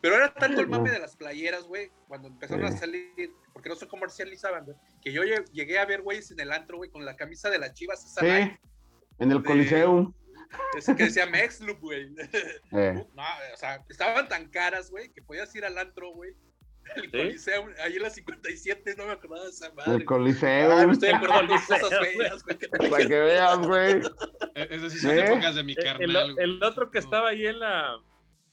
Pero 0.00 0.16
era 0.16 0.32
tanto 0.32 0.60
el 0.60 0.68
mame 0.68 0.90
de 0.90 1.00
las 1.00 1.16
playeras, 1.16 1.64
güey, 1.64 1.90
cuando 2.08 2.28
empezaron 2.28 2.64
a 2.64 2.72
salir, 2.72 3.32
porque 3.52 3.68
no 3.68 3.74
se 3.74 3.86
comercializaban, 3.86 4.64
güey, 4.64 4.76
que 5.02 5.12
yo 5.12 5.22
llegué 5.52 5.78
a 5.78 5.84
ver 5.84 6.02
güeyes 6.02 6.30
en 6.30 6.40
el 6.40 6.52
antro, 6.52 6.78
güey, 6.78 6.90
con 6.90 7.04
la 7.04 7.16
camisa 7.16 7.50
de 7.50 7.58
las 7.58 7.74
chivas. 7.74 8.04
Esa 8.04 8.20
sí, 8.20 8.56
en 9.18 9.32
el 9.32 9.42
Coliseo. 9.42 10.14
Que 10.96 11.04
decía 11.04 11.26
Mexloop, 11.26 11.80
güey. 11.80 12.14
Eh. 12.72 13.04
No, 13.14 13.22
o 13.52 13.56
sea, 13.56 13.84
estaban 13.88 14.28
tan 14.28 14.48
caras, 14.48 14.90
güey, 14.90 15.10
que 15.12 15.22
podías 15.22 15.54
ir 15.54 15.64
al 15.64 15.76
antro, 15.78 16.12
güey, 16.12 16.34
El 16.96 17.10
Coliseo, 17.10 17.68
ahí 17.82 17.96
en 17.96 18.02
la 18.02 18.10
57, 18.10 18.94
no 18.96 19.06
me 19.06 19.12
acordaba 19.12 19.44
de 19.44 19.50
esa 19.50 19.72
madre. 19.72 19.94
El 19.94 20.04
Coliseo. 20.04 20.72
Ah, 20.72 20.86
me 20.86 20.92
estoy 20.92 21.10
acordando 21.10 21.54
de 21.54 21.60
cosas 21.60 21.90
feas, 22.00 22.42
güey. 22.44 22.90
Para 22.90 23.06
que 23.06 23.20
veas, 23.20 23.58
güey. 23.58 24.00
Esas 24.54 24.92
sí 24.92 24.98
son 24.98 25.10
¿Eh? 25.12 25.24
épocas 25.26 25.54
de 25.54 25.62
mi 25.62 25.72
El, 25.72 25.84
carnal. 25.84 26.34
güey. 26.34 26.44
el 26.44 26.62
otro 26.62 26.90
que 26.90 26.98
estaba 26.98 27.28
ahí 27.30 27.46
en 27.46 27.60
la. 27.60 27.96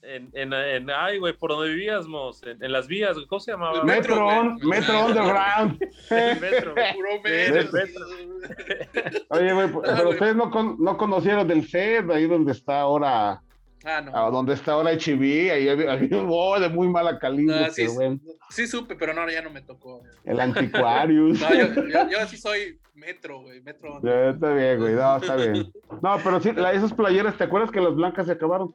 En, 0.02 0.30
en, 0.34 0.54
en- 0.54 0.90
ay, 0.90 1.18
güey, 1.20 1.34
por 1.34 1.52
donde 1.52 1.70
vivíamos, 1.70 2.42
en, 2.44 2.64
en 2.64 2.72
las 2.72 2.88
vías, 2.88 3.16
güey, 3.16 3.28
¿cómo 3.28 3.40
se 3.42 3.52
llamaba? 3.52 3.80
El 3.80 3.84
Metro, 3.86 4.16
Metro. 4.54 4.68
Metro 4.70 5.06
Underground. 5.08 5.78
El 6.10 6.40
metro. 6.40 6.74
Puro 6.74 7.10
Sí, 7.26 7.32
del 7.32 7.70
Oye, 9.30 9.54
güey, 9.54 9.68
pero 9.84 9.96
güey. 10.04 10.14
ustedes 10.14 10.36
no, 10.36 10.50
con- 10.52 10.78
no 10.80 10.98
conocieron 10.98 11.48
del 11.48 11.68
set, 11.68 12.10
ahí 12.12 12.28
donde 12.28 12.54
está 12.54 12.82
ahora, 12.82 13.42
Ah, 13.84 14.02
no. 14.02 14.12
ah, 14.16 14.30
donde 14.30 14.54
está 14.54 14.74
ahora 14.74 14.92
HB, 14.92 15.52
ahí 15.52 15.70
había, 15.70 15.92
había 15.94 16.18
un 16.18 16.28
boy 16.28 16.60
de 16.62 16.70
muy 16.70 16.88
mala 16.88 17.18
calidad, 17.20 17.66
Ah, 17.66 17.70
sí, 17.70 17.82
pero 17.84 17.94
bueno, 17.96 18.20
sí 18.50 18.68
supe, 18.68 18.96
pero 18.96 19.14
no, 19.14 19.30
ya 19.30 19.42
no 19.42 19.50
me 19.50 19.62
tocó. 19.62 20.02
el 20.26 20.40
antiquarius. 20.40 21.40
No, 21.42 21.50
yo, 21.54 21.88
yo, 21.88 22.10
yo 22.10 22.28
sí 22.28 22.38
soy 22.38 22.80
metro, 22.94 23.42
güey, 23.42 23.62
metro. 23.62 24.00
Ya, 24.04 24.30
está 24.30 24.54
bien, 24.54 24.80
güey, 24.80 24.94
no, 24.96 25.18
está 25.18 25.36
bien. 25.36 25.72
No, 26.02 26.18
pero 26.24 26.40
sí, 26.40 26.52
la- 26.54 26.72
esas 26.74 26.94
playeras, 26.94 27.38
¿te 27.38 27.44
acuerdas 27.44 27.70
que 27.72 27.82
las 27.82 27.94
blancas 27.96 28.26
se 28.28 28.32
acabaron? 28.34 28.74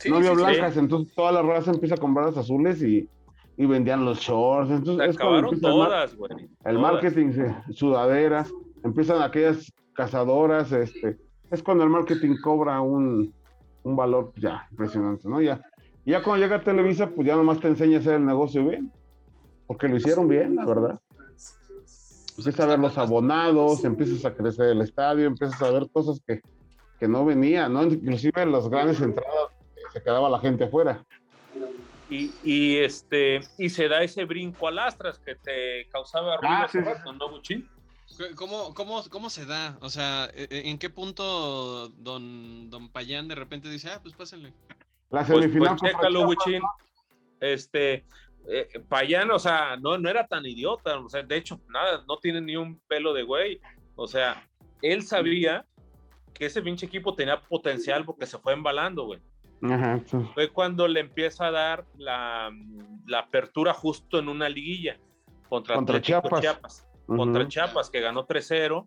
Sí, 0.00 0.10
no 0.10 0.16
había 0.16 0.30
sí, 0.30 0.36
sí. 0.36 0.42
blancas, 0.42 0.76
entonces 0.76 1.14
toda 1.14 1.32
la 1.32 1.42
raza 1.42 1.70
empieza 1.70 1.94
a 1.94 1.98
comprar 1.98 2.26
las 2.26 2.36
azules 2.38 2.82
y, 2.82 3.08
y 3.56 3.66
vendían 3.66 4.04
los 4.04 4.18
shorts. 4.20 4.70
Entonces 4.70 5.04
Se 5.04 5.10
es 5.10 5.16
acabaron 5.16 5.54
el 5.54 5.60
mar- 5.60 5.70
todas, 5.72 6.16
güey. 6.16 6.32
El 6.64 6.76
todas. 6.76 6.92
marketing, 6.92 7.32
sí, 7.32 7.74
sudaderas, 7.74 8.50
empiezan 8.82 9.22
aquellas 9.22 9.70
cazadoras, 9.94 10.72
este, 10.72 11.18
es 11.50 11.62
cuando 11.62 11.84
el 11.84 11.90
marketing 11.90 12.36
cobra 12.42 12.80
un, 12.80 13.34
un 13.82 13.96
valor 13.96 14.32
ya 14.36 14.66
impresionante, 14.70 15.28
¿no? 15.28 15.42
Ya, 15.42 15.60
ya 16.06 16.22
cuando 16.22 16.42
llega 16.44 16.62
Televisa, 16.62 17.10
pues 17.10 17.26
ya 17.26 17.36
nomás 17.36 17.60
te 17.60 17.68
enseña 17.68 17.98
a 17.98 18.00
hacer 18.00 18.14
el 18.14 18.24
negocio 18.24 18.66
bien, 18.66 18.90
porque 19.66 19.88
lo 19.88 19.96
hicieron 19.96 20.26
bien, 20.28 20.56
la 20.56 20.64
verdad. 20.64 20.98
Empiezas 22.38 22.60
a 22.60 22.66
ver 22.66 22.78
los 22.78 22.96
abonados, 22.96 23.84
empiezas 23.84 24.24
a 24.24 24.34
crecer 24.34 24.68
el 24.68 24.80
estadio, 24.80 25.26
empiezas 25.26 25.60
a 25.60 25.70
ver 25.70 25.88
cosas 25.92 26.22
que, 26.26 26.40
que 26.98 27.06
no 27.06 27.26
venían, 27.26 27.74
¿no? 27.74 27.82
Inclusive 27.82 28.46
las 28.46 28.66
grandes 28.70 28.98
entradas 29.02 29.48
se 29.92 30.02
quedaba 30.02 30.28
la 30.28 30.38
gente 30.40 30.64
afuera. 30.64 31.04
Y, 32.08 32.32
y, 32.42 32.76
este, 32.78 33.40
y 33.56 33.68
se 33.68 33.88
da 33.88 34.02
ese 34.02 34.24
brinco 34.24 34.66
a 34.66 34.72
lastras 34.72 35.18
que 35.18 35.36
te 35.36 35.86
causaba 35.90 36.36
ruido 36.36 36.54
Ah, 36.54 36.64
hace 36.64 36.78
sí, 36.78 36.84
sí. 36.84 36.90
rato, 36.90 37.12
¿no, 37.12 37.28
Buchín? 37.30 37.68
¿Cómo, 38.34 38.74
cómo, 38.74 39.02
¿Cómo 39.08 39.30
se 39.30 39.46
da? 39.46 39.78
O 39.80 39.88
sea, 39.88 40.28
¿e- 40.34 40.48
e- 40.50 40.68
¿en 40.70 40.78
qué 40.78 40.90
punto 40.90 41.88
don, 41.90 42.68
don 42.68 42.88
Payán 42.88 43.28
de 43.28 43.36
repente 43.36 43.68
dice, 43.68 43.90
ah, 43.90 44.00
pues 44.02 44.14
pásenle? 44.14 44.52
La 45.10 45.24
Pues, 45.24 45.44
semifinal 45.44 45.68
pues 45.68 45.80
contra 45.80 45.98
chécalo, 45.98 46.24
Buchín. 46.24 46.62
Este, 47.38 48.04
eh, 48.48 48.68
Payán, 48.88 49.30
o 49.30 49.38
sea, 49.38 49.76
no, 49.76 49.96
no 49.96 50.08
era 50.10 50.26
tan 50.26 50.44
idiota, 50.44 50.98
o 50.98 51.08
sea, 51.08 51.22
de 51.22 51.36
hecho, 51.36 51.60
nada, 51.68 52.04
no 52.08 52.18
tiene 52.18 52.40
ni 52.40 52.56
un 52.56 52.80
pelo 52.88 53.12
de 53.12 53.22
güey. 53.22 53.60
O 53.94 54.08
sea, 54.08 54.44
él 54.82 55.02
sabía 55.02 55.64
que 56.34 56.46
ese 56.46 56.60
pinche 56.60 56.86
equipo 56.86 57.14
tenía 57.14 57.40
potencial 57.40 58.04
porque 58.04 58.26
se 58.26 58.38
fue 58.38 58.52
embalando, 58.52 59.04
güey. 59.04 59.20
Ajá, 59.62 60.00
sí. 60.06 60.16
Fue 60.34 60.48
cuando 60.48 60.88
le 60.88 61.00
empieza 61.00 61.46
a 61.46 61.50
dar 61.50 61.84
la, 61.96 62.50
la 63.06 63.18
apertura 63.18 63.74
justo 63.74 64.18
en 64.18 64.28
una 64.28 64.48
liguilla 64.48 64.98
contra, 65.48 66.00
Chiapas. 66.00 66.86
contra. 67.06 67.48
Chiapas, 67.48 67.90
que 67.90 68.00
ganó 68.00 68.26
3-0, 68.26 68.86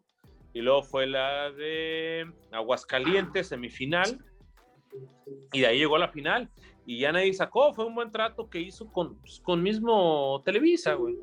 y 0.54 0.62
luego 0.62 0.84
fue 0.84 1.08
la 1.08 1.52
de 1.52 2.32
Aguascalientes, 2.52 3.50
semifinal, 3.50 4.24
y 5.52 5.62
de 5.62 5.68
ahí 5.68 5.80
llegó 5.80 5.98
a 5.98 6.00
la 6.00 6.08
final, 6.08 6.50
y 6.86 7.00
ya 7.00 7.12
nadie 7.12 7.34
sacó, 7.34 7.74
fue 7.74 7.86
un 7.86 7.96
buen 7.96 8.12
trato 8.12 8.50
que 8.50 8.60
hizo 8.60 8.92
con, 8.92 9.16
pues, 9.20 9.40
con 9.42 9.62
mismo 9.62 10.42
Televisa, 10.46 10.94
güey. 10.94 11.18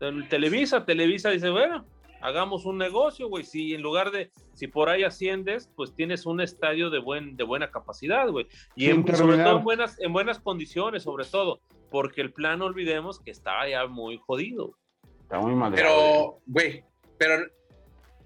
El 0.00 0.28
Televisa, 0.28 0.84
Televisa 0.84 1.30
dice, 1.30 1.48
bueno, 1.48 1.86
hagamos 2.20 2.64
un 2.66 2.78
negocio, 2.78 3.28
güey, 3.28 3.44
si 3.44 3.74
en 3.74 3.82
lugar 3.82 4.10
de, 4.10 4.30
si 4.54 4.66
por 4.66 4.88
ahí 4.88 5.04
asciendes, 5.04 5.70
pues 5.76 5.94
tienes 5.94 6.26
un 6.26 6.40
estadio 6.40 6.90
de, 6.90 6.98
buen, 6.98 7.36
de 7.36 7.44
buena 7.44 7.70
capacidad, 7.70 8.28
güey, 8.28 8.46
y 8.74 8.90
en- 8.90 9.06
sobre 9.16 9.38
todo 9.38 9.58
en 9.58 9.64
buenas, 9.64 10.00
en 10.00 10.12
buenas 10.12 10.38
condiciones, 10.40 11.02
sobre 11.02 11.24
todo, 11.24 11.60
porque 11.90 12.20
el 12.20 12.32
plan, 12.32 12.58
no 12.58 12.66
olvidemos 12.66 13.20
que 13.20 13.30
estaba 13.30 13.68
ya 13.68 13.86
muy 13.86 14.18
jodido. 14.18 14.76
Está 15.22 15.38
muy 15.38 15.54
mal. 15.54 15.72
Pero, 15.74 16.40
güey, 16.46 16.84
pero 17.18 17.44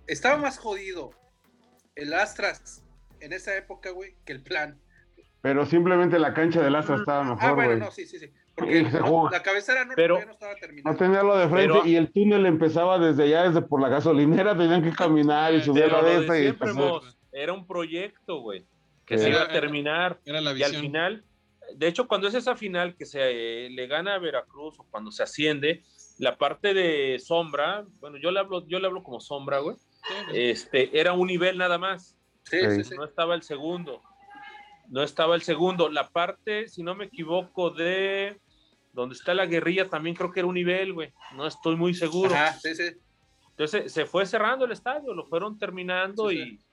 estaba 0.07 0.37
más 0.37 0.59
jodido 0.59 1.11
el 1.95 2.13
Astras 2.15 2.85
en 3.21 3.33
esa 3.33 3.57
época, 3.57 3.91
güey, 3.91 4.17
que 4.25 4.33
el 4.33 4.43
plan. 4.43 4.81
Pero 5.43 5.65
simplemente 5.65 6.19
la 6.19 6.35
cancha 6.35 6.63
del 6.63 6.75
Astra 6.75 6.97
estaba 6.97 7.21
ah, 7.21 7.35
mejor, 7.35 7.55
bueno, 7.55 7.71
güey. 7.71 7.81
no, 7.81 7.91
sí, 7.91 8.07
sí, 8.07 8.19
sí. 8.19 8.31
Porque 8.57 8.91
se 8.91 8.99
jugó. 9.01 9.31
la 9.31 9.43
cabecera 9.43 9.85
no, 9.85 9.93
Pero- 9.97 10.25
no 10.25 10.33
estaba 10.33 10.55
terminada. 10.57 10.93
No 10.93 10.99
tenía 10.99 11.23
lo 11.23 11.37
de 11.37 11.49
frente 11.49 11.73
Pero- 11.75 11.87
y 11.87 11.97
el 11.97 12.13
túnel 12.13 12.45
empezaba 12.47 12.99
desde 12.99 13.23
allá, 13.25 13.45
desde 13.45 13.63
por 13.63 13.81
la 13.81 13.89
gasolinera, 13.89 14.57
tenían 14.57 14.83
que 14.83 14.93
caminar 14.93 15.55
y 15.55 15.63
subir 15.63 15.91
la 15.91 16.03
de 16.03 16.21
de. 16.21 16.73
Mos, 16.75 17.17
era 17.33 17.53
un 17.53 17.67
proyecto, 17.67 18.41
güey, 18.41 18.67
que 19.07 19.17
Sí. 19.17 19.25
se 19.25 19.31
iba 19.31 19.41
a 19.41 19.45
Era- 19.45 19.53
terminar. 19.53 20.21
Era 20.27 20.41
la 20.41 20.51
Y 20.51 20.63
al 20.63 20.71
visión. 20.73 20.83
final, 20.83 21.25
de 21.75 21.87
hecho, 21.89 22.07
cuando 22.09 22.29
es 22.29 22.35
esa 22.35 22.55
final 22.57 22.97
que 22.97 23.07
se 23.07 23.21
eh, 23.67 23.71
le 23.71 23.87
gana 23.87 24.15
a 24.15 24.19
Veracruz 24.19 24.79
o 24.79 24.85
cuando 24.91 25.11
se 25.11 25.23
asciende, 25.23 25.83
la 26.19 26.37
parte 26.37 26.75
de 26.75 27.19
sombra, 27.19 27.87
bueno, 28.01 28.19
yo 28.19 28.31
le 28.31 28.41
hablo, 28.41 28.67
yo 28.69 28.79
le 28.79 28.87
hablo 28.89 29.03
como 29.03 29.21
sombra, 29.21 29.61
güey, 29.61 29.77
Sí, 29.77 30.15
este, 30.33 30.99
era 30.99 31.13
un 31.15 31.27
nivel 31.29 31.57
nada 31.57 31.79
más, 31.79 32.17
Sí, 32.45 32.59
Sí. 32.61 32.71
sí, 32.77 32.85
sí. 32.85 32.95
no 32.97 33.05
estaba 33.05 33.35
el 33.35 33.43
segundo. 33.43 34.03
No 34.91 35.03
estaba 35.03 35.35
el 35.37 35.43
segundo. 35.43 35.89
La 35.89 36.11
parte, 36.11 36.69
si 36.69 36.83
no 36.83 36.95
me 36.95 37.07
equivoco, 37.07 37.71
de 37.71 38.41
donde 38.93 39.15
está 39.15 39.35
la 39.35 39.47
guerrilla, 39.47 39.89
también 39.89 40.17
creo 40.17 40.33
que 40.33 40.41
era 40.41 40.49
un 40.49 40.55
nivel, 40.55 40.93
güey. 40.93 41.13
No 41.37 41.47
estoy 41.47 41.77
muy 41.77 41.95
seguro. 41.95 42.35
Ajá, 42.35 42.59
sí, 42.61 42.75
sí. 42.75 42.91
Entonces 43.51 43.93
se 43.93 44.05
fue 44.05 44.27
cerrando 44.27 44.65
el 44.65 44.73
estadio, 44.73 45.15
lo 45.15 45.27
fueron 45.27 45.59
terminando 45.59 46.31
Sí, 46.31 46.37
y, 46.37 46.57
sí. 46.57 46.65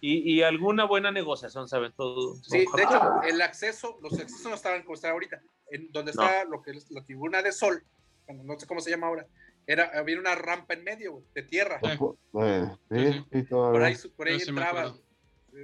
y, 0.00 0.34
y 0.34 0.42
alguna 0.42 0.84
buena 0.84 1.10
negociación, 1.10 1.66
¿saben? 1.66 1.92
Todo. 1.96 2.36
Sí, 2.36 2.58
de 2.58 2.82
hecho, 2.82 3.22
el 3.28 3.40
acceso, 3.42 3.98
los 4.00 4.12
accesos 4.12 4.44
no 4.44 4.54
estaban 4.54 4.82
como 4.82 4.94
están 4.94 5.12
ahorita. 5.12 5.40
En 5.70 5.90
donde 5.90 6.12
está 6.12 6.44
lo 6.44 6.62
que 6.62 6.70
es 6.70 6.90
la 6.92 7.04
tribuna 7.04 7.42
de 7.42 7.50
sol, 7.50 7.82
no 8.28 8.58
sé 8.60 8.66
cómo 8.66 8.80
se 8.80 8.90
llama 8.90 9.08
ahora, 9.08 9.26
era, 9.66 9.90
había 9.94 10.18
una 10.18 10.34
rampa 10.36 10.74
en 10.74 10.84
medio, 10.84 11.12
güey, 11.12 11.24
de 11.34 11.42
tierra. 11.42 11.80
Eh. 11.82 11.98
Eh, 12.40 12.70
Sí, 12.90 13.12
sí, 13.32 13.40
sí. 13.40 13.46
Por 13.48 13.82
ahí, 13.82 13.96
por 14.16 14.28
ahí 14.28 14.38
Yo 14.38 14.54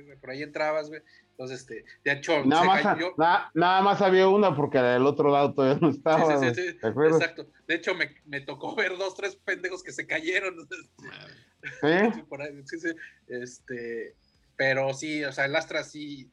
güey, 0.03 0.16
Por 0.18 0.30
ahí 0.30 0.43
entrabas, 0.43 0.88
güey. 0.88 1.03
Entonces, 1.30 1.61
este, 1.61 1.84
de 2.05 2.12
hecho, 2.12 2.45
Nada 2.45 2.62
se 2.62 2.68
más, 2.68 2.82
cayó- 2.82 3.14
na- 3.16 3.51
nada 3.55 3.82
más 3.82 4.01
había 4.03 4.28
una 4.28 4.55
porque 4.55 4.78
del 4.78 5.07
otro 5.07 5.30
lado 5.30 5.53
todavía 5.55 5.78
no 5.80 5.90
estaba. 5.90 6.38
Sí, 6.40 6.55
sí, 6.55 6.70
sí. 6.70 6.78
Exacto. 7.16 7.47
De 7.66 7.74
hecho, 7.74 7.95
me, 7.95 8.14
me 8.26 8.40
tocó 8.40 8.74
ver 8.76 8.97
dos, 8.99 9.14
tres 9.16 9.36
pendejos 9.36 9.82
que 9.82 9.93
se 9.93 10.07
cayeron. 10.07 10.57
sí. 11.80 12.88
Este, 13.28 14.14
pero 14.57 14.93
sí, 14.95 15.24
o 15.24 15.32
sea, 15.32 15.47
el 15.47 15.57
Astra 15.57 15.84
sí. 15.84 16.30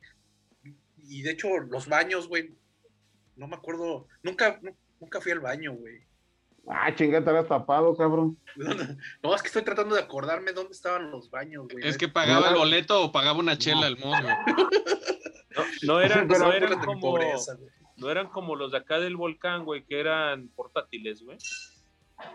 Y 0.97 1.21
de 1.21 1.31
hecho, 1.31 1.57
los 1.59 1.87
baños, 1.87 2.27
güey. 2.27 2.55
No 3.35 3.47
me 3.47 3.55
acuerdo. 3.55 4.07
Nunca, 4.21 4.59
nu- 4.61 4.75
nunca 4.99 5.21
fui 5.21 5.31
al 5.31 5.39
baño, 5.39 5.73
güey. 5.73 6.01
Ah, 6.71 6.93
chingada, 6.93 7.23
te 7.23 7.29
habías 7.31 7.47
tapado, 7.47 7.97
cabrón. 7.97 8.37
No, 9.23 9.33
es 9.33 9.41
que 9.41 9.47
estoy 9.47 9.63
tratando 9.63 9.95
de 9.95 10.01
acordarme 10.01 10.53
dónde 10.53 10.71
estaban 10.71 11.09
los 11.09 11.29
baños, 11.31 11.67
güey. 11.71 11.87
Es 11.87 11.97
que 11.97 12.07
pagaba 12.07 12.47
No. 12.47 12.53
el 12.53 12.57
boleto 12.59 13.03
o 13.05 13.11
pagaba 13.11 13.39
una 13.39 13.57
chela 13.57 13.87
al 13.87 13.97
mozo. 13.97 14.21
No, 14.23 15.63
no 15.83 15.99
eran, 16.01 16.27
no 16.27 16.53
eran 16.53 16.79
como, 16.85 16.99
pobreza, 17.01 17.57
no 17.97 18.09
eran 18.11 18.27
como 18.27 18.55
los 18.55 18.71
de 18.71 18.77
acá 18.77 18.99
del 18.99 19.15
volcán, 19.17 19.65
güey, 19.65 19.83
que 19.85 19.99
eran 19.99 20.49
portátiles, 20.55 21.23
güey. 21.23 21.37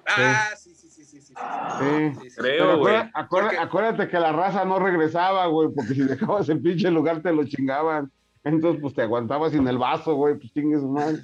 Ah, 0.07 0.49
sí, 0.57 0.75
sí, 0.75 0.89
sí, 0.91 1.05
sí, 1.05 1.21
sí. 1.21 1.35
sí, 1.35 1.35
Sí. 1.79 2.15
sí, 2.23 2.31
sí. 2.31 2.37
Creo, 2.37 2.59
Pero 2.67 2.79
güey. 2.79 2.97
acuérdate 3.15 4.09
que 4.09 4.19
la 4.19 4.33
raza 4.33 4.65
no 4.65 4.79
regresaba, 4.79 5.47
güey, 5.47 5.69
porque 5.75 5.95
si 5.95 6.01
dejabas 6.03 6.49
el 6.49 6.61
pinche 6.63 6.91
lugar 6.91 7.23
te 7.23 7.33
lo 7.33 7.45
chingaban. 7.47 8.11
Entonces, 8.45 8.81
pues 8.83 8.95
te 8.95 9.03
aguantabas 9.03 9.53
sin 9.53 9.67
el 9.69 9.79
vaso, 9.79 10.15
güey, 10.15 10.35
pues 10.39 10.53
chingues 10.53 10.83
mal. 10.83 11.23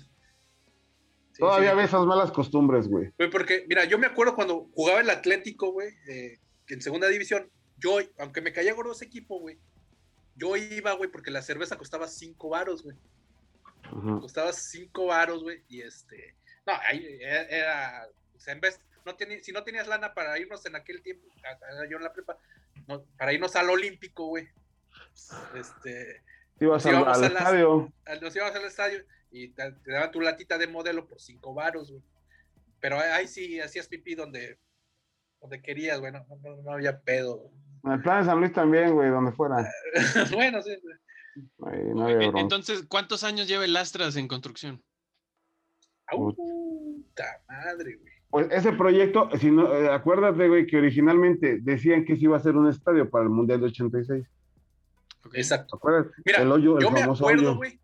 Sí, 1.41 1.47
Todavía 1.47 1.70
sí. 1.70 1.76
ves 1.76 1.86
esas 1.86 2.05
malas 2.05 2.30
costumbres, 2.32 2.86
güey. 2.86 3.11
Güey, 3.16 3.30
porque, 3.30 3.64
mira, 3.66 3.84
yo 3.86 3.97
me 3.99 4.07
acuerdo 4.07 4.34
cuando 4.34 4.68
jugaba 4.74 5.01
el 5.01 5.09
Atlético, 5.09 5.72
güey, 5.72 5.88
eh, 6.07 6.38
en 6.68 6.82
segunda 6.82 7.09
división, 7.09 7.51
yo, 7.78 7.97
aunque 8.18 8.43
me 8.43 8.53
caía 8.53 8.74
gordo 8.74 8.93
ese 8.93 9.07
equipo, 9.07 9.41
güey, 9.41 9.59
yo 10.36 10.55
iba, 10.57 10.93
güey, 10.93 11.11
porque 11.11 11.30
la 11.30 11.41
cerveza 11.41 11.78
costaba 11.78 12.09
cinco 12.09 12.51
varos, 12.51 12.82
güey. 12.82 12.95
Costaba 14.20 14.53
cinco 14.53 15.07
varos, 15.07 15.43
güey, 15.43 15.62
y 15.68 15.80
este, 15.80 16.36
no, 16.66 16.74
ahí 16.88 17.18
era, 17.20 17.43
era, 17.45 18.09
o 18.36 18.38
sea, 18.41 18.53
en 18.53 18.61
vez, 18.61 18.78
no 19.07 19.16
tenía, 19.16 19.43
si 19.43 19.51
no 19.53 19.64
tenías 19.64 19.88
lana 19.88 20.12
para 20.12 20.38
irnos 20.38 20.64
en 20.66 20.76
aquel 20.76 21.01
tiempo, 21.03 21.26
yo 21.91 21.97
en 21.97 22.05
la 22.05 22.12
prepa, 22.12 22.36
no, 22.86 23.03
para 23.18 23.32
irnos 23.32 23.57
al 23.57 23.70
Olímpico, 23.70 24.26
güey, 24.26 24.47
este, 25.55 26.22
Te 26.59 26.64
ibas 26.66 26.82
Sí, 26.82 26.91
al, 26.91 26.97
al 26.97 27.05
las- 27.05 27.22
estadio. 27.22 27.91
al- 28.05 28.20
nos 28.20 28.36
íbamos 28.36 28.55
al 28.55 28.64
estadio 28.64 29.03
y 29.30 29.48
te, 29.48 29.72
te 29.72 29.92
daban 29.92 30.10
tu 30.10 30.20
latita 30.20 30.58
de 30.58 30.66
modelo 30.66 31.06
por 31.06 31.20
cinco 31.20 31.54
varos, 31.54 31.90
güey. 31.90 32.02
Pero 32.80 32.98
ahí 32.98 33.26
sí 33.28 33.60
hacías 33.60 33.88
pipí 33.88 34.14
donde, 34.14 34.58
donde 35.40 35.60
querías, 35.62 36.00
güey, 36.00 36.12
no, 36.12 36.24
no- 36.42 36.62
no 36.62 36.72
había 36.72 36.98
pedo. 37.00 37.36
güey. 37.36 37.50
En 37.84 37.92
el 37.92 38.02
plan 38.02 38.20
de 38.20 38.26
San 38.26 38.40
Luis 38.40 38.52
también, 38.52 38.92
güey, 38.94 39.10
donde 39.10 39.32
fuera. 39.32 39.56
bueno, 40.32 40.60
sí. 40.62 40.76
no 41.58 42.04
bronca. 42.04 42.40
Entonces, 42.40 42.84
¿cuántos 42.88 43.24
años 43.24 43.48
lleva 43.48 43.64
el 43.64 43.76
Astras 43.76 44.16
en 44.16 44.28
construcción? 44.28 44.82
Au. 46.06 46.34
Puta 46.34 47.42
madre, 47.48 47.96
güey. 47.96 48.10
Pues 48.30 48.46
ese 48.52 48.72
proyecto, 48.72 49.28
si 49.38 49.50
no, 49.50 49.74
eh, 49.74 49.92
acuérdate, 49.92 50.46
güey, 50.48 50.64
que 50.66 50.76
originalmente 50.76 51.58
decían 51.62 52.04
que 52.04 52.16
se 52.16 52.24
iba 52.24 52.36
a 52.36 52.40
ser 52.40 52.54
un 52.56 52.68
estadio 52.68 53.10
para 53.10 53.24
el 53.24 53.30
Mundial 53.30 53.60
de 53.60 53.66
86. 53.66 54.24
Exacto. 55.34 55.76
¿Acuerdas? 55.76 56.06
Mira, 56.24 56.44
yo 56.58 56.90
me 56.92 57.02
acuerdo, 57.02 57.56
güey, 57.56 57.80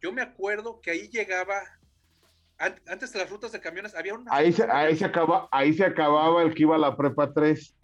yo 0.00 0.12
me 0.12 0.22
acuerdo 0.22 0.80
que 0.80 0.90
ahí 0.90 1.08
llegaba, 1.08 1.60
antes 2.58 3.12
de 3.12 3.18
las 3.18 3.30
rutas 3.30 3.52
de 3.52 3.60
camiones, 3.60 3.94
había 3.94 4.14
una... 4.14 4.30
Ahí 4.32 4.52
se, 4.52 4.64
ahí 4.70 4.96
se, 4.96 5.04
acaba, 5.04 5.48
ahí 5.50 5.72
se 5.72 5.84
acababa 5.84 6.42
el 6.42 6.54
que 6.54 6.62
iba 6.62 6.76
a 6.76 6.78
la 6.78 6.96
prepa 6.96 7.32
3. 7.32 7.74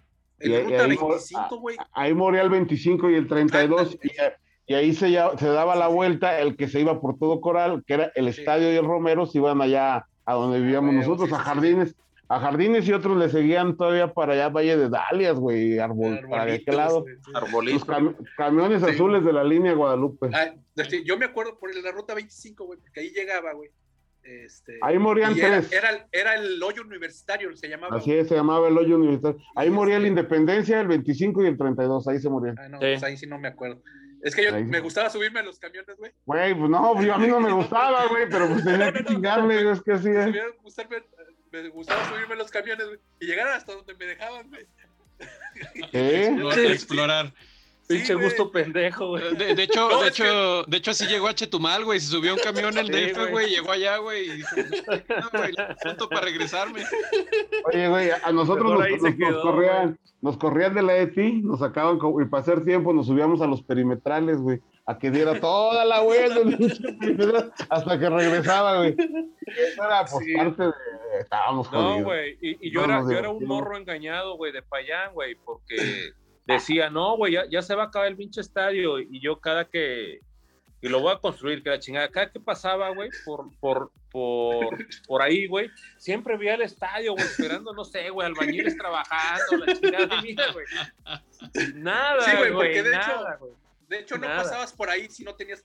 El 0.40 0.52
y, 0.52 0.62
ruta 0.62 0.86
25, 0.86 1.56
güey. 1.58 1.76
Ahí 1.92 2.14
moría 2.14 2.42
el 2.42 2.50
25 2.50 3.10
y 3.10 3.14
el 3.14 3.28
32. 3.28 3.98
Y, 4.02 4.72
y, 4.72 4.74
ahí 4.74 4.94
se, 4.94 5.08
se 5.08 5.46
daba 5.46 5.76
la 5.76 5.88
vuelta, 5.88 6.40
el 6.40 6.56
que 6.56 6.68
se 6.68 6.80
iba 6.80 7.00
por 7.00 7.18
todo 7.18 7.40
Coral, 7.40 7.84
que 7.86 7.94
era 7.94 8.12
el 8.14 8.28
estadio 8.28 8.72
y 8.72 8.76
el 8.76 8.84
Romero, 8.86 9.26
se 9.26 9.38
iban 9.38 9.60
allá 9.60 10.06
a 10.24 10.34
donde 10.34 10.60
vivíamos 10.60 10.94
nosotros, 10.94 11.32
a 11.32 11.38
Jardines. 11.38 11.94
A 12.33 12.41
Jardines 12.41 12.89
y 12.89 12.93
otros 12.95 13.18
le 13.18 13.28
seguían 13.28 13.76
todavía 13.76 14.14
para 14.14 14.33
allá 14.33 14.49
Valle 14.49 14.78
de 14.78 14.89
Dalias, 14.89 15.39
güey, 15.39 15.78
árbol, 15.78 16.18
para 16.30 16.47
de 16.47 16.55
aquel 16.55 16.78
lado. 16.78 17.05
Los 17.26 17.85
camiones 18.39 18.83
azules 18.83 19.22
de 19.22 19.35
la 19.35 19.45
línea 19.45 19.74
Guadalupe. 19.74 20.30
Ah, 20.33 20.55
yo 21.05 21.18
me 21.18 21.26
acuerdo 21.26 21.59
por 21.59 21.74
la 21.76 21.93
ruta 21.93 22.14
25, 22.14 22.64
güey, 22.64 22.78
porque 22.80 23.01
ahí 23.01 23.11
llegaba, 23.11 23.53
güey. 23.53 23.68
Este, 24.22 24.78
ahí 24.80 24.99
morían 24.99 25.35
tres. 25.35 25.70
Era, 25.72 26.09
era, 26.11 26.37
el 26.37 26.62
hoyo 26.62 26.80
universitario, 26.80 27.55
se 27.55 27.68
llamaba. 27.68 27.99
Así 27.99 28.14
es, 28.14 28.28
se 28.28 28.35
llamaba 28.35 28.68
el 28.68 28.78
hoyo 28.78 28.97
universitario. 28.97 29.39
Ahí 29.55 29.68
moría 29.68 29.99
la 29.99 30.09
Independencia, 30.09 30.80
el 30.80 30.89
25 30.89 31.43
y 31.43 31.49
el 31.49 31.59
32, 31.59 32.09
ahí 32.09 32.18
se 32.18 32.30
morían. 32.30 32.59
Ah, 32.59 32.68
no, 32.70 32.78
pues 32.78 33.03
ahí 33.03 33.18
sí 33.18 33.26
no 33.26 33.39
me 33.39 33.49
acuerdo. 33.49 33.83
Es 34.22 34.35
que 34.35 34.45
yo 34.45 34.53
me 34.53 34.80
gustaba 34.80 35.11
subirme 35.11 35.41
a 35.41 35.43
los 35.43 35.59
camiones, 35.59 35.99
güey. 35.99 36.12
Güey, 36.24 36.55
pues 36.55 36.70
no, 36.70 37.03
yo, 37.03 37.12
a 37.12 37.18
mí 37.18 37.26
no 37.26 37.41
me 37.41 37.53
gustaba, 37.53 38.07
güey, 38.07 38.26
pero 38.30 38.49
pues 38.49 38.64
tenía 38.64 38.91
que 38.91 39.05
chingarle, 39.05 39.70
es 39.70 39.83
que 39.83 39.93
así 39.93 40.09
es. 40.09 40.30
Me 40.30 40.41
gustaba 40.62 40.89
subirme 41.61 42.34
a 42.34 42.36
los 42.36 42.50
camiones, 42.50 42.86
güey, 42.86 42.98
y 43.20 43.26
llegar 43.26 43.48
hasta 43.48 43.74
donde 43.74 43.94
me 43.94 44.07
dejaban, 44.07 44.48
güey. 44.48 44.66
¿Qué? 45.90 46.26
Explorar. 46.72 47.32
Pinche 47.88 48.14
gusto 48.14 48.50
pendejo, 48.50 49.09
güey. 49.09 49.34
De, 49.36 49.62
hecho, 49.62 49.88
de 50.00 50.09
hecho, 50.09 50.62
de 50.64 50.76
hecho 50.76 50.92
así 50.92 51.07
llegó 51.07 51.28
a 51.28 51.34
Chetumal, 51.34 51.84
güey. 51.84 52.00
Se 52.00 52.07
subió 52.07 52.34
un 52.34 52.40
camión 52.40 52.78
en 52.78 52.86
el 52.86 52.88
DF, 52.88 53.30
güey, 53.30 53.50
llegó 53.50 53.72
allá, 53.72 53.98
güey, 53.98 54.30
y 54.30 54.36
dijo, 54.36 54.57
no, 54.57 55.38
güey, 55.38 55.53
punto 55.82 56.09
para 56.09 56.22
regresarme. 56.22 56.84
Oye, 57.64 57.88
güey, 57.88 58.11
a 58.11 58.32
nosotros 58.32 58.72
nos, 58.72 59.18
nos, 59.18 59.42
corrían, 59.42 59.98
nos 60.20 60.36
corrían 60.38 60.74
de 60.74 60.82
la 60.82 60.96
ETI, 60.96 61.42
nos 61.42 61.61
sacaban, 61.61 61.98
y 61.98 62.24
para 62.26 62.42
hacer 62.42 62.64
tiempo 62.64 62.92
nos 62.92 63.09
subíamos 63.09 63.42
a 63.42 63.46
los 63.46 63.62
perimetrales, 63.62 64.38
güey, 64.38 64.61
a 64.87 64.99
que 64.99 65.11
diera 65.11 65.39
toda 65.41 65.85
la 65.85 66.01
vuelta 66.01 66.41
hasta 67.70 67.99
que 67.99 68.11
regresaba, 68.11 68.78
güey. 68.78 68.97
Eso 69.47 69.85
era 69.85 70.05
por 70.05 70.22
parte 70.37 70.62
de 70.64 70.72
estábamos 71.20 71.68
jodidos. 71.68 71.99
No, 71.99 72.05
güey, 72.05 72.39
y, 72.41 72.70
yo, 72.70 72.85
era, 72.85 73.03
yo 73.03 73.18
era 73.18 73.30
un 73.30 73.45
morro 73.45 73.76
engañado, 73.76 74.37
güey, 74.37 74.53
de 74.53 74.62
Payán, 74.62 75.12
güey, 75.12 75.35
porque 75.37 76.12
decía, 76.47 76.91
no, 76.91 77.16
güey, 77.16 77.37
ya, 77.51 77.62
se 77.62 77.74
va 77.74 77.85
a 77.85 77.87
acabar 77.87 78.09
el 78.09 78.16
pinche 78.16 78.41
estadio. 78.41 78.99
Y 78.99 79.20
yo 79.20 79.39
cada 79.39 79.66
que, 79.66 80.20
y 80.80 80.89
lo 80.89 81.01
voy 81.01 81.12
a 81.12 81.18
construir, 81.18 81.62
que 81.62 81.70
la 81.70 81.78
chingada, 81.78 82.09
cada 82.09 82.30
que 82.30 82.41
pasaba, 82.41 82.91
güey, 82.91 83.11
por, 83.24 83.47
por, 83.61 83.93
por, 84.11 84.78
por 85.07 85.22
ahí, 85.22 85.47
güey, 85.47 85.70
siempre 85.99 86.37
veía 86.37 86.55
el 86.55 86.62
estadio, 86.62 87.12
güey, 87.12 87.24
esperando, 87.24 87.72
no 87.72 87.85
sé, 87.85 88.11
güey, 88.11 88.26
albañiles 88.26 88.76
trabajando, 88.76 89.64
la 89.64 89.74
chingada, 89.74 90.20
mira, 90.22 90.53
güey. 90.53 90.66
Nada, 91.74 92.22
sí, 92.22 92.37
güey, 92.37 92.53
porque 92.53 92.83
de 92.83 92.91
nada, 92.91 93.37
hecho, 93.37 93.57
de 93.93 94.01
hecho 94.01 94.18
no 94.18 94.26
pasabas 94.26 94.72
por 94.72 94.90
ahí 94.90 95.09
si 95.09 95.22
no 95.22 95.34
tenías 95.34 95.64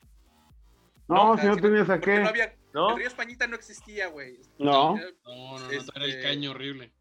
no, 1.07 1.37
si 1.37 1.45
no 1.45 1.55
tenías 1.57 1.89
a 1.89 1.99
qué. 1.99 2.19
No 2.19 2.27
había, 2.27 2.53
El 2.73 2.97
río 2.97 3.07
Españita 3.07 3.47
no 3.47 3.55
existía, 3.55 4.07
güey. 4.07 4.39
No. 4.59 4.97
No, 4.97 5.01
no, 5.25 5.59
no, 5.59 5.71
era 5.71 6.05
el 6.05 6.09
este, 6.09 6.21
caño 6.21 6.51
horrible. 6.51 6.93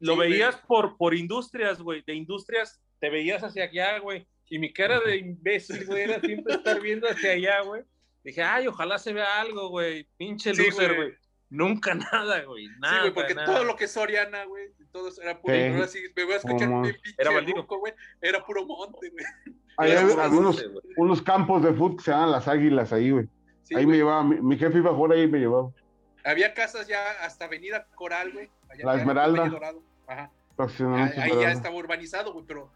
Lo 0.00 0.16
veías 0.16 0.56
por, 0.56 0.96
por 0.96 1.14
industrias, 1.14 1.80
güey. 1.80 2.02
De 2.06 2.14
industrias 2.14 2.80
te 3.00 3.10
veías 3.10 3.42
hacia 3.42 3.64
allá, 3.64 3.98
güey. 3.98 4.26
Y 4.48 4.58
mi 4.58 4.72
cara 4.72 5.00
de 5.00 5.16
imbécil, 5.16 5.84
güey, 5.86 6.04
era 6.04 6.20
siempre 6.20 6.54
estar 6.54 6.80
viendo 6.80 7.08
hacia 7.08 7.32
allá, 7.32 7.60
güey. 7.62 7.82
Dije, 8.22 8.42
ay, 8.42 8.68
ojalá 8.68 8.98
se 8.98 9.12
vea 9.12 9.40
algo, 9.40 9.68
güey. 9.68 10.08
Pinche 10.16 10.54
loser, 10.54 10.94
güey. 10.94 11.12
Nunca 11.50 11.94
nada, 12.12 12.42
güey. 12.44 12.68
Nada. 12.78 12.94
Sí, 12.94 13.00
güey, 13.00 13.14
porque 13.14 13.34
todo 13.34 13.64
lo 13.64 13.74
que 13.74 13.84
es 13.86 13.90
Soriana, 13.90 14.44
güey, 14.44 14.68
todo 14.92 15.08
eso 15.08 15.20
era 15.20 15.40
puro. 15.40 15.54
Sí. 15.88 16.00
me 16.14 16.24
voy 16.24 16.34
a 16.34 16.36
escuchar 16.36 16.68
un 16.68 16.82
pinche 16.82 17.14
era 17.18 17.30
güey. 17.30 17.94
Era 18.20 18.44
puro 18.44 18.64
monte, 18.64 19.10
güey. 19.10 19.24
Hay 19.78 19.92
algunos 19.92 20.64
unos 20.96 21.22
campos 21.22 21.62
de 21.62 21.72
fútbol 21.72 21.96
que 21.96 22.02
se 22.02 22.10
llaman 22.10 22.32
las 22.32 22.48
águilas 22.48 22.92
ahí, 22.92 23.12
güey. 23.12 23.28
ahí 23.74 23.86
me 23.86 23.96
llevaba, 23.96 24.24
mi, 24.24 24.58
jefe 24.58 24.78
iba 24.78 24.94
por 24.94 25.12
ahí 25.12 25.22
y 25.22 25.28
me 25.28 25.38
llevaba. 25.38 25.70
Había 26.24 26.52
casas 26.52 26.88
ya 26.88 27.12
hasta 27.22 27.44
Avenida 27.44 27.86
Coral, 27.94 28.32
güey. 28.32 28.50
La 28.82 28.96
Esmeralda. 28.96 29.50
Ajá. 30.08 30.30
Ahí, 31.16 31.30
ya 31.40 31.52
estaba 31.52 31.76
urbanizado, 31.76 32.32
güey, 32.32 32.44
pero 32.46 32.70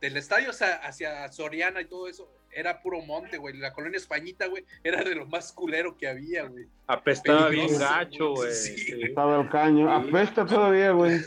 del 0.00 0.16
estadio 0.16 0.50
hacia, 0.50 1.30
Soriana 1.32 1.80
y 1.80 1.84
todo 1.84 2.08
eso, 2.08 2.28
era 2.50 2.82
puro 2.82 3.00
monte, 3.02 3.38
güey. 3.38 3.56
La 3.56 3.72
colonia 3.72 3.96
Españita, 3.96 4.46
güey, 4.46 4.64
era 4.82 5.04
de 5.04 5.14
lo 5.14 5.26
más 5.26 5.52
culero 5.52 5.96
que 5.96 6.08
había, 6.08 6.44
güey. 6.44 6.66
Apestaba 6.88 7.48
bien 7.48 7.78
gacho, 7.78 8.34
güey. 8.34 8.50
Estaba 8.50 9.40
el 9.40 9.48
caño. 9.48 9.90
Apesta 9.90 10.44
todavía, 10.44 10.90
güey. 10.90 11.20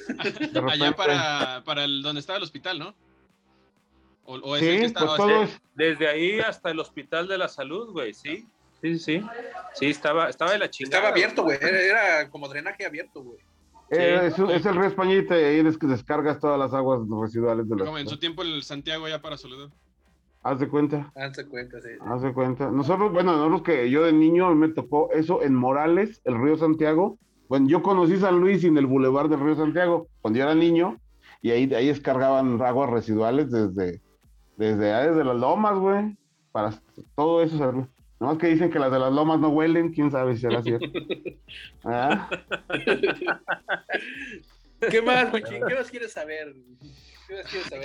Allá 0.70 0.92
para, 0.92 1.64
para 1.64 1.86
el, 1.86 2.02
donde 2.02 2.20
estaba 2.20 2.38
el 2.38 2.44
hospital, 2.44 2.78
¿no? 2.78 2.94
O, 4.26 4.58
sí, 4.58 4.66
que 4.66 4.86
estaba 4.86 5.18
pues 5.18 5.62
Desde 5.76 6.08
ahí 6.08 6.40
hasta 6.40 6.72
el 6.72 6.80
hospital 6.80 7.28
de 7.28 7.38
la 7.38 7.48
salud, 7.48 7.92
güey, 7.92 8.14
sí. 8.14 8.48
Sí, 8.82 9.00
sí. 9.00 9.22
Sí, 9.74 9.86
estaba, 9.88 10.30
estaba 10.30 10.52
de 10.52 10.60
la 10.60 10.70
chingada. 10.70 10.98
Estaba 10.98 11.14
abierto, 11.14 11.44
güey. 11.44 11.58
Era, 11.62 12.30
como 12.30 12.48
drenaje 12.48 12.86
abierto, 12.86 13.24
güey. 13.24 13.38
Eh, 13.90 14.28
es, 14.28 14.66
el 14.66 14.76
río 14.76 14.86
Españita 14.86 15.40
y 15.40 15.44
ahí 15.44 15.60
es 15.60 15.78
que 15.78 15.88
descargas 15.88 16.40
todas 16.40 16.58
las 16.58 16.74
aguas 16.74 17.02
residuales 17.22 17.70
de 17.70 17.76
la 17.76 17.86
Como 17.86 17.98
en 17.98 18.08
su 18.08 18.18
tiempo 18.18 18.42
el 18.42 18.64
Santiago 18.64 19.08
ya 19.08 19.22
para 19.22 19.38
Soledad. 19.38 19.70
Haz 20.42 20.60
de 20.60 20.68
cuenta. 20.68 21.12
Haz 21.16 21.38
de 21.38 21.46
cuenta, 21.46 21.80
sí. 21.82 21.90
Haz 22.02 22.22
de 22.22 22.34
cuenta. 22.34 22.70
Nosotros, 22.70 23.14
bueno, 23.14 23.38
nosotros 23.38 23.62
que 23.62 23.90
yo 23.90 24.04
de 24.04 24.12
niño 24.12 24.54
me 24.56 24.70
tocó 24.70 25.12
eso 25.14 25.42
en 25.42 25.54
Morales, 25.54 26.22
el 26.26 26.42
río 26.42 26.58
Santiago. 26.58 27.18
Bueno, 27.48 27.68
yo 27.70 27.82
conocí 27.82 28.18
San 28.18 28.40
Luis 28.40 28.62
sin 28.62 28.78
el 28.78 28.86
bulevar 28.86 29.30
del 29.30 29.40
río 29.40 29.56
Santiago 29.56 30.08
cuando 30.22 30.40
yo 30.40 30.46
era 30.46 30.56
niño 30.56 31.00
y 31.42 31.52
ahí, 31.52 31.74
ahí 31.74 31.88
descargaban 31.88 32.62
aguas 32.62 32.90
residuales 32.90 33.52
desde, 33.52 34.02
desde, 34.58 34.86
desde 34.86 35.24
las 35.24 35.36
lomas, 35.36 35.78
güey. 35.78 36.18
Para 36.52 36.74
todo 37.16 37.42
eso. 37.42 37.88
Nomás 38.20 38.38
que 38.38 38.48
dicen 38.48 38.72
que 38.72 38.80
las 38.80 38.92
de 38.92 39.00
las 39.00 39.12
lomas 39.12 39.40
no 39.40 39.50
huelen, 39.50 39.92
quién 39.92 40.12
sabe 40.12 40.36
si 40.36 40.42
será 40.42 40.62
cierto. 40.62 40.88
¿Ah? 41.84 42.30
¿Qué 44.90 45.02
más, 45.02 45.30
¿Qué 45.32 45.76
más 45.76 45.90
quieres 45.90 46.14
saber? 46.14 46.56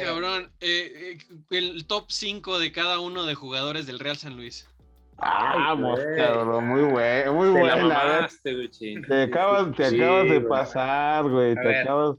Cabrón, 0.05 0.51
eh, 0.61 1.16
eh, 1.16 1.19
el 1.51 1.87
top 1.87 2.07
5 2.09 2.59
de 2.59 2.73
cada 2.73 3.01
uno 3.01 3.25
de 3.25 3.35
jugadores 3.35 3.87
del 3.87 3.99
Real 3.99 4.16
San 4.16 4.37
Luis. 4.37 4.69
Vamos, 5.16 5.99
cabrón, 6.16 6.69
muy 6.69 6.83
bueno, 6.83 7.35
muy 7.35 7.49
bueno. 7.49 7.89
Te 7.89 9.23
acabas, 9.23 9.73
te 9.77 9.87
acabas 9.87 10.29
de 10.29 10.41
pasar, 10.43 11.29
güey, 11.29 11.55
te 11.57 11.81
acabas. 11.81 12.16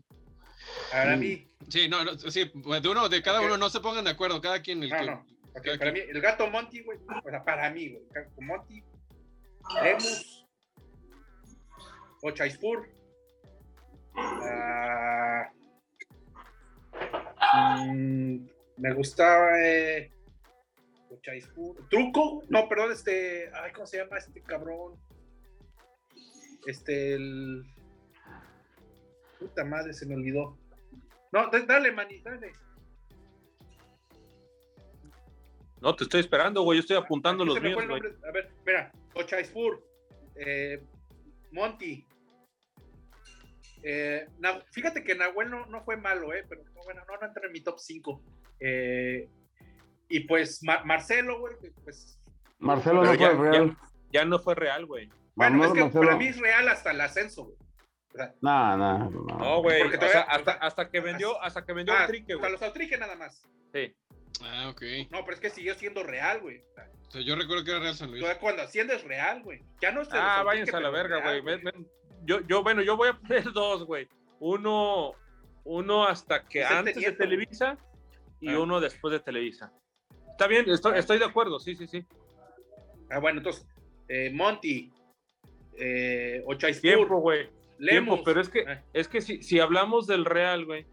Ahora 0.94 1.14
a 1.14 1.18
mí. 1.18 1.49
Sí, 1.70 1.88
no, 1.88 2.04
no, 2.04 2.18
sí, 2.18 2.52
de 2.54 2.90
uno, 2.90 3.10
de 3.10 3.22
cada 3.22 3.42
uno 3.42 3.58
no 3.58 3.70
se 3.70 3.80
pongan 3.80 4.04
de 4.04 4.12
acuerdo, 4.12 4.42
cada 4.42 4.62
quien 4.62 4.84
el 4.84 4.90
que. 4.90 5.78
para 5.78 5.92
mí, 5.92 6.00
el 6.00 6.22
gato 6.22 6.48
Monty, 6.50 6.82
güey, 6.82 6.98
o 7.26 7.30
sea, 7.30 7.44
para 7.44 7.70
mí, 7.70 7.90
güey, 7.90 8.04
el 8.04 8.10
gato 8.10 8.42
Monty, 8.42 8.84
Lemus, 9.84 10.46
Ochaispur, 12.24 12.90
uh, 14.16 15.60
Mm, 17.86 18.48
me 18.78 18.94
gustaba 18.94 19.60
eh, 19.60 20.12
Truco, 21.90 22.44
no, 22.50 22.70
perdón, 22.70 22.92
este. 22.92 23.50
Ay, 23.54 23.72
¿cómo 23.74 23.88
se 23.88 23.98
llama 23.98 24.18
este 24.18 24.42
cabrón? 24.42 25.00
Este, 26.68 27.14
el. 27.14 27.66
Puta 29.40 29.66
madre, 29.66 29.94
se 29.94 30.06
me 30.06 30.16
olvidó. 30.16 30.59
No, 31.32 31.50
dale, 31.50 31.92
mani, 31.92 32.20
dale. 32.22 32.52
No, 35.82 35.96
te 35.96 36.04
estoy 36.04 36.20
esperando, 36.22 36.64
güey. 36.64 36.78
Yo 36.78 36.82
estoy 36.82 36.98
apuntando 36.98 37.46
los 37.46 37.62
míos. 37.62 37.78
A 38.28 38.32
ver, 38.32 38.46
espera. 38.48 38.92
Ochaispur, 39.16 39.84
eh, 40.36 40.84
Monty, 41.52 42.06
eh, 43.82 44.28
fíjate 44.72 45.04
que 45.04 45.16
Nahuel 45.16 45.50
no, 45.50 45.84
fue 45.84 45.98
malo, 45.98 46.34
eh, 46.34 46.46
pero 46.48 46.64
bueno, 46.84 47.02
no, 47.08 47.26
entra 47.26 47.46
en 47.46 47.52
mi 47.52 47.62
top 47.62 47.80
5. 47.80 48.22
Eh, 48.60 49.30
y 50.10 50.20
pues 50.22 50.62
Marcelo, 50.64 51.40
güey, 51.40 51.56
pues. 51.84 52.20
Marcelo 52.58 53.04
no 53.04 53.14
fue 53.14 53.34
real. 53.36 53.78
Ya, 54.12 54.26
no 54.26 54.40
fue 54.40 54.56
real, 54.56 54.86
güey. 54.86 55.10
Bueno, 55.36 55.66
es 55.66 55.72
que 55.74 55.86
para 55.86 56.18
mí 56.18 56.28
es 56.28 56.40
real 56.40 56.68
hasta 56.68 56.92
el 56.92 57.02
ascenso, 57.02 57.46
güey. 57.46 57.58
No, 58.42 58.78
no, 58.78 59.10
no. 59.10 59.62
güey. 59.62 59.82
hasta, 60.28 60.52
hasta, 60.54 60.90
que 60.90 61.00
vendió, 61.00 61.42
hasta 61.42 61.66
que 61.66 61.74
vendió 61.74 61.94
ah, 61.96 62.04
el 62.04 62.08
trique, 62.08 62.36
güey. 62.36 62.54
Hasta 62.54 62.66
los 62.66 62.74
trique 62.74 62.98
nada 62.98 63.16
más. 63.16 63.44
Sí. 63.74 63.96
Ah, 64.44 64.70
ok. 64.70 64.82
No, 65.12 65.24
pero 65.24 65.34
es 65.34 65.40
que 65.40 65.50
siguió 65.50 65.76
siendo 65.76 66.04
real, 66.04 66.42
güey. 66.42 66.62
O 67.08 67.12
sea, 67.12 67.22
yo 67.22 67.36
recuerdo 67.36 67.64
que 67.64 67.72
era 67.72 67.80
Real 67.80 67.96
San 67.96 68.12
Luis. 68.12 68.24
Cuando 68.40 68.62
asciendes 68.62 69.04
real, 69.04 69.42
güey. 69.44 69.64
Ya 69.82 69.92
no 69.92 70.02
Ah, 70.12 70.44
váyanse 70.44 70.76
a 70.76 70.80
la 70.80 70.90
verga, 70.90 71.22
güey. 71.42 71.62
yo, 72.24 72.42
yo, 72.48 72.64
bueno, 72.64 72.82
yo 72.82 72.96
voy 72.96 73.10
a 73.10 73.14
poner 73.14 73.44
dos, 73.54 73.86
güey. 73.86 74.08
Uno, 74.40 75.14
uno 75.64 76.08
hasta 76.08 76.46
que 76.46 76.64
antes 76.64 76.96
de 76.96 77.12
Televisa 77.12 77.78
y 78.40 78.50
ah. 78.50 78.60
uno 78.60 78.80
después 78.80 79.12
de 79.12 79.20
Televisa. 79.20 79.72
Está 80.32 80.48
bien, 80.48 80.70
estoy, 80.70 80.94
ah. 80.96 81.00
estoy 81.00 81.20
de 81.20 81.26
acuerdo, 81.26 81.60
sí, 81.60 81.76
sí, 81.76 81.88
sí. 81.88 82.06
Ah, 83.10 83.20
bueno, 83.20 83.40
entonces, 83.40 83.68
eh, 84.08 84.30
Monty, 84.32 84.94
eh, 85.78 86.44
Tiempo, 86.82 87.20
güey. 87.20 87.50
Tiempo, 87.80 88.24
pero 88.24 88.42
es 88.42 88.50
que, 88.50 88.66
es 88.94 89.08
que 89.08 89.22
si, 89.22 89.42
si 89.42 89.60
hablamos 89.60 90.08
del 90.08 90.26
Real, 90.26 90.66
güey, 90.66 90.86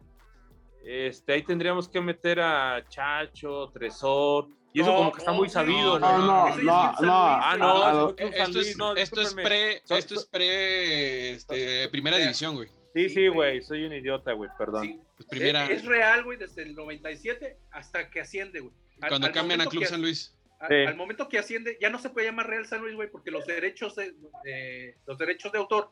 este, 0.85 1.33
ahí 1.33 1.43
tendríamos 1.43 1.89
que 1.89 2.01
meter 2.01 2.41
a 2.41 2.85
Chacho, 2.89 3.71
Tresor, 3.73 4.49
y 4.77 4.83
eso 4.83 4.95
como 4.95 5.11
que 5.11 5.21
está 5.21 5.33
muy 5.33 5.49
sabido. 5.49 5.99
No, 5.99 6.19
no, 6.19 6.57
no, 6.57 6.93
no. 7.01 7.01
Ah, 7.01 7.57
no, 7.59 8.11
esto 8.11 8.61
es, 8.61 8.77
esto 8.97 9.23
es 9.23 9.33
pre, 9.33 9.83
esto 9.89 10.15
es 10.15 10.27
pre 10.27 11.31
este, 11.31 11.89
primera 11.89 12.19
división, 12.19 12.57
güey. 12.57 12.69
Sí, 12.95 13.09
sí, 13.09 13.29
güey, 13.29 13.63
soy 13.63 13.85
un 13.85 13.95
idiota, 13.95 14.33
güey, 14.33 14.51
perdón. 14.59 15.03
Pues 15.17 15.29
primera... 15.31 15.67
es, 15.71 15.85
real, 15.87 16.25
güey, 16.25 16.37
desde 16.37 16.63
el 16.63 16.75
97 16.75 17.57
hasta 17.71 18.11
que 18.11 18.21
asciende, 18.21 18.61
güey. 18.61 18.75
Cuando 19.09 19.33
cambian 19.33 19.63
a 19.63 19.67
Club 19.67 19.87
San 19.87 20.03
Luis. 20.03 20.37
Al, 20.61 20.95
momento 20.95 21.27
que 21.29 21.39
asciende, 21.39 21.79
ya 21.81 21.89
no 21.89 21.99
se 21.99 22.11
puede 22.11 22.27
llamar 22.27 22.47
Real 22.47 22.67
San 22.67 22.83
Luis, 22.83 22.95
güey, 22.95 23.11
porque 23.11 23.31
los 23.31 23.47
derechos 23.47 23.97
de, 23.97 24.95
los 25.07 25.17
derechos 25.17 25.53
de 25.53 25.59
autor 25.59 25.91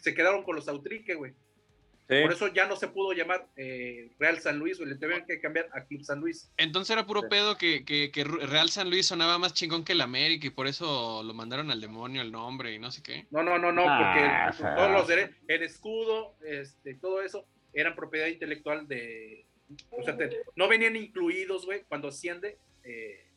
se 0.00 0.14
quedaron 0.14 0.42
con 0.42 0.56
los 0.56 0.68
Autrique, 0.68 1.14
güey. 1.14 1.34
Por 2.06 2.32
eso 2.32 2.48
ya 2.48 2.66
no 2.66 2.76
se 2.76 2.88
pudo 2.88 3.14
llamar 3.14 3.48
eh, 3.56 4.10
Real 4.18 4.38
San 4.38 4.58
Luis, 4.58 4.78
o 4.78 4.84
le 4.84 4.96
tuvieron 4.96 5.24
que 5.26 5.40
cambiar 5.40 5.70
a 5.72 5.84
Club 5.84 6.04
San 6.04 6.20
Luis. 6.20 6.52
Entonces 6.58 6.90
era 6.90 7.06
puro 7.06 7.28
pedo 7.30 7.56
que, 7.56 7.82
que, 7.84 8.24
Real 8.24 8.68
San 8.68 8.90
Luis 8.90 9.06
sonaba 9.06 9.38
más 9.38 9.54
chingón 9.54 9.84
que 9.84 9.92
el 9.92 10.02
América 10.02 10.46
y 10.46 10.50
por 10.50 10.66
eso 10.66 11.22
lo 11.22 11.32
mandaron 11.32 11.70
al 11.70 11.80
demonio 11.80 12.20
el 12.20 12.30
nombre 12.30 12.74
y 12.74 12.78
no 12.78 12.90
sé 12.90 13.02
qué. 13.02 13.26
No, 13.30 13.42
no, 13.42 13.58
no, 13.58 13.72
no, 13.72 13.84
porque 13.84 14.20
ah, 14.20 14.54
todos 14.76 14.90
los 14.90 15.08
el 15.48 15.62
escudo, 15.62 16.36
este, 16.44 16.94
todo 16.96 17.22
eso, 17.22 17.46
eran 17.72 17.96
propiedad 17.96 18.26
intelectual 18.26 18.86
de. 18.86 19.46
O 19.90 20.02
sea, 20.02 20.14
no 20.56 20.68
venían 20.68 20.96
incluidos, 20.96 21.64
güey, 21.64 21.84
cuando 21.88 22.08
asciende 22.08 22.58
eh, 22.84 23.30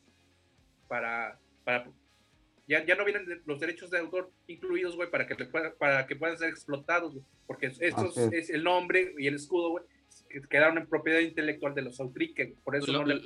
para, 0.88 1.38
para 1.64 1.90
ya, 2.68 2.84
ya 2.84 2.94
no 2.94 3.04
vienen 3.04 3.42
los 3.46 3.58
derechos 3.58 3.90
de 3.90 3.98
autor 3.98 4.30
incluidos, 4.46 4.94
güey, 4.94 5.10
para 5.10 5.26
que, 5.26 5.34
para 5.78 6.06
que 6.06 6.16
puedan 6.16 6.36
ser 6.36 6.50
explotados, 6.50 7.14
güey, 7.14 7.24
porque 7.46 7.66
esto 7.66 8.12
es. 8.30 8.50
el 8.50 8.62
nombre 8.62 9.14
y 9.18 9.26
el 9.26 9.36
escudo, 9.36 9.70
güey, 9.70 9.84
que 10.28 10.42
quedaron 10.42 10.76
en 10.76 10.86
propiedad 10.86 11.20
intelectual 11.20 11.74
de 11.74 11.82
los 11.82 11.98
Autrique, 11.98 12.54
por 12.62 12.76
eso 12.76 12.92
lo, 12.92 13.00
no 13.00 13.06
le... 13.06 13.20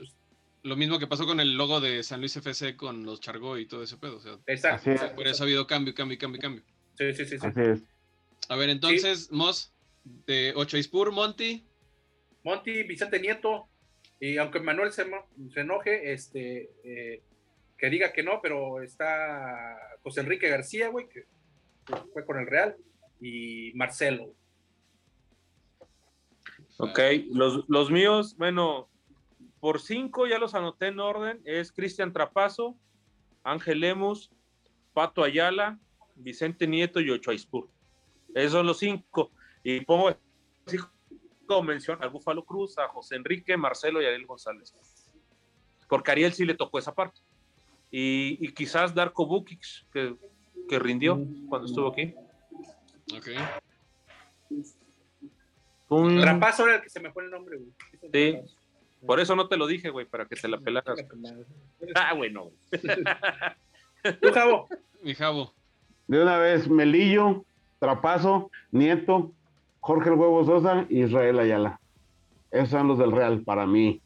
Lo 0.62 0.76
mismo 0.76 1.00
que 1.00 1.08
pasó 1.08 1.26
con 1.26 1.40
el 1.40 1.56
logo 1.56 1.80
de 1.80 2.04
San 2.04 2.20
Luis 2.20 2.36
FC 2.36 2.76
con 2.76 3.04
los 3.04 3.20
Chargó 3.20 3.58
y 3.58 3.66
todo 3.66 3.82
ese 3.82 3.96
pedo, 3.96 4.18
o 4.18 4.20
sea, 4.20 4.38
exacto, 4.46 4.92
por 5.16 5.26
eso 5.26 5.42
ha 5.42 5.46
habido 5.46 5.66
cambio, 5.66 5.92
cambio, 5.92 6.16
cambio, 6.18 6.40
cambio. 6.40 6.62
Sí, 6.94 7.12
sí, 7.12 7.26
sí. 7.26 7.38
sí. 7.38 7.84
A 8.48 8.56
ver, 8.56 8.70
entonces, 8.70 9.32
Moss, 9.32 9.72
de 10.04 10.52
Ocho 10.54 10.78
Ispur, 10.78 11.10
Monty. 11.10 11.64
Monty, 12.44 12.84
Vicente 12.84 13.18
Nieto, 13.18 13.68
y 14.20 14.36
aunque 14.36 14.60
Manuel 14.60 14.92
se, 14.92 15.04
se 15.52 15.60
enoje, 15.60 16.12
este, 16.12 16.70
eh, 16.84 17.22
que 17.82 17.90
diga 17.90 18.12
que 18.12 18.22
no, 18.22 18.38
pero 18.40 18.80
está 18.80 19.76
José 20.04 20.20
Enrique 20.20 20.48
García, 20.48 20.88
güey, 20.88 21.08
que 21.08 21.26
fue 22.12 22.24
con 22.24 22.38
el 22.38 22.46
Real, 22.46 22.76
y 23.20 23.72
Marcelo. 23.74 24.36
Ok, 26.78 27.00
los, 27.32 27.64
los 27.66 27.90
míos, 27.90 28.36
bueno, 28.38 28.88
por 29.58 29.80
cinco 29.80 30.28
ya 30.28 30.38
los 30.38 30.54
anoté 30.54 30.86
en 30.86 31.00
orden, 31.00 31.40
es 31.44 31.72
Cristian 31.72 32.12
Trapazo, 32.12 32.76
Ángel 33.42 33.80
Lemus, 33.80 34.30
Pato 34.92 35.24
Ayala, 35.24 35.76
Vicente 36.14 36.68
Nieto 36.68 37.00
y 37.00 37.10
Ochoa 37.10 37.34
Ispur. 37.34 37.68
Esos 38.32 38.52
son 38.52 38.66
los 38.68 38.78
cinco. 38.78 39.32
Y 39.64 39.80
pongo 39.80 40.16
como 41.46 41.62
mención 41.64 41.98
al 42.00 42.10
Búfalo 42.10 42.44
Cruz, 42.44 42.78
a 42.78 42.86
José 42.86 43.16
Enrique, 43.16 43.56
Marcelo 43.56 44.00
y 44.00 44.04
Ariel 44.06 44.26
González. 44.26 44.72
Porque 45.88 46.12
Ariel 46.12 46.32
sí 46.32 46.44
le 46.44 46.54
tocó 46.54 46.78
esa 46.78 46.94
parte 46.94 47.20
y, 47.94 48.52
quizás 48.54 48.94
Darko 48.94 49.26
Bukic, 49.26 49.62
que, 49.92 50.16
que, 50.68 50.78
rindió 50.78 51.20
cuando 51.48 51.68
estuvo 51.68 51.88
aquí. 51.88 52.14
Ok. 53.14 53.28
Un... 55.90 56.20
Trapazo 56.20 56.64
era 56.66 56.76
el 56.76 56.82
que 56.82 56.88
se 56.88 57.00
me 57.00 57.12
fue 57.12 57.24
el 57.24 57.30
nombre, 57.30 57.58
güey. 57.58 57.72
Sí. 58.12 58.38
Por 59.06 59.20
eso 59.20 59.36
no 59.36 59.48
te 59.48 59.56
lo 59.56 59.66
dije, 59.66 59.90
güey, 59.90 60.06
para 60.06 60.26
que 60.26 60.36
te 60.36 60.48
la 60.48 60.58
pelaras. 60.58 60.98
ah, 61.94 62.14
bueno. 62.14 62.50
¿Tu 64.20 64.32
Javo? 64.32 64.68
Mi 65.02 65.14
Javo. 65.14 65.52
De 66.06 66.22
una 66.22 66.38
vez, 66.38 66.68
Melillo, 66.68 67.44
Trapazo, 67.78 68.50
Nieto, 68.70 69.32
Jorge 69.80 70.10
el 70.10 70.16
Huevo 70.16 70.44
Sosa 70.44 70.86
y 70.88 71.02
Israel 71.02 71.40
Ayala. 71.40 71.80
Esos 72.50 72.70
son 72.70 72.88
los 72.88 72.98
del 72.98 73.12
Real 73.12 73.42
para 73.42 73.66
mí. 73.66 74.01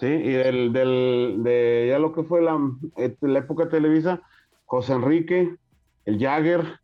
Sí, 0.00 0.06
y 0.06 0.30
del, 0.30 0.72
del, 0.72 1.42
de 1.42 1.86
ya 1.90 1.98
lo 1.98 2.12
que 2.12 2.22
fue 2.22 2.40
la, 2.40 2.56
eh, 2.96 3.16
la 3.20 3.40
época 3.40 3.64
de 3.64 3.70
Televisa, 3.70 4.22
José 4.66 4.92
Enrique, 4.92 5.56
el 6.04 6.18
Jagger, 6.20 6.78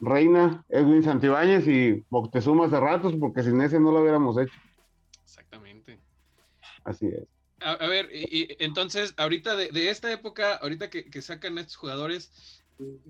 Reina, 0.00 0.64
Edwin 0.70 1.02
Santibáñez 1.02 1.68
y 1.68 2.02
Moctezuma 2.08 2.66
hace 2.66 2.80
ratos, 2.80 3.14
porque 3.20 3.42
sin 3.42 3.60
ese 3.60 3.78
no 3.78 3.92
lo 3.92 4.00
hubiéramos 4.00 4.38
hecho. 4.38 4.54
Exactamente. 5.22 5.98
Así 6.84 7.06
es. 7.06 7.26
A, 7.60 7.86
ver, 7.86 8.10
y, 8.12 8.56
entonces, 8.58 9.14
ahorita 9.16 9.56
de, 9.56 9.88
esta 9.88 10.12
época, 10.12 10.56
ahorita 10.56 10.90
que, 10.90 11.22
sacan 11.22 11.56
estos 11.58 11.76
jugadores, 11.76 12.62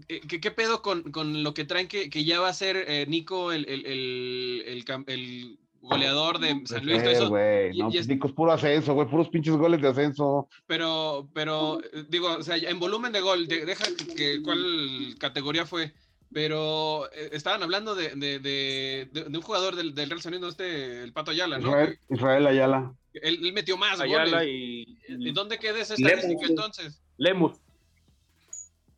eh, 0.08 0.20
¿qué, 0.28 0.40
qué 0.40 0.50
pedo 0.50 0.82
con, 0.82 1.10
con, 1.10 1.42
lo 1.42 1.54
que 1.54 1.64
traen 1.64 1.88
que, 1.88 2.10
que 2.10 2.24
ya 2.24 2.40
va 2.40 2.48
a 2.48 2.54
ser 2.54 2.76
eh, 2.76 3.06
Nico 3.08 3.52
el, 3.52 3.64
el, 3.68 3.86
el, 3.86 4.84
el 5.08 5.58
goleador 5.88 6.38
de 6.38 6.62
San 6.66 6.84
Luis. 6.84 7.02
eso. 7.02 7.28
Güey, 7.28 7.76
no, 7.76 7.90
es... 7.90 8.08
puro 8.34 8.52
ascenso, 8.52 8.94
güey, 8.94 9.08
puros 9.08 9.28
pinches 9.28 9.54
goles 9.54 9.80
de 9.80 9.88
ascenso. 9.88 10.48
Pero, 10.66 11.28
pero, 11.32 11.80
digo, 12.08 12.32
o 12.32 12.42
sea, 12.42 12.56
en 12.56 12.78
volumen 12.78 13.12
de 13.12 13.20
gol, 13.20 13.46
deja 13.46 13.84
que, 14.16 14.42
cuál 14.42 15.14
categoría 15.18 15.66
fue. 15.66 15.92
Pero 16.32 17.06
eh, 17.12 17.30
estaban 17.32 17.62
hablando 17.62 17.94
de, 17.94 18.16
de, 18.16 18.40
de, 18.40 19.26
un 19.28 19.42
jugador 19.42 19.76
del, 19.76 19.94
del 19.94 20.10
Real 20.10 20.20
San 20.20 20.32
Luis, 20.32 20.44
este, 20.44 21.04
el 21.04 21.12
Pato 21.12 21.30
Ayala, 21.30 21.58
¿no? 21.58 21.70
Israel, 22.10 22.46
Ayala. 22.46 22.92
Él, 23.12 23.52
metió 23.52 23.76
más 23.76 24.00
Ayala 24.00 24.38
goles. 24.38 24.48
Y, 24.48 24.98
y, 25.08 25.32
dónde 25.32 25.58
queda 25.58 25.80
esa 25.80 25.94
estadística 25.94 26.46
entonces? 26.46 27.00
Lemus. 27.18 27.60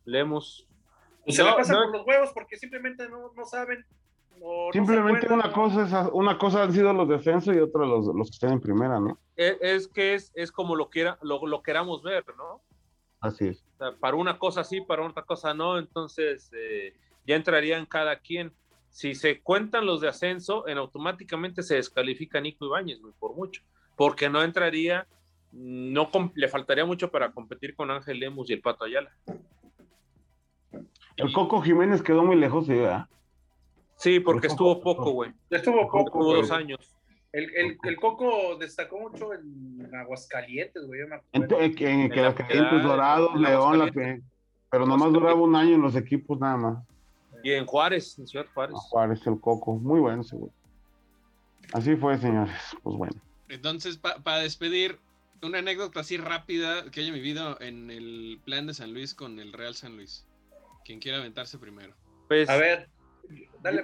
Lemus. 0.05 0.67
Pues 1.25 1.35
se 1.35 1.43
la 1.43 1.55
pasan 1.55 1.75
por 1.75 1.97
los 1.97 2.07
huevos 2.07 2.29
porque 2.33 2.57
simplemente 2.57 3.07
no, 3.09 3.31
no 3.35 3.45
saben 3.45 3.85
Simplemente 4.71 5.31
una 5.31 5.51
cosa 5.51 5.83
es, 5.83 6.09
una 6.13 6.37
cosa 6.37 6.63
han 6.63 6.73
sido 6.73 6.93
los 6.93 7.07
descensos 7.07 7.55
y 7.55 7.59
otra 7.59 7.85
los, 7.85 8.05
los 8.07 8.29
que 8.29 8.35
están 8.35 8.51
en 8.53 8.61
primera, 8.61 8.99
¿no? 8.99 9.17
Es, 9.35 9.87
que 9.87 10.13
es, 10.13 10.31
es 10.35 10.51
como 10.51 10.75
lo, 10.75 10.89
quiera, 10.89 11.17
lo, 11.21 11.45
lo, 11.45 11.61
queramos 11.61 12.03
ver, 12.03 12.23
¿no? 12.37 12.61
Así 13.19 13.47
es. 13.47 13.63
para 13.99 14.15
una 14.15 14.37
cosa 14.37 14.63
sí, 14.63 14.81
para 14.81 15.05
otra 15.05 15.23
cosa 15.23 15.53
no, 15.53 15.79
entonces 15.79 16.51
eh, 16.53 16.93
ya 17.25 17.35
entraría 17.35 17.77
en 17.77 17.85
cada 17.85 18.19
quien. 18.19 18.53
Si 18.89 19.15
se 19.15 19.41
cuentan 19.41 19.85
los 19.85 20.01
de 20.01 20.07
ascenso, 20.07 20.67
en 20.67 20.77
automáticamente 20.77 21.61
se 21.61 21.75
descalifica 21.75 22.41
Nico 22.41 22.65
Ibáñez, 22.65 22.99
por 23.19 23.35
mucho, 23.35 23.61
porque 23.95 24.29
no 24.29 24.41
entraría, 24.43 25.07
no 25.51 26.09
le 26.35 26.47
faltaría 26.47 26.85
mucho 26.85 27.11
para 27.11 27.31
competir 27.31 27.75
con 27.75 27.91
Ángel 27.91 28.19
Lemus 28.19 28.49
y 28.49 28.53
el 28.53 28.61
Pato 28.61 28.85
Ayala. 28.85 29.11
El 31.15 31.33
Coco 31.33 31.61
Jiménez 31.61 32.01
quedó 32.01 32.23
muy 32.23 32.35
lejos, 32.35 32.67
¿verdad? 32.67 33.07
Sí, 33.97 34.19
porque 34.19 34.47
estuvo 34.47 34.79
poco, 34.79 35.11
güey. 35.11 35.33
Estuvo 35.49 35.81
poco. 35.89 35.99
Estuvo 36.05 36.35
dos 36.35 36.51
años. 36.51 36.95
El, 37.33 37.43
el, 37.55 37.77
el, 37.83 37.95
Coco 37.97 38.55
destacó 38.57 38.99
mucho 38.99 39.33
en 39.33 39.93
Aguascalientes, 39.93 40.85
güey. 40.85 41.01
En, 41.33 41.43
en, 41.43 42.11
en 42.11 42.19
Aguascalientes, 42.19 42.83
Dorados, 42.83 43.35
León, 43.39 43.79
la 43.79 43.91
que, 43.91 44.21
pero 44.71 44.85
nomás 44.85 45.11
duraba 45.11 45.39
un 45.39 45.55
año 45.55 45.75
en 45.75 45.81
los 45.81 45.95
equipos 45.95 46.39
nada 46.39 46.57
más. 46.57 46.83
Y 47.43 47.51
en 47.51 47.65
Juárez, 47.65 48.17
en 48.17 48.27
Ciudad 48.27 48.45
Juárez. 48.53 48.75
Juárez, 48.75 49.27
el 49.27 49.39
Coco. 49.39 49.75
Muy 49.75 49.99
bueno 49.99 50.21
ese 50.21 50.35
güey. 50.35 50.51
Así 51.73 51.95
fue, 51.95 52.17
señores. 52.17 52.55
Pues 52.83 52.95
bueno. 52.95 53.21
Entonces, 53.49 53.97
para 53.97 54.39
despedir, 54.39 54.99
una 55.41 55.59
anécdota 55.59 55.99
así 55.99 56.17
rápida 56.17 56.89
que 56.91 57.01
haya 57.01 57.11
vivido 57.11 57.59
en 57.61 57.89
el 57.91 58.39
plan 58.45 58.67
de 58.67 58.73
San 58.73 58.93
Luis 58.93 59.13
con 59.13 59.39
el 59.39 59.53
Real 59.53 59.75
San 59.75 59.95
Luis. 59.95 60.25
Quien 60.85 60.99
quiera 60.99 61.17
aventarse 61.17 61.57
primero. 61.57 61.93
Pues, 62.27 62.49
a 62.49 62.57
ver 62.57 62.89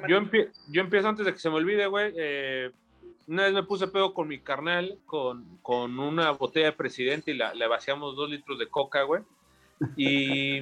yo, 0.08 0.22
yo, 0.70 0.82
empiezo 0.82 1.08
antes 1.08 1.26
de 1.26 1.34
que 1.34 1.40
se 1.40 1.50
me 1.50 1.56
olvide, 1.56 1.88
güey. 1.88 2.14
Eh, 2.16 2.72
una 3.28 3.44
vez 3.44 3.54
me 3.54 3.64
puse 3.64 3.88
pedo 3.88 4.14
con 4.14 4.28
mi 4.28 4.40
carnal, 4.40 5.00
con, 5.06 5.58
con 5.62 5.98
una 6.00 6.32
botella 6.32 6.68
de 6.68 6.72
presidente 6.74 7.32
y 7.32 7.36
la, 7.36 7.54
le 7.54 7.68
vaciamos 7.68 8.16
dos 8.16 8.30
litros 8.30 8.60
de 8.60 8.68
coca, 8.68 9.04
güey. 9.04 9.22
Y 9.96 10.62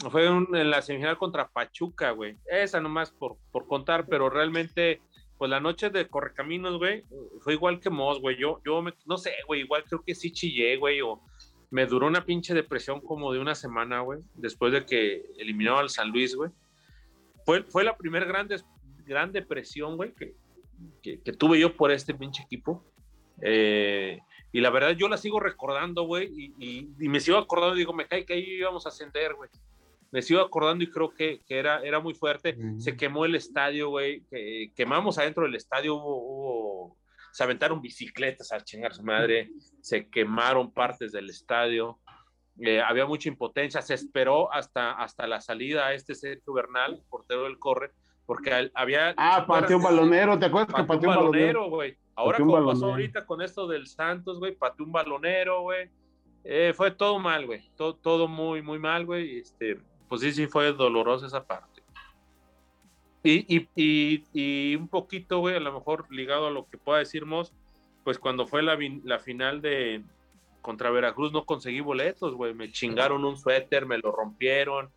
fue 0.10 0.26
en 0.26 0.70
la 0.70 0.82
semifinal 0.82 1.18
contra 1.18 1.48
Pachuca, 1.48 2.12
güey. 2.12 2.36
Esa 2.46 2.80
nomás 2.80 3.10
por, 3.10 3.36
por 3.50 3.66
contar, 3.66 4.06
pero 4.06 4.30
realmente, 4.30 5.00
pues 5.38 5.50
la 5.50 5.60
noche 5.60 5.90
de 5.90 6.08
Correcaminos, 6.08 6.78
güey, 6.78 7.04
fue 7.40 7.54
igual 7.54 7.80
que 7.80 7.90
Moss, 7.90 8.20
güey. 8.20 8.36
Yo, 8.36 8.60
yo 8.64 8.82
no 9.04 9.16
sé, 9.16 9.32
güey, 9.46 9.62
igual 9.62 9.84
creo 9.84 10.02
que 10.04 10.14
sí 10.14 10.30
chillé, 10.32 10.76
güey, 10.76 11.00
o 11.00 11.20
me 11.70 11.86
duró 11.86 12.06
una 12.06 12.24
pinche 12.24 12.54
depresión 12.54 13.00
como 13.00 13.32
de 13.32 13.40
una 13.40 13.56
semana, 13.56 14.00
güey, 14.00 14.20
después 14.34 14.72
de 14.72 14.86
que 14.86 15.26
eliminó 15.38 15.78
al 15.78 15.90
San 15.90 16.10
Luis, 16.10 16.36
güey 16.36 16.50
fue, 17.46 17.62
fue 17.62 17.84
la 17.84 17.96
primera 17.96 18.26
gran, 18.26 18.48
gran 19.06 19.32
depresión, 19.32 19.96
güey, 19.96 20.12
que, 20.12 20.34
que, 21.20 21.32
tuve 21.32 21.60
yo 21.60 21.76
por 21.76 21.92
este 21.92 22.12
pinche 22.12 22.42
equipo. 22.42 22.84
Eh, 23.40 24.18
y 24.52 24.60
la 24.60 24.70
verdad, 24.70 24.90
yo 24.90 25.08
la 25.08 25.16
sigo 25.16 25.38
recordando, 25.38 26.02
güey, 26.02 26.52
y, 26.58 26.88
y, 26.98 27.08
me 27.08 27.20
sigo 27.20 27.38
acordando, 27.38 27.76
digo, 27.76 27.92
me 27.92 28.08
cae 28.08 28.26
que 28.26 28.34
ahí 28.34 28.44
íbamos 28.58 28.84
a 28.84 28.88
ascender, 28.88 29.34
güey. 29.34 29.48
Me 30.10 30.22
sigo 30.22 30.40
acordando 30.40 30.82
y 30.82 30.90
creo 30.90 31.14
que, 31.14 31.40
que 31.46 31.58
era, 31.58 31.80
era 31.82 32.00
muy 32.00 32.14
fuerte. 32.14 32.56
Se 32.78 32.96
quemó 32.96 33.24
el 33.24 33.34
estadio, 33.34 33.90
güey. 33.90 34.22
Que, 34.30 34.72
quemamos 34.74 35.18
adentro 35.18 35.44
del 35.44 35.54
estadio, 35.54 35.94
hubo, 35.94 36.96
se 37.32 37.44
aventaron 37.44 37.80
bicicletas 37.80 38.50
a 38.52 38.60
chingar 38.60 38.94
su 38.94 39.02
madre, 39.02 39.50
se 39.80 40.08
quemaron 40.08 40.72
partes 40.72 41.12
del 41.12 41.28
estadio. 41.28 42.00
Eh, 42.60 42.80
había 42.80 43.06
mucha 43.06 43.28
impotencia, 43.28 43.82
se 43.82 43.94
esperó 43.94 44.52
hasta, 44.52 44.92
hasta 44.92 45.26
la 45.26 45.40
salida 45.40 45.86
a 45.86 45.94
este 45.94 46.14
Sergio 46.14 46.54
Bernal, 46.54 47.02
portero 47.10 47.44
del 47.44 47.58
Corre, 47.58 47.90
porque 48.24 48.70
había... 48.74 49.14
Ah, 49.16 49.44
pateó 49.46 49.76
un 49.76 49.82
balonero, 49.82 50.38
¿te 50.38 50.46
acuerdas 50.46 50.74
que 50.74 50.84
pateó 50.84 51.10
un 51.10 51.16
balonero, 51.16 51.68
güey? 51.68 51.96
Ahora 52.14 52.38
como 52.38 52.64
pasó 52.64 52.86
ahorita 52.86 53.26
con 53.26 53.42
esto 53.42 53.66
del 53.66 53.86
Santos, 53.86 54.38
güey, 54.38 54.54
pateó 54.54 54.86
un 54.86 54.92
balonero, 54.92 55.60
güey. 55.62 55.90
Eh, 56.44 56.72
fue 56.74 56.90
todo 56.90 57.18
mal, 57.18 57.44
güey, 57.44 57.68
todo, 57.76 57.94
todo 57.94 58.26
muy, 58.26 58.62
muy 58.62 58.78
mal, 58.78 59.04
güey. 59.04 59.38
Este, 59.38 59.78
pues 60.08 60.22
sí, 60.22 60.32
sí 60.32 60.46
fue 60.46 60.72
dolorosa 60.72 61.26
esa 61.26 61.44
parte. 61.44 61.82
Y, 63.22 63.44
y, 63.54 63.68
y, 63.74 64.24
y 64.32 64.76
un 64.76 64.88
poquito, 64.88 65.40
güey, 65.40 65.56
a 65.56 65.60
lo 65.60 65.72
mejor 65.72 66.06
ligado 66.10 66.46
a 66.46 66.50
lo 66.50 66.66
que 66.68 66.78
pueda 66.78 67.00
decir 67.00 67.24
pues 68.04 68.18
cuando 68.20 68.46
fue 68.46 68.62
la, 68.62 68.78
la 69.02 69.18
final 69.18 69.60
de, 69.60 70.04
contra 70.66 70.90
Veracruz 70.90 71.32
no 71.32 71.46
conseguí 71.46 71.78
boletos, 71.78 72.34
güey. 72.34 72.52
Me 72.52 72.72
chingaron 72.72 73.24
un 73.24 73.36
suéter, 73.36 73.86
me 73.86 73.98
lo 73.98 74.10
rompieron. 74.10 74.90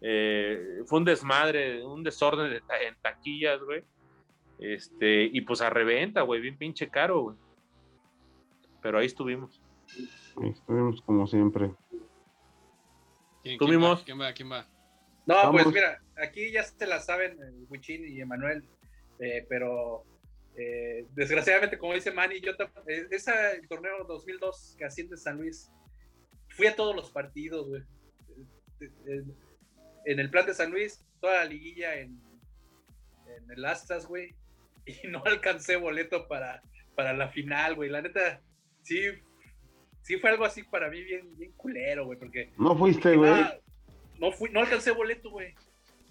Eh, 0.00 0.84
fue 0.86 1.00
un 1.00 1.04
desmadre, 1.04 1.84
un 1.84 2.04
desorden 2.04 2.52
en 2.52 2.94
taquillas, 3.02 3.60
güey. 3.60 3.82
Este, 4.60 5.24
y 5.24 5.40
pues 5.40 5.60
a 5.62 5.68
reventa, 5.68 6.22
güey, 6.22 6.40
bien 6.40 6.56
pinche 6.56 6.88
caro, 6.88 7.22
güey. 7.22 7.36
Pero 8.80 9.00
ahí 9.00 9.06
estuvimos. 9.06 9.60
Ahí 10.40 10.50
estuvimos 10.50 11.02
como 11.02 11.26
siempre. 11.26 11.72
¿Quién, 13.42 13.58
¿Quién 13.58 13.82
va? 13.82 14.32
¿Quién 14.32 14.52
va? 14.52 14.64
No, 15.26 15.50
pues 15.50 15.66
mira, 15.66 16.00
aquí 16.22 16.52
ya 16.52 16.62
se 16.62 16.86
la 16.86 17.00
saben, 17.00 17.36
Huichín 17.68 18.06
y 18.06 18.20
Emanuel, 18.20 18.62
eh, 19.18 19.44
pero 19.48 20.04
eh, 20.58 21.06
desgraciadamente, 21.14 21.78
como 21.78 21.94
dice 21.94 22.12
Manny, 22.12 22.40
yo 22.40 22.52
eh, 22.88 23.06
esa 23.10 23.52
el 23.52 23.68
torneo 23.68 24.04
2002 24.04 24.76
que 24.78 24.86
asciende 24.86 25.16
San 25.16 25.36
Luis, 25.36 25.70
fui 26.48 26.66
a 26.66 26.74
todos 26.74 26.96
los 26.96 27.10
partidos, 27.10 27.68
güey. 27.68 27.82
En 30.06 30.20
el 30.20 30.30
plan 30.30 30.46
de 30.46 30.54
San 30.54 30.70
Luis, 30.70 31.04
toda 31.20 31.34
la 31.34 31.44
liguilla 31.44 31.96
en, 31.96 32.20
en 33.26 33.50
el 33.50 33.64
Astras, 33.64 34.06
güey. 34.06 34.34
Y 34.86 34.94
no 35.08 35.22
alcancé 35.24 35.76
boleto 35.76 36.26
para, 36.26 36.62
para 36.94 37.12
la 37.12 37.28
final, 37.28 37.74
güey. 37.74 37.90
La 37.90 38.00
neta, 38.00 38.40
sí, 38.82 39.02
sí 40.02 40.16
fue 40.16 40.30
algo 40.30 40.44
así 40.44 40.62
para 40.62 40.88
mí 40.88 41.02
bien, 41.02 41.36
bien 41.36 41.52
culero, 41.52 42.06
güey. 42.06 42.18
Porque. 42.18 42.52
No 42.56 42.76
fuiste, 42.76 43.14
güey. 43.14 43.44
No, 44.18 44.32
fui, 44.32 44.48
no 44.50 44.60
alcancé 44.60 44.90
boleto, 44.92 45.30
güey. 45.30 45.54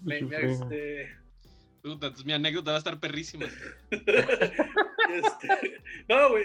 este, 0.06 1.16
mi 2.24 2.32
anécdota 2.32 2.72
va 2.72 2.76
a 2.76 2.78
estar 2.78 3.00
perrísima. 3.00 3.46
Este, 5.08 5.80
no, 6.08 6.30
güey. 6.30 6.44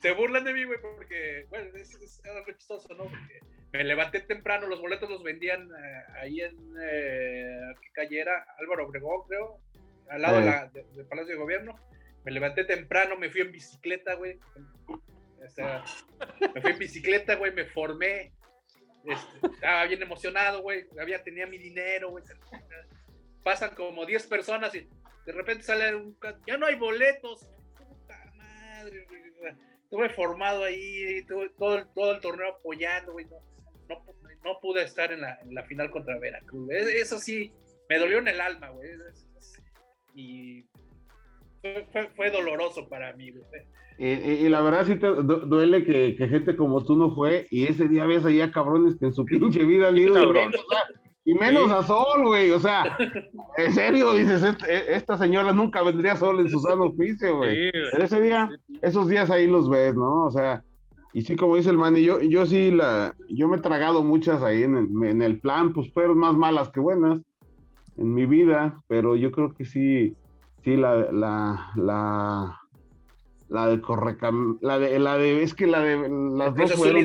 se 0.00 0.12
burlan 0.12 0.44
de 0.44 0.54
mí, 0.54 0.64
güey, 0.64 0.80
porque, 0.80 1.44
bueno, 1.50 1.66
es, 1.76 2.22
algo 2.24 2.50
chistoso, 2.56 2.94
¿no? 2.94 3.04
Porque 3.04 3.40
me 3.74 3.84
levanté 3.84 4.20
temprano, 4.20 4.66
los 4.66 4.80
boletos 4.80 5.10
los 5.10 5.22
vendían 5.22 5.68
eh, 5.68 6.02
ahí 6.18 6.40
en, 6.40 6.56
eh, 6.80 7.74
¿qué 7.82 7.90
calle 7.92 8.20
era? 8.20 8.46
Álvaro 8.58 8.86
Obregón, 8.86 9.28
creo, 9.28 9.60
al 10.08 10.22
lado 10.22 10.40
del 10.72 11.06
Palacio 11.06 11.34
de 11.34 11.38
Gobierno. 11.38 11.78
Me 12.24 12.32
levanté 12.32 12.64
temprano, 12.64 13.16
me 13.16 13.28
fui 13.28 13.42
en 13.42 13.52
bicicleta, 13.52 14.14
güey. 14.14 14.38
O 14.88 15.48
sea, 15.50 15.84
me 16.54 16.60
fui 16.62 16.70
en 16.70 16.78
bicicleta, 16.78 17.34
güey, 17.34 17.52
me 17.52 17.66
formé. 17.66 18.32
Este, 19.04 19.46
estaba 19.46 19.84
bien 19.84 20.02
emocionado, 20.02 20.62
güey. 20.62 20.86
Había, 20.98 21.22
tenía 21.22 21.46
mi 21.46 21.58
dinero, 21.58 22.10
güey 22.10 22.24
pasan 23.46 23.76
como 23.76 24.04
10 24.04 24.26
personas 24.26 24.74
y 24.74 24.88
de 25.24 25.32
repente 25.32 25.62
sale 25.62 25.94
un... 25.94 26.16
Ya 26.48 26.58
no 26.58 26.66
hay 26.66 26.74
boletos. 26.74 27.48
Puta 27.78 28.32
madre, 28.36 29.06
Estuve 29.84 30.08
formado 30.08 30.64
ahí, 30.64 31.24
todo, 31.28 31.44
el, 31.76 31.86
todo 31.94 32.12
el 32.12 32.20
torneo 32.20 32.56
apoyando, 32.56 33.12
güey. 33.12 33.24
No, 33.88 34.04
no, 34.44 34.58
pude 34.60 34.82
estar 34.82 35.12
en 35.12 35.20
la, 35.20 35.38
en 35.42 35.54
la, 35.54 35.62
final 35.62 35.92
contra 35.92 36.18
Veracruz. 36.18 36.68
Eso 36.72 37.20
sí, 37.20 37.52
me 37.88 38.00
dolió 38.00 38.18
en 38.18 38.26
el 38.26 38.40
alma, 38.40 38.70
güey. 38.70 38.90
Y 40.16 40.64
fue, 41.92 42.08
fue, 42.16 42.32
doloroso 42.32 42.88
para 42.88 43.12
mí, 43.12 43.30
güey. 43.30 43.44
Y, 43.98 44.48
la 44.48 44.60
verdad 44.60 44.86
sí 44.86 44.96
te 44.96 45.06
duele 45.06 45.84
que, 45.84 46.16
que, 46.16 46.28
gente 46.28 46.56
como 46.56 46.84
tú 46.84 46.96
no 46.96 47.14
fue 47.14 47.46
y 47.50 47.66
ese 47.66 47.86
día 47.86 48.06
ves 48.06 48.24
allá 48.24 48.50
cabrones 48.50 48.96
que 48.98 49.06
en 49.06 49.14
su 49.14 49.24
pinche 49.24 49.64
vida 49.64 49.88
han 49.88 49.96
ido 49.96 50.16
y 51.26 51.34
menos 51.34 51.72
a 51.72 51.82
Sol, 51.82 52.24
güey, 52.24 52.52
o 52.52 52.60
sea, 52.60 52.96
en 53.58 53.74
serio, 53.74 54.12
dices, 54.12 54.44
e, 54.68 54.94
esta 54.94 55.18
señora 55.18 55.52
nunca 55.52 55.82
vendría 55.82 56.14
Sol 56.14 56.38
en 56.38 56.48
su 56.48 56.60
sano 56.60 56.92
juicio, 56.92 57.38
güey. 57.38 57.72
ese 57.98 58.20
día, 58.20 58.48
esos 58.80 59.08
días 59.08 59.28
ahí 59.28 59.48
los 59.48 59.68
ves, 59.68 59.96
¿no? 59.96 60.26
O 60.26 60.30
sea, 60.30 60.62
y 61.12 61.22
sí, 61.22 61.34
como 61.34 61.56
dice 61.56 61.70
el 61.70 61.78
man, 61.78 61.96
y 61.96 62.04
yo, 62.04 62.20
yo 62.20 62.46
sí, 62.46 62.70
la, 62.70 63.12
yo 63.28 63.48
me 63.48 63.56
he 63.56 63.60
tragado 63.60 64.04
muchas 64.04 64.40
ahí 64.44 64.62
en 64.62 64.76
el, 64.76 65.08
en 65.08 65.20
el 65.20 65.40
plan, 65.40 65.72
pues 65.72 65.92
fueron 65.92 66.18
más 66.18 66.34
malas 66.36 66.68
que 66.70 66.78
buenas 66.78 67.20
en 67.96 68.14
mi 68.14 68.24
vida, 68.24 68.80
pero 68.86 69.16
yo 69.16 69.32
creo 69.32 69.52
que 69.52 69.64
sí, 69.64 70.14
sí, 70.62 70.76
la, 70.76 71.10
la, 71.10 71.72
la, 71.74 72.60
la 73.48 73.66
de 73.66 73.80
Correcam, 73.80 74.58
la 74.60 74.78
de, 74.78 74.96
la 75.00 75.18
de, 75.18 75.42
es 75.42 75.54
que 75.54 75.66
la 75.66 75.80
de, 75.80 76.08
las 76.08 76.54
dos 76.54 76.74
fueron, 76.74 77.04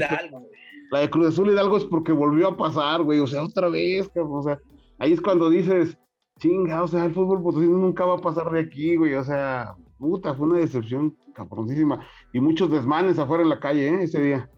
la 0.91 0.99
de 0.99 1.09
Cruz 1.09 1.27
Azul 1.27 1.49
Hidalgo 1.49 1.77
es 1.77 1.85
porque 1.85 2.11
volvió 2.11 2.49
a 2.49 2.57
pasar, 2.57 3.01
güey, 3.01 3.19
o 3.19 3.27
sea, 3.27 3.43
otra 3.43 3.69
vez, 3.69 4.09
cabrón, 4.09 4.39
o 4.39 4.43
sea, 4.43 4.59
ahí 4.99 5.13
es 5.13 5.21
cuando 5.21 5.49
dices, 5.49 5.97
chinga, 6.37 6.83
o 6.83 6.87
sea, 6.87 7.05
el 7.05 7.13
fútbol 7.13 7.41
potosino 7.41 7.77
nunca 7.77 8.05
va 8.05 8.15
a 8.15 8.21
pasar 8.21 8.51
de 8.51 8.59
aquí, 8.59 8.97
güey, 8.97 9.13
o 9.13 9.23
sea, 9.23 9.73
puta, 9.97 10.35
fue 10.35 10.47
una 10.47 10.59
decepción 10.59 11.15
cabroncísima, 11.33 12.05
y 12.33 12.41
muchos 12.41 12.69
desmanes 12.69 13.17
afuera 13.17 13.41
en 13.41 13.49
la 13.49 13.61
calle, 13.61 13.87
¿eh? 13.87 14.03
ese 14.03 14.21
día, 14.21 14.49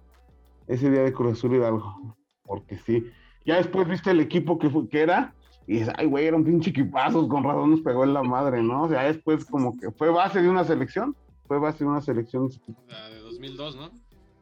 ese 0.66 0.90
día 0.90 1.04
de 1.04 1.14
Cruz 1.14 1.34
Azul 1.34 1.56
Hidalgo, 1.56 2.18
porque 2.42 2.78
sí, 2.80 3.06
ya 3.46 3.58
después 3.58 3.88
viste 3.88 4.10
el 4.10 4.20
equipo 4.20 4.58
que, 4.58 4.72
que 4.90 5.02
era, 5.02 5.36
y 5.68 5.74
dices, 5.74 5.94
ay, 5.98 6.08
güey, 6.08 6.26
era 6.26 6.36
un 6.36 6.44
pinche 6.44 6.72
equipazo, 6.72 7.28
con 7.28 7.44
razón 7.44 7.70
nos 7.70 7.82
pegó 7.82 8.04
en 8.06 8.14
la 8.14 8.24
madre, 8.24 8.64
¿no? 8.64 8.84
O 8.84 8.90
sea, 8.90 9.04
después 9.04 9.46
como 9.46 9.78
que 9.78 9.92
fue 9.92 10.10
base 10.10 10.42
de 10.42 10.50
una 10.50 10.64
selección, 10.64 11.16
fue 11.48 11.60
base 11.60 11.84
de 11.84 11.92
una 11.92 12.02
selección. 12.02 12.50
La 12.88 13.10
de 13.10 13.20
2002, 13.20 13.76
¿no? 13.76 13.92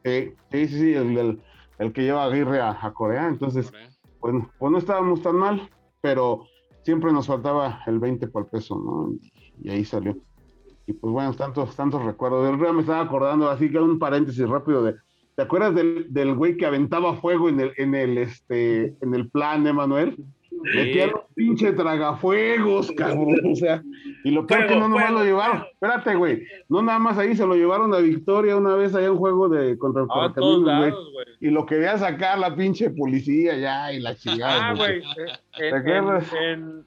Sí, 0.04 0.32
sí, 0.50 0.68
sí, 0.68 0.94
el, 0.94 1.16
el 1.16 1.40
que 1.92 2.02
lleva 2.02 2.22
a 2.22 2.26
Aguirre 2.26 2.60
a, 2.60 2.92
Corea. 2.94 3.28
Entonces, 3.28 3.72
bueno, 4.20 4.50
pues 4.58 4.72
no 4.72 4.78
estábamos 4.78 5.22
tan 5.22 5.36
mal, 5.36 5.68
pero 6.00 6.44
siempre 6.82 7.12
nos 7.12 7.26
faltaba 7.26 7.80
el 7.86 7.98
20 7.98 8.28
por 8.28 8.44
el 8.44 8.50
peso, 8.50 8.78
¿no? 8.78 9.12
Y, 9.62 9.70
ahí 9.70 9.84
salió. 9.84 10.16
Y 10.86 10.92
pues 10.92 11.12
bueno, 11.12 11.32
tantos, 11.34 11.74
tantos 11.76 12.04
recuerdos. 12.04 12.44
Del 12.44 12.58
Real 12.58 12.74
me 12.74 12.80
estaba 12.80 13.00
acordando, 13.00 13.48
así 13.48 13.70
que 13.70 13.78
un 13.78 13.98
paréntesis 13.98 14.48
rápido 14.48 14.82
de. 14.82 14.96
¿Te 15.34 15.42
acuerdas 15.42 15.74
del, 15.74 16.12
del 16.12 16.34
güey 16.34 16.56
que 16.56 16.66
aventaba 16.66 17.16
fuego 17.16 17.48
en 17.48 17.60
el, 17.60 17.72
en 17.78 17.94
el, 17.94 18.18
este, 18.18 18.96
en 19.00 19.14
el 19.14 19.30
plan, 19.30 19.66
Emanuel? 19.66 20.16
Metía 20.62 21.06
los 21.08 21.22
pinche 21.34 21.72
tragafuegos, 21.72 22.92
cabrón. 22.92 23.40
O 23.50 23.56
sea, 23.56 23.82
y 24.24 24.30
lo 24.30 24.46
peor 24.46 24.66
que 24.66 24.76
no 24.76 24.88
nomás 24.88 25.10
lo 25.10 25.24
llevaron. 25.24 25.64
Espérate, 25.72 26.14
güey. 26.14 26.46
No 26.68 26.82
nada 26.82 26.98
más 26.98 27.18
ahí 27.18 27.36
se 27.36 27.46
lo 27.46 27.54
llevaron 27.54 27.92
a 27.94 27.98
Victoria 27.98 28.56
una 28.56 28.74
vez 28.74 28.94
allá 28.94 29.10
un 29.10 29.18
juego 29.18 29.48
de 29.48 29.76
contra 29.78 30.02
el 30.02 30.08
ah, 30.10 30.32
güey. 30.34 30.92
Y 31.40 31.50
lo 31.50 31.66
quería 31.66 31.98
sacar 31.98 32.38
la 32.38 32.54
pinche 32.54 32.90
policía 32.90 33.56
ya 33.56 33.92
y 33.92 34.00
la 34.00 34.14
chingada. 34.14 34.70
Ah, 34.70 34.74
güey. 34.74 35.02
En, 35.58 36.86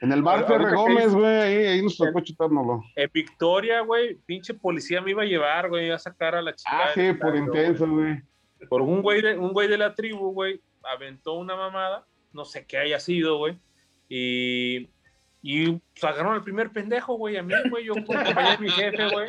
en, 0.00 0.12
el 0.12 0.22
bar 0.22 0.46
Ferre 0.46 0.74
Gómez, 0.74 1.12
güey, 1.14 1.26
ahí, 1.26 1.66
ahí 1.66 1.82
nos 1.82 1.96
tocó 1.96 2.20
chutárnoslo. 2.20 2.82
En 2.96 3.10
Victoria, 3.12 3.80
güey, 3.80 4.14
pinche 4.26 4.54
policía 4.54 5.00
me 5.00 5.10
iba 5.10 5.22
a 5.22 5.26
llevar, 5.26 5.68
güey, 5.68 5.90
a 5.90 5.98
sacar 5.98 6.34
a 6.34 6.42
la 6.42 6.54
chica. 6.54 6.70
Ah, 6.72 6.88
sí, 6.94 7.12
por 7.12 7.36
intenso, 7.36 7.86
güey. 7.86 8.22
Por 8.68 8.82
un 8.82 9.02
güey 9.02 9.22
de, 9.22 9.38
un 9.38 9.52
güey 9.52 9.68
de 9.68 9.78
la 9.78 9.94
tribu, 9.94 10.32
güey, 10.32 10.60
aventó 10.82 11.34
una 11.34 11.56
mamada 11.56 12.06
no 12.32 12.44
sé 12.44 12.66
qué 12.66 12.78
haya 12.78 13.00
sido, 13.00 13.38
güey. 13.38 13.58
Y, 14.08 14.88
y 15.42 15.70
pues, 15.70 16.04
agarraron 16.04 16.34
al 16.34 16.44
primer 16.44 16.70
pendejo, 16.70 17.14
güey, 17.14 17.36
a 17.36 17.42
mí, 17.42 17.54
güey, 17.70 17.84
yo 17.84 17.92
acompañé 17.92 18.50
a 18.50 18.58
mi 18.58 18.68
jefe, 18.68 19.08
güey. 19.10 19.28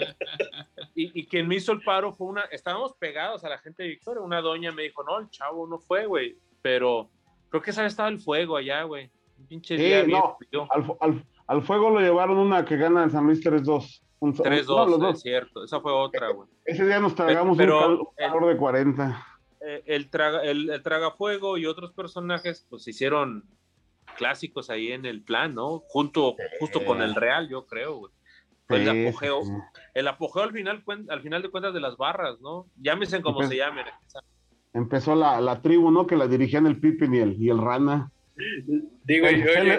Y, 0.95 1.22
y, 1.22 1.26
quien 1.26 1.47
me 1.47 1.56
hizo 1.56 1.72
el 1.72 1.82
paro 1.82 2.12
fue 2.12 2.28
una, 2.28 2.41
estábamos 2.52 2.93
pegados 2.93 3.43
a 3.43 3.49
la 3.49 3.58
gente 3.58 3.84
de 3.84 3.89
Victoria, 3.89 4.22
una 4.22 4.41
doña 4.41 4.72
me 4.72 4.84
dijo, 4.84 5.04
no, 5.04 5.20
el 5.20 5.30
chavo 5.30 5.68
no 5.68 5.80
fue, 5.80 6.06
güey, 6.06 6.38
pero 6.62 7.10
creo 7.49 7.62
que 7.62 7.72
esa 7.72 7.86
estaba 7.86 8.10
el 8.10 8.20
fuego 8.20 8.58
allá, 8.58 8.84
güey. 8.84 9.10
Un 9.38 9.47
pinche 9.47 9.76
día 9.76 10.06
no, 10.06 10.38
al, 10.99 11.26
al, 11.47 11.62
fuego 11.64 11.89
lo 11.89 11.99
llevaron 11.99 12.38
una 12.38 12.66
que 12.66 12.78
gana 12.78 13.04
en 13.04 13.12
San 13.12 13.26
Luis 13.26 13.43
3-2. 13.43 14.02
3-2, 14.22 15.14
es 15.14 15.22
cierto, 15.22 15.64
esa 15.64 15.80
fue 15.80 15.91
otra, 15.91 16.30
güey. 16.30 16.47
Ese 16.64 16.86
día 16.86 16.99
nos 16.99 17.16
tragamos 17.16 17.58
un 17.58 18.08
calor 18.18 18.47
de 18.47 18.58
40. 18.58 19.30
Eh, 19.64 19.84
el, 19.86 20.09
traga, 20.09 20.43
el, 20.43 20.82
tragafuego 20.84 21.57
y 21.57 21.68
otros 21.68 21.91
personajes 21.93 22.66
pues 22.70 22.88
hicieron 22.88 23.45
clásicos 24.18 24.70
ahí 24.70 24.91
en 24.91 25.05
el 25.05 25.22
plan, 25.22 25.53
¿no? 25.53 25.80
Junto, 25.88 26.36
justo 26.59 26.84
con 26.84 27.01
el 27.01 27.14
Real, 27.14 27.47
yo 27.47 27.68
creo, 27.68 27.97
güey. 27.97 28.12
el 28.70 29.07
apogeo, 29.07 29.41
el 29.93 30.07
apogeo 30.07 30.43
al 30.43 30.51
final, 30.51 30.84
al 31.09 31.22
final 31.22 31.41
de 31.41 31.49
cuentas 31.49 31.74
de 31.74 31.80
las 31.80 31.95
barras, 31.95 32.41
¿no? 32.41 32.68
Llámense 32.82 33.22
como 33.22 33.43
se 33.43 33.57
llamen. 33.57 33.86
Empezó 34.74 35.16
la, 35.16 35.39
la, 35.39 35.62
tribu, 35.62 35.91
¿no? 35.91 36.07
Que 36.07 36.16
la 36.16 36.28
dirigían 36.28 36.66
el 36.66 36.80
Pippin 36.80 37.14
y 37.14 37.20
el, 37.20 37.41
y 37.41 37.49
el 37.49 37.59
Rana. 37.59 38.12
Digo, 39.03 39.28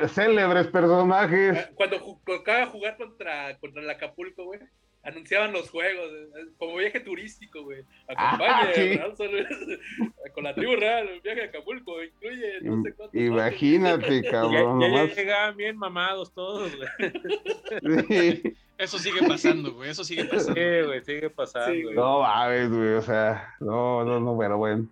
célebres 0.09 0.69
personajes. 0.69 1.71
Cuando 1.75 2.21
tocaba 2.25 2.67
jugar 2.67 2.97
contra, 2.97 3.59
contra 3.59 3.83
el 3.83 3.91
Acapulco, 3.91 4.45
güey, 4.45 4.61
anunciaban 5.03 5.53
los 5.53 5.71
juegos, 5.71 6.11
como 6.59 6.77
viaje 6.77 7.01
turístico, 7.01 7.63
güey. 7.63 7.85
Acompañe 8.09 9.01
ah, 9.01 10.31
con 10.35 10.45
la 10.45 10.55
tribu 10.55 10.77
real, 10.77 11.09
el 11.09 11.21
viaje 11.21 11.43
a 11.43 11.45
Acapulco, 11.47 12.03
incluye 12.03 12.61
no 12.63 12.83
sé 12.83 12.93
cuántos. 12.95 13.21
Imagínate, 13.21 14.23
cabrón. 14.23 14.81
Ya, 14.81 14.89
ya, 14.89 15.15
llegaban 15.15 15.57
bien 15.57 15.77
mamados 15.77 16.33
todos, 16.33 16.73
güey. 16.77 18.43
Eso 18.79 18.99
sigue 18.99 19.27
pasando, 19.29 19.73
güey, 19.75 19.91
eso 19.91 20.03
sigue 20.03 20.25
pasando. 20.25 20.55
Sí, 20.55 20.87
güey, 20.87 21.05
sigue 21.05 21.31
pasando. 21.31 21.73
Sí, 21.73 21.95
no 21.95 22.21
mames, 22.21 22.69
güey, 22.69 22.95
o 22.95 23.03
sea, 23.03 23.55
no, 23.61 24.05
no, 24.05 24.19
no, 24.19 24.37
pero 24.37 24.59
bueno. 24.59 24.89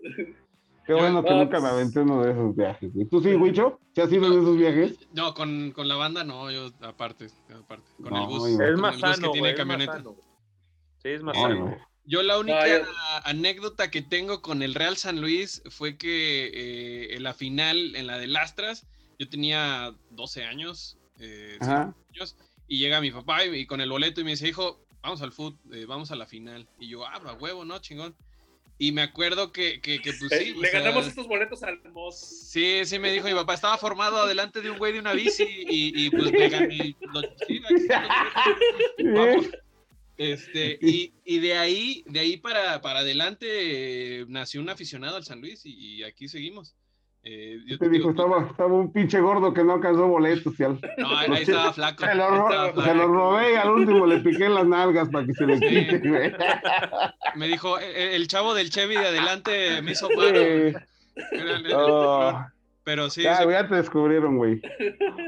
Qué 0.91 0.95
bueno 0.95 1.23
que 1.23 1.31
nunca 1.31 1.61
me 1.61 1.69
aventé 1.69 2.01
uno 2.01 2.21
de 2.25 2.33
esos 2.33 2.57
viajes. 2.57 2.91
¿Y 2.97 3.05
tú 3.05 3.23
sí, 3.23 3.37
Wicho? 3.37 3.79
¿Se 3.95 4.03
has 4.03 4.13
ido 4.13 4.27
en 4.27 4.41
esos 4.41 4.57
viajes? 4.57 4.99
No, 5.13 5.35
con, 5.35 5.71
con, 5.71 5.87
la 5.87 5.95
banda 5.95 6.25
no, 6.25 6.51
yo 6.51 6.73
aparte, 6.81 7.29
aparte. 7.57 7.89
Con 8.03 8.17
el 8.17 8.27
bus. 8.27 8.61
Es 8.61 8.77
más 8.77 8.99
sano, 8.99 9.31
que 9.31 9.39
tiene 9.39 9.55
camioneta. 9.55 10.03
sí, 10.99 11.11
es 11.11 11.23
más 11.23 11.37
sano. 11.37 11.79
Yo 12.05 12.25
la 12.25 12.41
única 12.41 12.65
anécdota 13.23 13.89
que 13.89 14.03
tengo 14.03 14.43
con 14.43 14.65
el 14.65 14.75
Real 14.75 14.97
San 14.97 15.21
Luis 15.21 15.63
fue 15.71 15.97
que 15.97 16.47
eh, 16.49 17.15
en 17.15 17.23
la 17.23 17.35
final, 17.35 17.95
en 17.95 18.09
la 18.09 18.19
de 18.19 18.27
Lastras, 18.27 18.89
yo 19.17 19.29
tenía 19.29 19.95
12 20.11 20.43
años, 20.43 20.99
eh, 21.21 21.57
años, 21.61 22.37
y 22.67 22.81
llega 22.81 23.01
mi 23.01 23.13
papá 23.13 23.45
y, 23.45 23.65
con 23.65 23.81
el 23.81 23.91
boleto 23.91 24.23
y 24.23 24.25
me 24.25 24.31
dice, 24.31 24.49
hijo, 24.49 24.85
vamos 25.03 25.23
al 25.23 25.31
fútbol, 25.31 25.57
eh, 25.73 25.85
vamos 25.87 26.11
a 26.11 26.17
la 26.17 26.27
final. 26.27 26.67
Y 26.81 26.89
yo, 26.89 27.07
ah, 27.07 27.21
a 27.25 27.35
huevo, 27.35 27.65
¿no? 27.65 27.79
Chingón. 27.79 28.17
Y 28.83 28.93
me 28.93 29.03
acuerdo 29.03 29.53
que, 29.53 29.79
que, 29.83 30.01
que 30.01 30.15
pues 30.15 30.33
sí. 30.33 30.55
Le 30.55 30.71
ganamos 30.71 31.07
estos 31.07 31.29
boletos 31.29 31.63
al 31.63 31.83
Moss. 31.93 32.19
Sí, 32.19 32.81
sí, 32.87 32.99
me 32.99 33.13
dijo 33.13 33.29
mi 33.29 33.35
papá, 33.35 33.53
estaba 33.53 33.77
formado 33.77 34.17
adelante 34.17 34.63
de 34.63 34.71
un 34.71 34.79
güey 34.79 34.95
de 34.95 35.01
una 35.01 35.13
bici 35.13 35.45
y, 35.69 36.07
y 36.07 36.09
pues 36.09 36.33
me 36.33 36.49
gané. 36.49 36.97
sí, 37.47 37.61
este, 40.17 40.79
y, 40.81 41.13
y, 41.27 41.41
de 41.41 41.59
ahí, 41.59 42.05
de 42.07 42.21
ahí 42.21 42.39
para, 42.39 42.81
para 42.81 43.01
adelante 43.01 44.21
eh, 44.21 44.25
nació 44.29 44.63
un 44.63 44.71
aficionado 44.71 45.17
al 45.17 45.25
San 45.25 45.43
Luis 45.43 45.61
y 45.67 46.03
aquí 46.03 46.27
seguimos. 46.27 46.75
Eh, 47.23 47.59
yo 47.67 47.77
te 47.77 47.91
dijo, 47.91 48.11
estaba, 48.11 48.47
estaba, 48.47 48.73
un 48.73 48.93
pinche 48.93 49.21
gordo 49.21 49.53
que 49.53 49.63
no 49.63 49.75
alcanzó 49.75 50.07
boletos. 50.07 50.55
Y 50.59 50.63
No, 50.99 51.19
ahí, 51.19 51.33
estaba 51.43 51.73
flaco. 51.73 52.05
Se 52.05 52.15
lo, 52.15 52.83
se 52.83 52.95
lo, 52.95 53.09
robé 53.09 53.53
y 53.53 53.57
al 53.57 53.71
último 53.71 54.07
le 54.07 54.21
piqué 54.21 54.49
las 54.49 54.67
nalgas 54.67 55.09
para 55.11 55.27
que 55.27 55.35
se 55.35 55.47
le 55.47 55.61
quite. 55.61 56.37
Me 57.37 57.47
dijo, 57.47 57.79
e, 57.79 57.85
e, 57.85 58.17
el, 58.17 58.27
chavo 58.27 58.55
del 58.55 58.71
Chevy 58.71 58.95
de 58.95 59.07
adelante 59.07 59.83
me 59.83 59.93
hizo 59.93 60.09
paro. 60.09 60.41
Oh. 61.75 62.47
Pero 62.83 63.11
sí. 63.11 63.23
Ya, 63.23 63.49
ya 63.49 63.69
te 63.69 63.77
descubrieron, 63.77 64.37
güey. 64.37 64.61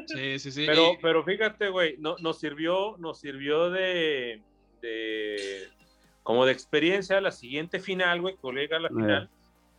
Sí, 0.07 0.39
sí, 0.39 0.51
sí. 0.51 0.65
Pero, 0.67 0.97
pero 1.01 1.23
fíjate, 1.23 1.69
güey, 1.69 1.97
no, 1.99 2.17
nos 2.21 2.41
sirvió, 2.41 2.97
nos 2.99 3.21
sirvió 3.21 3.71
de, 3.71 4.41
de 4.81 5.69
como 6.23 6.47
de 6.47 6.53
experiencia 6.53 7.21
la 7.21 7.31
siguiente 7.31 7.79
final, 7.79 8.23
güey, 8.23 8.35
colega, 8.37 8.81
la 8.81 8.89
final 8.89 9.31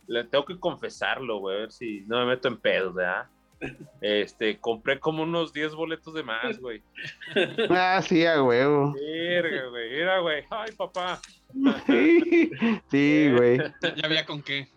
le 0.06 0.24
tengo 0.24 0.44
que 0.44 0.58
confesarlo, 0.58 1.38
güey, 1.38 1.56
a 1.56 1.60
ver 1.60 1.72
si 1.72 2.02
no 2.06 2.18
me 2.20 2.26
meto 2.26 2.48
en 2.48 2.56
pedos, 2.56 2.94
¿verdad? 2.94 3.26
Este, 4.00 4.58
compré 4.58 5.00
como 5.00 5.22
unos 5.22 5.52
10 5.52 5.74
boletos 5.74 6.14
de 6.14 6.22
más, 6.22 6.58
güey. 6.58 6.82
Ah, 7.70 8.02
sí, 8.02 8.24
a 8.26 8.42
huevo. 8.42 8.92
Verga, 8.94 9.68
güey. 9.68 9.90
Mira, 9.90 10.18
güey. 10.18 10.44
Ay, 10.50 10.72
papá. 10.72 11.20
Sí, 12.90 13.32
güey. 13.32 13.58
Ya 13.58 14.04
había 14.04 14.26
con 14.26 14.42
qué. 14.42 14.68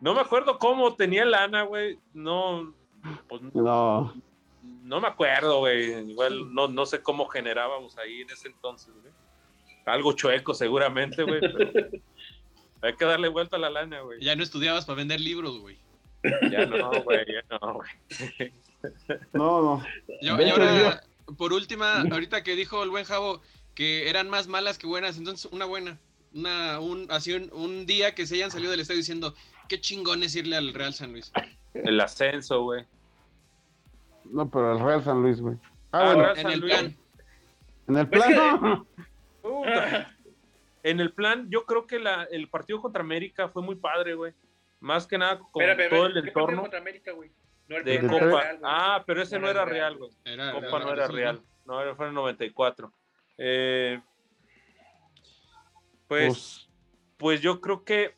No 0.00 0.14
me 0.14 0.20
acuerdo 0.20 0.58
cómo 0.58 0.94
tenía 0.94 1.24
lana, 1.24 1.62
güey. 1.62 1.98
No. 2.12 2.74
Pues, 3.28 3.42
no. 3.54 4.14
No 4.82 5.00
me 5.00 5.08
acuerdo, 5.08 5.60
güey. 5.60 6.10
Igual 6.10 6.52
no, 6.52 6.68
no 6.68 6.86
sé 6.86 7.02
cómo 7.02 7.26
generábamos 7.26 7.96
ahí 7.98 8.22
en 8.22 8.30
ese 8.30 8.48
entonces, 8.48 8.92
güey. 9.00 9.12
Algo 9.86 10.12
chueco, 10.12 10.54
seguramente, 10.54 11.22
güey. 11.22 11.40
Pero... 11.40 11.90
Hay 12.82 12.94
que 12.94 13.04
darle 13.04 13.28
vuelta 13.28 13.56
a 13.56 13.60
la 13.60 13.70
lana, 13.70 14.00
güey. 14.00 14.20
Ya 14.22 14.34
no 14.36 14.42
estudiabas 14.42 14.84
para 14.84 14.96
vender 14.96 15.20
libros, 15.20 15.58
güey. 15.60 15.76
Ya 16.50 16.66
no, 16.66 16.90
güey, 17.02 17.24
ya 17.26 17.58
no, 17.58 17.74
güey. 17.74 18.52
No, 19.32 19.62
no. 19.62 19.84
y 20.20 20.28
ahora, 20.28 21.02
por 21.36 21.52
última, 21.52 22.02
ahorita 22.02 22.42
que 22.42 22.56
dijo 22.56 22.82
el 22.82 22.90
buen 22.90 23.04
Javo 23.04 23.42
que 23.74 24.08
eran 24.08 24.28
más 24.28 24.48
malas 24.48 24.78
que 24.78 24.86
buenas, 24.86 25.18
entonces 25.18 25.50
una 25.52 25.64
buena. 25.64 25.98
Una, 26.32 26.78
un, 26.78 27.06
así 27.10 27.32
un, 27.32 27.86
día 27.86 28.14
que 28.14 28.24
se 28.24 28.36
hayan 28.36 28.52
salido 28.52 28.70
del 28.70 28.80
estadio 28.80 28.98
diciendo, 28.98 29.34
qué 29.68 29.80
chingón 29.80 30.22
es 30.22 30.36
irle 30.36 30.56
al 30.56 30.72
Real 30.72 30.94
San 30.94 31.10
Luis. 31.12 31.32
El 31.74 32.00
ascenso, 32.00 32.62
güey. 32.62 32.84
No, 34.24 34.48
pero 34.48 34.72
al 34.72 34.80
Real 34.80 35.02
San 35.02 35.22
Luis, 35.22 35.40
güey. 35.40 35.56
Ah, 35.90 36.12
ah 36.12 36.14
bueno. 36.14 36.36
En 36.36 36.50
el 36.50 36.60
plan. 36.60 36.96
En 37.88 37.96
el 37.96 38.08
plan. 38.08 38.86
en 40.82 41.00
el 41.00 41.12
plan, 41.12 41.48
yo 41.50 41.64
creo 41.66 41.86
que 41.86 41.98
la, 41.98 42.24
el 42.30 42.48
partido 42.48 42.80
contra 42.80 43.02
América 43.02 43.48
fue 43.48 43.62
muy 43.62 43.76
padre, 43.76 44.14
güey. 44.14 44.32
Más 44.80 45.06
que 45.06 45.18
nada 45.18 45.38
con 45.38 45.62
todo 45.90 46.06
el 46.06 46.16
entorno. 46.16 46.62
Contra 46.62 46.78
América, 46.78 47.12
güey? 47.12 47.30
No, 47.68 47.82
de 47.82 48.00
Copa. 48.00 48.58
ah, 48.62 49.04
pero 49.06 49.22
ese 49.22 49.38
no, 49.38 49.48
era 49.48 49.64
real, 49.64 49.96
güey. 49.96 50.10
Copa 50.52 50.80
no 50.80 50.92
era 50.92 51.06
real. 51.06 51.42
No, 51.66 51.94
fue 51.94 52.06
en 52.06 52.08
el 52.10 52.14
94. 52.14 52.92
Eh, 53.38 54.00
pues, 56.08 56.68
pues 57.16 57.40
yo 57.40 57.60
creo 57.60 57.84
que 57.84 58.16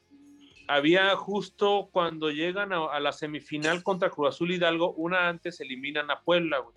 había 0.69 1.15
justo 1.17 1.91
cuando 1.93 2.31
llegan 2.31 2.73
a, 2.73 2.87
a, 2.87 3.01
la 3.01 3.13
semifinal 3.13 3.83
contra 3.83 4.09
Cruz 4.09 4.31
Azul 4.31 4.53
Hidalgo, 4.53 4.93
una 4.93 5.29
antes 5.29 5.61
eliminan 5.61 6.11
a 6.11 6.23
Puebla, 6.23 6.59
güey. 6.59 6.77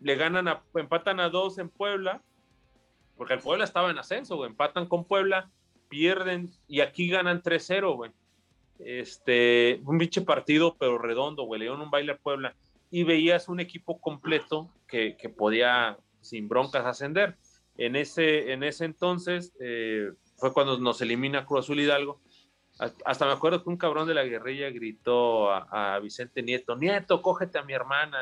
Le 0.00 0.16
ganan 0.16 0.48
a, 0.48 0.62
empatan 0.74 1.20
a 1.20 1.28
dos 1.28 1.58
en 1.58 1.68
Puebla 1.68 2.22
porque 3.22 3.34
el 3.34 3.40
Puebla 3.40 3.62
estaba 3.62 3.88
en 3.88 3.98
ascenso, 4.00 4.34
güey. 4.34 4.50
Empatan 4.50 4.88
con 4.88 5.04
Puebla, 5.04 5.48
pierden 5.88 6.50
y 6.66 6.80
aquí 6.80 7.08
ganan 7.08 7.40
3-0, 7.40 7.94
güey. 7.94 8.10
Este, 8.80 9.80
un 9.84 9.96
biche 9.96 10.22
partido, 10.22 10.76
pero 10.76 10.98
redondo, 10.98 11.44
güey. 11.44 11.60
Le 11.60 11.66
dieron 11.66 11.82
un 11.82 11.90
baile 11.92 12.14
a 12.14 12.16
Puebla. 12.16 12.56
Y 12.90 13.04
veías 13.04 13.48
un 13.48 13.60
equipo 13.60 14.00
completo 14.00 14.72
que, 14.88 15.16
podía 15.38 15.96
sin 16.20 16.48
broncas 16.48 16.84
ascender. 16.84 17.36
En 17.76 17.94
ese, 17.94 18.52
en 18.52 18.64
ese 18.64 18.86
entonces 18.86 19.52
eh, 19.60 20.10
fue 20.36 20.52
cuando 20.52 20.76
nos 20.78 21.00
elimina 21.00 21.46
Cruz 21.46 21.60
Azul 21.60 21.78
Hidalgo. 21.78 22.20
Hasta 23.04 23.26
me 23.26 23.32
acuerdo 23.34 23.62
que 23.62 23.70
un 23.70 23.76
cabrón 23.76 24.08
de 24.08 24.14
la 24.14 24.24
guerrilla 24.24 24.68
gritó 24.70 25.52
a, 25.52 25.96
Vicente 26.00 26.42
Nieto, 26.42 26.74
Nieto, 26.74 27.22
cógete 27.22 27.56
a 27.60 27.62
mi 27.62 27.72
hermana. 27.72 28.18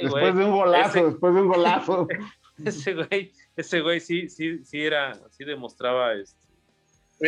después 0.00 0.34
de 0.34 0.44
un 0.46 0.52
golazo, 0.52 1.10
después 1.10 1.34
de 1.34 1.42
un 1.42 1.48
golazo. 1.48 2.08
ese 2.66 2.94
güey, 2.94 3.32
ese 3.56 3.80
güey 3.80 4.00
sí, 4.00 4.28
sí, 4.28 4.64
sí 4.64 4.82
era, 4.82 5.14
sí 5.30 5.44
demostraba 5.44 6.14
este 6.14 6.36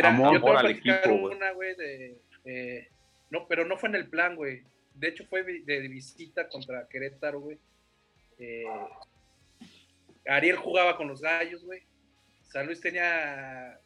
amor, 0.05 0.41
yo 0.41 0.59
al 0.59 0.71
equipo, 0.71 1.13
una, 1.15 1.53
güey, 1.53 1.75
de, 1.77 2.89
no, 3.31 3.47
pero 3.49 3.65
no 3.65 3.77
fue 3.77 3.89
en 3.89 3.95
el 3.97 4.09
plan, 4.09 4.37
güey. 4.37 4.63
De 4.95 5.09
hecho 5.09 5.25
fue 5.25 5.43
de, 5.43 5.89
visita 5.89 6.49
contra 6.49 6.87
Querétaro, 6.89 7.41
güey. 7.41 7.59
Eh, 8.39 8.65
Ariel 10.27 10.57
jugaba 10.57 10.97
con 10.97 11.09
los 11.09 11.23
gallos, 11.23 11.65
güey. 11.65 11.83
San 12.43 12.67
Luis 12.67 12.81
tenía 12.81 13.81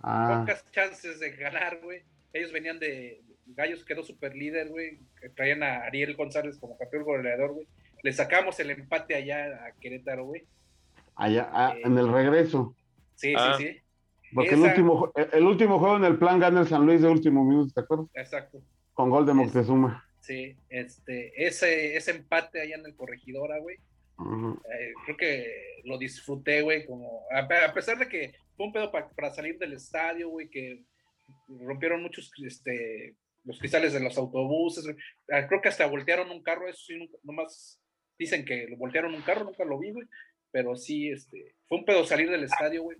ah. 0.00 0.40
pocas 0.40 0.70
chances 0.72 1.20
de 1.20 1.30
ganar, 1.30 1.80
güey. 1.80 2.02
Ellos 2.32 2.52
venían 2.52 2.78
de 2.78 3.22
Gallos 3.56 3.84
quedó 3.84 4.02
super 4.02 4.34
líder, 4.34 4.68
güey. 4.68 4.98
Traían 5.34 5.62
a 5.62 5.84
Ariel 5.84 6.14
González 6.14 6.58
como 6.58 6.76
campeón 6.78 7.04
goleador, 7.04 7.52
güey. 7.52 7.66
Le 8.02 8.12
sacamos 8.12 8.58
el 8.60 8.70
empate 8.70 9.14
allá 9.14 9.66
a 9.66 9.72
Querétaro, 9.80 10.24
güey. 10.26 10.44
Allá, 11.14 11.50
ah, 11.52 11.74
eh, 11.76 11.82
en 11.84 11.98
el 11.98 12.10
regreso. 12.10 12.74
Sí, 13.14 13.28
sí, 13.28 13.34
ah. 13.36 13.54
sí. 13.58 13.76
Porque 14.34 14.54
el, 14.54 14.60
último, 14.60 15.12
el 15.32 15.44
último 15.44 15.78
juego 15.78 15.96
en 15.96 16.04
el 16.04 16.18
plan 16.18 16.38
gana 16.38 16.60
el 16.60 16.68
San 16.68 16.86
Luis 16.86 17.02
de 17.02 17.08
último 17.08 17.44
minuto, 17.44 17.72
¿te 17.74 17.80
acuerdas? 17.80 18.06
Exacto. 18.14 18.62
Con 18.94 19.10
gol 19.10 19.26
de 19.26 19.34
Moctezuma. 19.34 20.04
Sí, 20.20 20.56
este, 20.68 21.32
ese, 21.44 21.96
ese 21.96 22.12
empate 22.12 22.60
allá 22.60 22.76
en 22.76 22.86
el 22.86 22.94
Corregidora, 22.94 23.58
güey. 23.58 23.76
Eh, 23.76 24.92
creo 25.04 25.16
que 25.16 25.80
lo 25.84 25.98
disfruté, 25.98 26.62
güey, 26.62 26.86
como, 26.86 27.22
a, 27.32 27.72
pesar 27.72 27.98
de 27.98 28.06
que 28.06 28.34
fue 28.54 28.66
un 28.66 28.72
pedo 28.72 28.92
para 28.92 29.30
salir 29.30 29.58
del 29.58 29.72
estadio, 29.72 30.28
güey, 30.28 30.48
que 30.48 30.84
rompieron 31.48 32.02
muchos, 32.02 32.30
este, 32.44 33.16
los 33.44 33.58
cristales 33.58 33.92
de 33.92 34.00
los 34.00 34.16
autobuses, 34.18 34.86
ah, 35.32 35.46
creo 35.48 35.62
que 35.62 35.68
hasta 35.68 35.86
voltearon 35.86 36.30
un 36.30 36.42
carro, 36.42 36.68
eso 36.68 36.82
sí, 36.86 37.10
nomás 37.22 37.80
dicen 38.20 38.44
que 38.44 38.66
lo 38.68 38.76
voltearon 38.76 39.14
un 39.14 39.22
carro, 39.22 39.44
nunca 39.44 39.64
lo 39.64 39.78
vi, 39.78 39.92
güey, 39.92 40.06
pero 40.52 40.76
sí, 40.76 41.08
este, 41.08 41.54
fue 41.66 41.78
un 41.78 41.86
pedo 41.86 42.04
salir 42.04 42.30
del 42.30 42.44
estadio, 42.44 42.82
güey, 42.82 42.98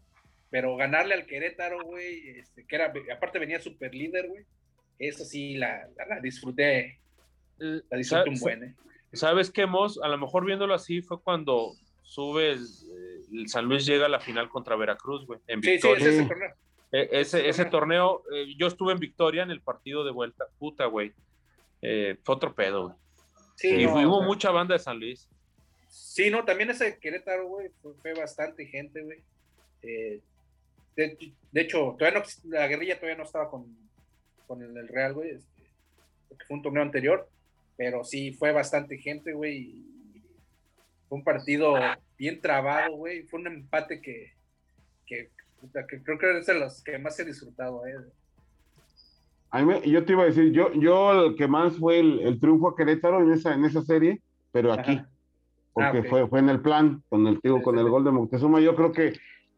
pero 0.48 0.76
ganarle 0.76 1.12
al 1.12 1.26
Querétaro, 1.26 1.84
güey, 1.84 2.38
este, 2.38 2.64
que 2.66 2.74
era, 2.74 2.90
aparte 3.14 3.38
venía 3.38 3.60
super 3.60 3.94
líder, 3.94 4.28
güey, 4.28 4.46
eso 4.98 5.24
sí, 5.26 5.56
la, 5.56 5.86
la, 6.08 6.20
disfruté 6.20 6.98
eh, 7.60 7.82
¿eh? 7.90 8.74
¿Sabes 9.12 9.50
qué, 9.50 9.66
Mos? 9.66 10.00
A 10.02 10.08
lo 10.08 10.16
mejor 10.16 10.46
viéndolo 10.46 10.72
así 10.72 11.02
fue 11.02 11.20
cuando 11.20 11.72
sube 12.02 12.52
el, 12.52 13.48
San 13.48 13.66
Luis 13.66 13.84
llega 13.84 14.06
a 14.06 14.10
la 14.10 14.20
final 14.20 14.48
contra 14.48 14.76
Veracruz, 14.76 15.26
güey, 15.26 15.40
en 15.46 15.60
Victoria. 15.60 16.06
Sí, 16.06 16.16
ese 16.16 16.24
torneo. 16.24 16.54
E, 16.92 17.08
ese, 17.12 17.48
ese 17.48 17.64
torneo, 17.66 18.22
yo 18.56 18.66
estuve 18.66 18.92
en 18.92 18.98
Victoria 18.98 19.42
en 19.42 19.50
el 19.50 19.60
partido 19.60 20.02
de 20.02 20.12
vuelta. 20.12 20.46
Puta, 20.58 20.86
güey. 20.86 21.12
fue 21.80 22.34
otro 22.34 22.54
pedo, 22.54 22.88
güey. 22.88 22.96
Y 23.62 23.86
hubo 23.86 24.22
mucha 24.22 24.50
banda 24.50 24.74
de 24.74 24.78
San 24.78 24.98
Luis. 24.98 25.28
Sí, 25.88 26.30
no, 26.30 26.44
también 26.44 26.70
ese 26.70 26.98
Querétaro, 26.98 27.48
güey, 27.48 27.70
fue, 28.00 28.14
bastante 28.14 28.66
gente, 28.66 29.02
güey. 29.02 29.18
Eh, 29.82 30.20
de, 30.96 31.32
hecho, 31.54 31.96
todavía 31.98 32.20
no, 32.20 32.26
la 32.50 32.66
guerrilla 32.66 32.96
todavía 32.96 33.16
no 33.16 33.24
estaba 33.24 33.50
con, 33.50 33.66
con 34.46 34.62
el, 34.62 34.88
Real, 34.88 35.14
güey, 35.14 35.30
este, 35.30 35.62
porque 36.28 36.44
fue 36.44 36.56
un 36.56 36.62
torneo 36.62 36.82
anterior, 36.82 37.28
pero 37.76 38.04
sí 38.04 38.32
fue 38.32 38.52
bastante 38.52 38.98
gente, 38.98 39.32
güey. 39.32 39.84
Fue 41.08 41.18
un 41.18 41.24
partido 41.24 41.74
bien 42.16 42.40
trabado, 42.40 42.96
güey. 42.96 43.22
Fue 43.24 43.40
un 43.40 43.48
empate 43.48 44.00
que, 44.00 44.32
que, 45.06 45.30
creo 46.04 46.18
que 46.18 46.38
es 46.38 46.46
de 46.46 46.54
los 46.54 46.82
que 46.82 46.98
más 46.98 47.18
he 47.18 47.24
disfrutado, 47.24 47.86
eh. 47.86 47.96
A 49.50 49.62
mí, 49.62 49.74
yo 49.86 50.04
te 50.04 50.12
iba 50.12 50.22
a 50.22 50.26
decir, 50.26 50.52
yo, 50.52 50.72
yo 50.74 51.26
el 51.26 51.34
que 51.34 51.48
más 51.48 51.76
fue 51.76 51.98
el, 51.98 52.38
triunfo 52.40 52.68
a 52.68 52.76
Querétaro 52.76 53.22
en 53.22 53.32
esa, 53.32 53.54
en 53.54 53.64
esa 53.64 53.82
serie, 53.82 54.20
pero 54.52 54.72
aquí. 54.72 55.00
Porque 55.72 55.98
ah, 55.98 56.04
fue, 56.08 56.26
fue 56.28 56.38
en 56.40 56.48
el 56.48 56.60
plan, 56.60 57.02
con 57.08 57.26
el, 57.26 57.40
tío, 57.40 57.62
con 57.62 57.78
el 57.78 57.88
gol 57.88 58.04
de 58.04 58.10
Moctezuma. 58.10 58.60
Yo 58.60 58.74
creo 58.74 58.92
que 58.92 59.14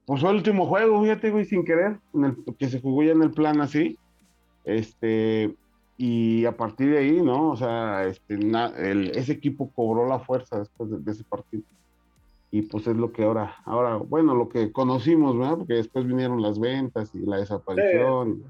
pues 0.06 0.20
fue 0.20 0.30
el 0.30 0.36
último 0.36 0.66
juego, 0.66 1.02
fíjate, 1.02 1.30
güey, 1.30 1.44
sin 1.44 1.64
querer, 1.64 1.98
en 2.14 2.24
el, 2.24 2.36
que 2.58 2.68
se 2.68 2.80
jugó 2.80 3.02
ya 3.02 3.12
en 3.12 3.22
el 3.22 3.30
plan 3.30 3.60
así. 3.60 3.98
Este, 4.64 5.54
y 5.96 6.44
a 6.44 6.56
partir 6.56 6.90
de 6.90 6.98
ahí, 6.98 7.22
¿no? 7.22 7.50
O 7.50 7.56
sea, 7.56 8.04
este, 8.04 8.38
ese 9.16 9.32
equipo 9.32 9.70
cobró 9.74 10.08
la 10.08 10.18
fuerza 10.18 10.58
después 10.58 10.90
de, 10.90 11.10
ese 11.10 11.24
partido. 11.24 11.62
Y 12.50 12.62
pues 12.62 12.86
es 12.86 12.96
lo 12.96 13.12
que 13.12 13.24
ahora, 13.24 13.56
ahora, 13.64 13.96
bueno, 13.96 14.34
lo 14.34 14.48
que 14.48 14.72
conocimos, 14.72 15.38
¿verdad? 15.38 15.58
Porque 15.58 15.74
después 15.74 16.06
vinieron 16.06 16.42
las 16.42 16.58
ventas 16.58 17.14
y 17.14 17.20
la 17.20 17.38
desaparición 17.38 18.42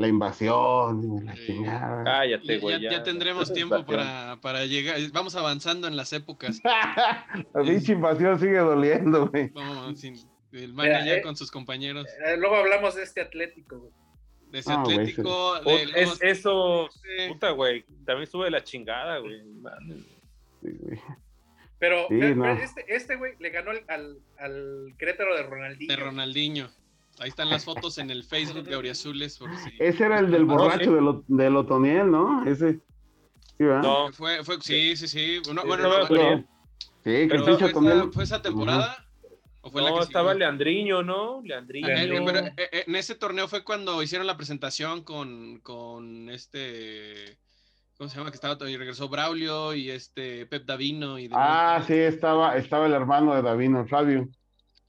la 0.00 0.08
invasión, 0.08 1.26
la 1.26 1.34
chingada. 1.34 2.04
Cállate, 2.04 2.58
güey. 2.58 2.80
Ya, 2.80 3.02
tendremos 3.02 3.52
tiempo 3.52 3.84
para, 3.84 4.38
para, 4.40 4.64
llegar. 4.64 4.98
Vamos 5.12 5.36
avanzando 5.36 5.86
en 5.86 5.96
las 5.96 6.14
épocas. 6.14 6.58
la 6.64 7.62
pinche 7.62 7.92
invasión 7.92 8.40
sigue 8.40 8.56
doliendo, 8.56 9.28
güey. 9.28 9.50
Vamos, 9.50 10.02
el 10.52 10.72
man 10.72 10.86
ya 10.86 11.16
eh, 11.16 11.22
con 11.22 11.36
sus 11.36 11.50
compañeros. 11.50 12.06
Eh, 12.26 12.36
luego 12.38 12.56
hablamos 12.56 12.94
de 12.94 13.02
este 13.02 13.20
Atlético, 13.20 13.78
güey. 13.78 13.92
De 14.50 14.58
ese 14.60 14.72
ah, 14.72 14.80
Atlético. 14.80 15.56
es, 15.94 16.18
eso, 16.22 16.88
puta, 17.28 17.50
güey. 17.50 17.84
También 18.06 18.26
sube 18.26 18.50
la 18.50 18.64
chingada, 18.64 19.18
güey. 19.18 19.42
Sí, 20.62 20.76
güey. 20.80 20.98
Pero, 21.78 22.10
este, 22.10 22.84
este, 22.88 23.16
güey, 23.16 23.34
le 23.38 23.50
ganó 23.50 23.70
al, 23.88 24.18
al 24.38 24.94
Querétaro 24.98 25.36
de 25.36 25.42
Ronaldinho. 25.42 25.94
De 25.94 26.02
Ronaldinho. 26.02 26.70
Ahí 27.20 27.28
están 27.28 27.50
las 27.50 27.66
fotos 27.66 27.98
en 27.98 28.10
el 28.10 28.24
Facebook 28.24 28.64
de 28.64 28.74
Auriazules. 28.74 29.38
Ese 29.78 30.04
era 30.04 30.20
el 30.20 30.30
del 30.30 30.46
borracho 30.46 31.22
de, 31.28 31.50
Lotoniel, 31.50 32.10
¿no? 32.10 32.46
Ese. 32.46 32.80
Sí, 33.58 33.64
¿verdad? 33.64 33.82
No, 33.82 34.10
fue, 34.10 34.42
fue, 34.42 34.58
sí, 34.62 34.96
sí, 34.96 35.06
sí. 35.06 35.42
bueno, 35.44 35.62
no, 35.76 36.06
sí, 37.04 37.28
que 37.28 37.38
fue, 37.38 38.10
¿Fue 38.10 38.24
esa 38.24 38.40
temporada? 38.40 39.06
¿O 39.60 39.70
fue 39.70 39.82
no, 39.82 39.90
la 39.90 39.96
que 39.96 40.04
estaba 40.04 40.32
Leandriño, 40.32 41.02
¿no? 41.02 41.42
Leandriño. 41.44 41.88
pero 42.24 42.38
eh, 42.38 42.54
eh, 42.56 42.84
en 42.86 42.96
ese 42.96 43.14
torneo 43.14 43.48
fue 43.48 43.64
cuando 43.64 44.02
hicieron 44.02 44.26
la 44.26 44.38
presentación 44.38 45.04
con, 45.04 45.60
con 45.60 46.30
este. 46.30 47.38
¿Cómo 47.98 48.08
se 48.08 48.16
llama? 48.16 48.30
Que 48.30 48.36
estaba 48.36 48.56
y 48.70 48.78
regresó 48.78 49.10
Braulio 49.10 49.74
y 49.74 49.90
este 49.90 50.46
Pep 50.46 50.64
Davino. 50.64 51.18
Y 51.18 51.28
ah, 51.34 51.84
sí, 51.86 51.92
estaba, 51.92 52.56
estaba 52.56 52.86
el 52.86 52.94
hermano 52.94 53.34
de 53.34 53.42
Davino, 53.42 53.84
Flavio. 53.84 54.26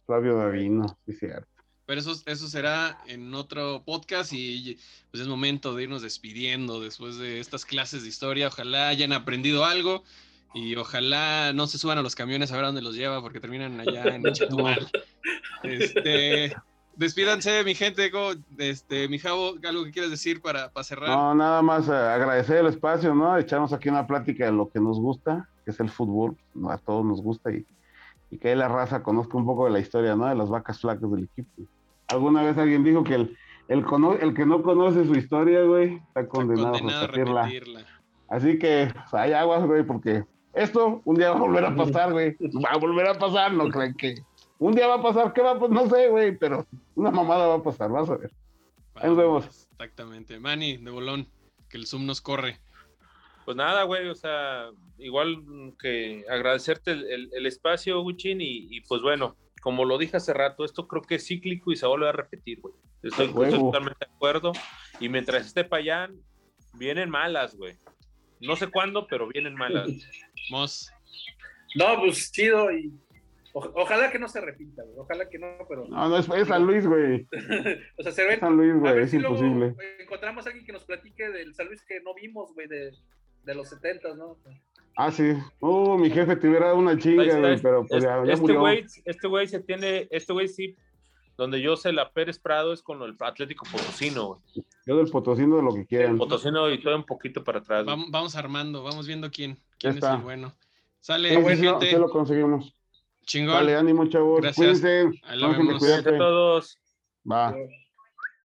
Flavio 0.05 0.37
Davino, 0.37 0.97
sí, 1.05 1.11
cierto. 1.11 1.50
Pero 1.91 1.99
eso, 1.99 2.13
eso 2.25 2.47
será 2.47 2.97
en 3.05 3.33
otro 3.33 3.83
podcast 3.83 4.31
y 4.31 4.77
pues 5.11 5.23
es 5.23 5.27
momento 5.27 5.75
de 5.75 5.83
irnos 5.83 6.01
despidiendo 6.01 6.79
después 6.79 7.17
de 7.17 7.41
estas 7.41 7.65
clases 7.65 8.03
de 8.03 8.07
historia. 8.07 8.47
Ojalá 8.47 8.87
hayan 8.87 9.11
aprendido 9.11 9.65
algo 9.65 10.05
y 10.53 10.73
ojalá 10.77 11.51
no 11.51 11.67
se 11.67 11.77
suban 11.77 11.97
a 11.97 12.01
los 12.01 12.15
camiones 12.15 12.49
a 12.49 12.55
ver 12.55 12.63
dónde 12.63 12.81
los 12.81 12.95
lleva 12.95 13.19
porque 13.19 13.41
terminan 13.41 13.77
allá 13.81 14.05
en 14.05 14.23
Chetumal. 14.23 14.89
Este, 15.63 16.55
despídanse, 16.95 17.61
mi 17.65 17.75
gente. 17.75 18.09
Este, 18.57 19.09
mi 19.09 19.19
Javo, 19.19 19.55
¿algo 19.61 19.83
que 19.83 19.91
quieres 19.91 20.11
decir 20.11 20.41
para, 20.41 20.71
para 20.71 20.85
cerrar? 20.85 21.09
No, 21.09 21.35
nada 21.35 21.61
más 21.61 21.89
eh, 21.89 21.91
agradecer 21.91 22.55
el 22.55 22.67
espacio, 22.67 23.13
¿no? 23.13 23.37
Echamos 23.37 23.73
aquí 23.73 23.89
una 23.89 24.07
plática 24.07 24.45
de 24.45 24.53
lo 24.53 24.69
que 24.69 24.79
nos 24.79 24.97
gusta, 24.97 25.49
que 25.65 25.71
es 25.71 25.79
el 25.81 25.89
fútbol. 25.89 26.37
A 26.69 26.77
todos 26.77 27.03
nos 27.03 27.21
gusta 27.21 27.51
y, 27.51 27.65
y 28.29 28.37
que 28.37 28.55
la 28.55 28.69
raza 28.69 29.03
conozca 29.03 29.37
un 29.37 29.45
poco 29.45 29.65
de 29.65 29.71
la 29.71 29.79
historia, 29.79 30.15
¿no? 30.15 30.27
De 30.27 30.35
las 30.35 30.47
vacas 30.47 30.79
flacas 30.79 31.11
del 31.11 31.25
equipo 31.25 31.63
alguna 32.11 32.43
vez 32.43 32.57
alguien 32.57 32.83
dijo 32.83 33.03
que 33.03 33.15
el, 33.15 33.37
el, 33.67 33.85
el 34.21 34.33
que 34.33 34.45
no 34.45 34.61
conoce 34.61 35.05
su 35.05 35.15
historia, 35.15 35.63
güey, 35.63 35.95
está 36.07 36.27
condenado, 36.27 36.75
a, 36.75 37.07
repetirla. 37.07 37.49
Así 38.27 38.59
que 38.59 38.93
hay 39.11 39.33
aguas, 39.33 39.65
güey, 39.65 39.83
porque 39.83 40.23
esto 40.53 41.01
un 41.05 41.15
día 41.15 41.31
va 41.31 41.37
a 41.37 41.39
volver 41.39 41.65
a 41.65 41.75
pasar, 41.75 42.11
güey. 42.11 42.35
Va 42.63 42.71
a 42.71 42.77
volver 42.77 43.07
a 43.07 43.13
pasar, 43.13 43.53
no 43.53 43.69
creen 43.69 43.93
que. 43.95 44.15
Un 44.59 44.75
día 44.75 44.87
va 44.87 44.95
a 44.95 45.01
pasar, 45.01 45.33
¿qué 45.33 45.41
va 45.41 45.51
a 45.51 45.59
pasar? 45.59 45.71
No 45.71 45.89
sé, 45.89 46.09
güey, 46.09 46.37
pero 46.37 46.65
una 46.95 47.11
mamada 47.11 47.47
va 47.47 47.55
a 47.55 47.63
pasar, 47.63 47.89
vas 47.89 48.09
a 48.09 48.17
ver. 48.17 48.31
Ahí 48.95 49.09
nos 49.09 49.17
vemos. 49.17 49.67
Exactamente. 49.71 50.39
Manny, 50.39 50.77
de 50.77 50.91
bolón, 50.91 51.27
que 51.69 51.77
el 51.77 51.87
Zoom 51.87 52.05
nos 52.05 52.21
corre. 52.21 52.59
Pues 53.45 53.57
nada, 53.57 53.83
güey, 53.83 54.07
o 54.07 54.15
sea, 54.15 54.69
igual 54.99 55.43
que 55.79 56.23
agradecerte 56.29 56.91
el, 56.91 57.45
espacio, 57.45 58.01
Guchin, 58.01 58.39
y, 58.39 58.67
y 58.69 58.81
pues 58.81 59.01
bueno, 59.01 59.35
como 59.61 59.85
lo 59.85 59.97
dije 59.97 60.17
hace 60.17 60.33
rato, 60.33 60.65
esto 60.65 60.87
creo 60.87 61.03
que 61.03 61.15
es 61.15 61.27
cíclico 61.27 61.71
y 61.71 61.75
se 61.75 61.87
vuelve 61.87 62.09
a 62.09 62.11
repetir, 62.11 62.59
güey. 62.59 62.73
Estoy, 63.03 63.31
totalmente 63.31 64.05
de 64.05 64.11
acuerdo. 64.11 64.51
Y 64.99 65.07
mientras 65.07 65.45
esté 65.45 65.63
Payán, 65.63 66.19
vienen 66.73 67.09
malas, 67.09 67.55
güey. 67.55 67.77
No 68.39 68.55
sé 68.55 68.67
cuándo, 68.67 69.07
pero 69.07 69.27
vienen 69.27 69.53
malas. 69.53 69.89
Mos. 70.49 70.91
No, 71.75 71.99
pues 71.99 72.31
chido 72.31 72.71
y 72.71 72.91
ojalá 73.53 74.11
que 74.11 74.19
no 74.19 74.27
se 74.27 74.41
repita, 74.41 74.83
güey. 74.83 74.97
Ojalá 74.97 75.29
que 75.29 75.37
no, 75.37 75.47
pero. 75.69 75.85
No, 75.87 76.09
no, 76.09 76.17
es, 76.17 76.47
San 76.47 76.65
Luis, 76.65 76.85
güey. 76.85 77.27
o 77.97 78.03
sea, 78.03 78.11
se 78.11 78.25
ven. 78.25 78.39
San 78.39 78.57
Luis, 78.57 78.73
güey, 78.75 79.03
es 79.03 79.13
imposible. 79.13 79.75
encontramos 79.99 80.45
a 80.45 80.49
alguien 80.49 80.65
que 80.65 80.73
nos 80.73 80.85
platique 80.85 81.29
del 81.29 81.53
San 81.53 81.67
Luis 81.67 81.83
que 81.83 82.01
no 82.01 82.13
vimos, 82.15 82.53
güey, 82.53 82.67
de, 82.67 82.91
de 83.43 83.55
los 83.55 83.69
70, 83.69 84.15
¿no? 84.15 84.37
Ah, 84.95 85.11
sí. 85.11 85.33
Uh, 85.59 85.97
mi 85.97 86.09
jefe 86.09 86.35
te 86.35 86.47
hubiera 86.47 86.67
dado 86.67 86.77
una 86.77 86.97
chinga, 86.97 87.39
güey, 87.39 87.59
pero 87.61 87.85
pues 87.85 88.03
ya, 88.03 88.21
este 88.23 88.53
güey, 88.53 88.85
este 89.05 89.27
güey 89.27 89.47
se 89.47 89.59
tiene, 89.61 90.07
este 90.11 90.33
güey 90.33 90.47
sí, 90.47 90.75
donde 91.37 91.61
yo 91.61 91.75
sé 91.77 91.91
la 91.93 92.11
Pérez 92.11 92.39
Prado 92.39 92.73
es 92.73 92.81
con 92.81 93.01
el 93.01 93.15
Atlético 93.19 93.65
Potosino, 93.71 94.27
güey. 94.27 94.65
Yo 94.85 94.97
del 94.97 95.09
Potosino 95.09 95.57
de 95.57 95.63
lo 95.63 95.73
que 95.73 95.85
quieran. 95.85 96.13
El 96.13 96.17
Potosino 96.17 96.69
y 96.69 96.79
todo 96.79 96.95
un 96.95 97.05
poquito 97.05 97.43
para 97.43 97.59
atrás. 97.59 97.85
Vamos, 97.85 98.35
armando, 98.35 98.83
vamos 98.83 99.07
viendo 99.07 99.31
quién, 99.31 99.57
quién 99.79 99.97
es 99.97 100.03
el 100.03 100.17
bueno. 100.17 100.53
Sale, 100.99 101.29
sí, 101.29 101.57
gente. 101.63 101.97
lo 101.97 102.09
conseguimos. 102.09 102.75
Chingón. 103.25 103.55
Vale, 103.55 103.75
ánimo, 103.75 104.05
chavos. 104.07 104.41
Gracias. 104.41 104.81
Cuídense. 104.81 105.19
Ahí 105.23 105.39
la 105.39 105.47
vemos. 105.47 105.79
Cuídate. 105.79 106.15
a 106.15 106.17
todos. 106.17 106.77
Va. 107.29 107.55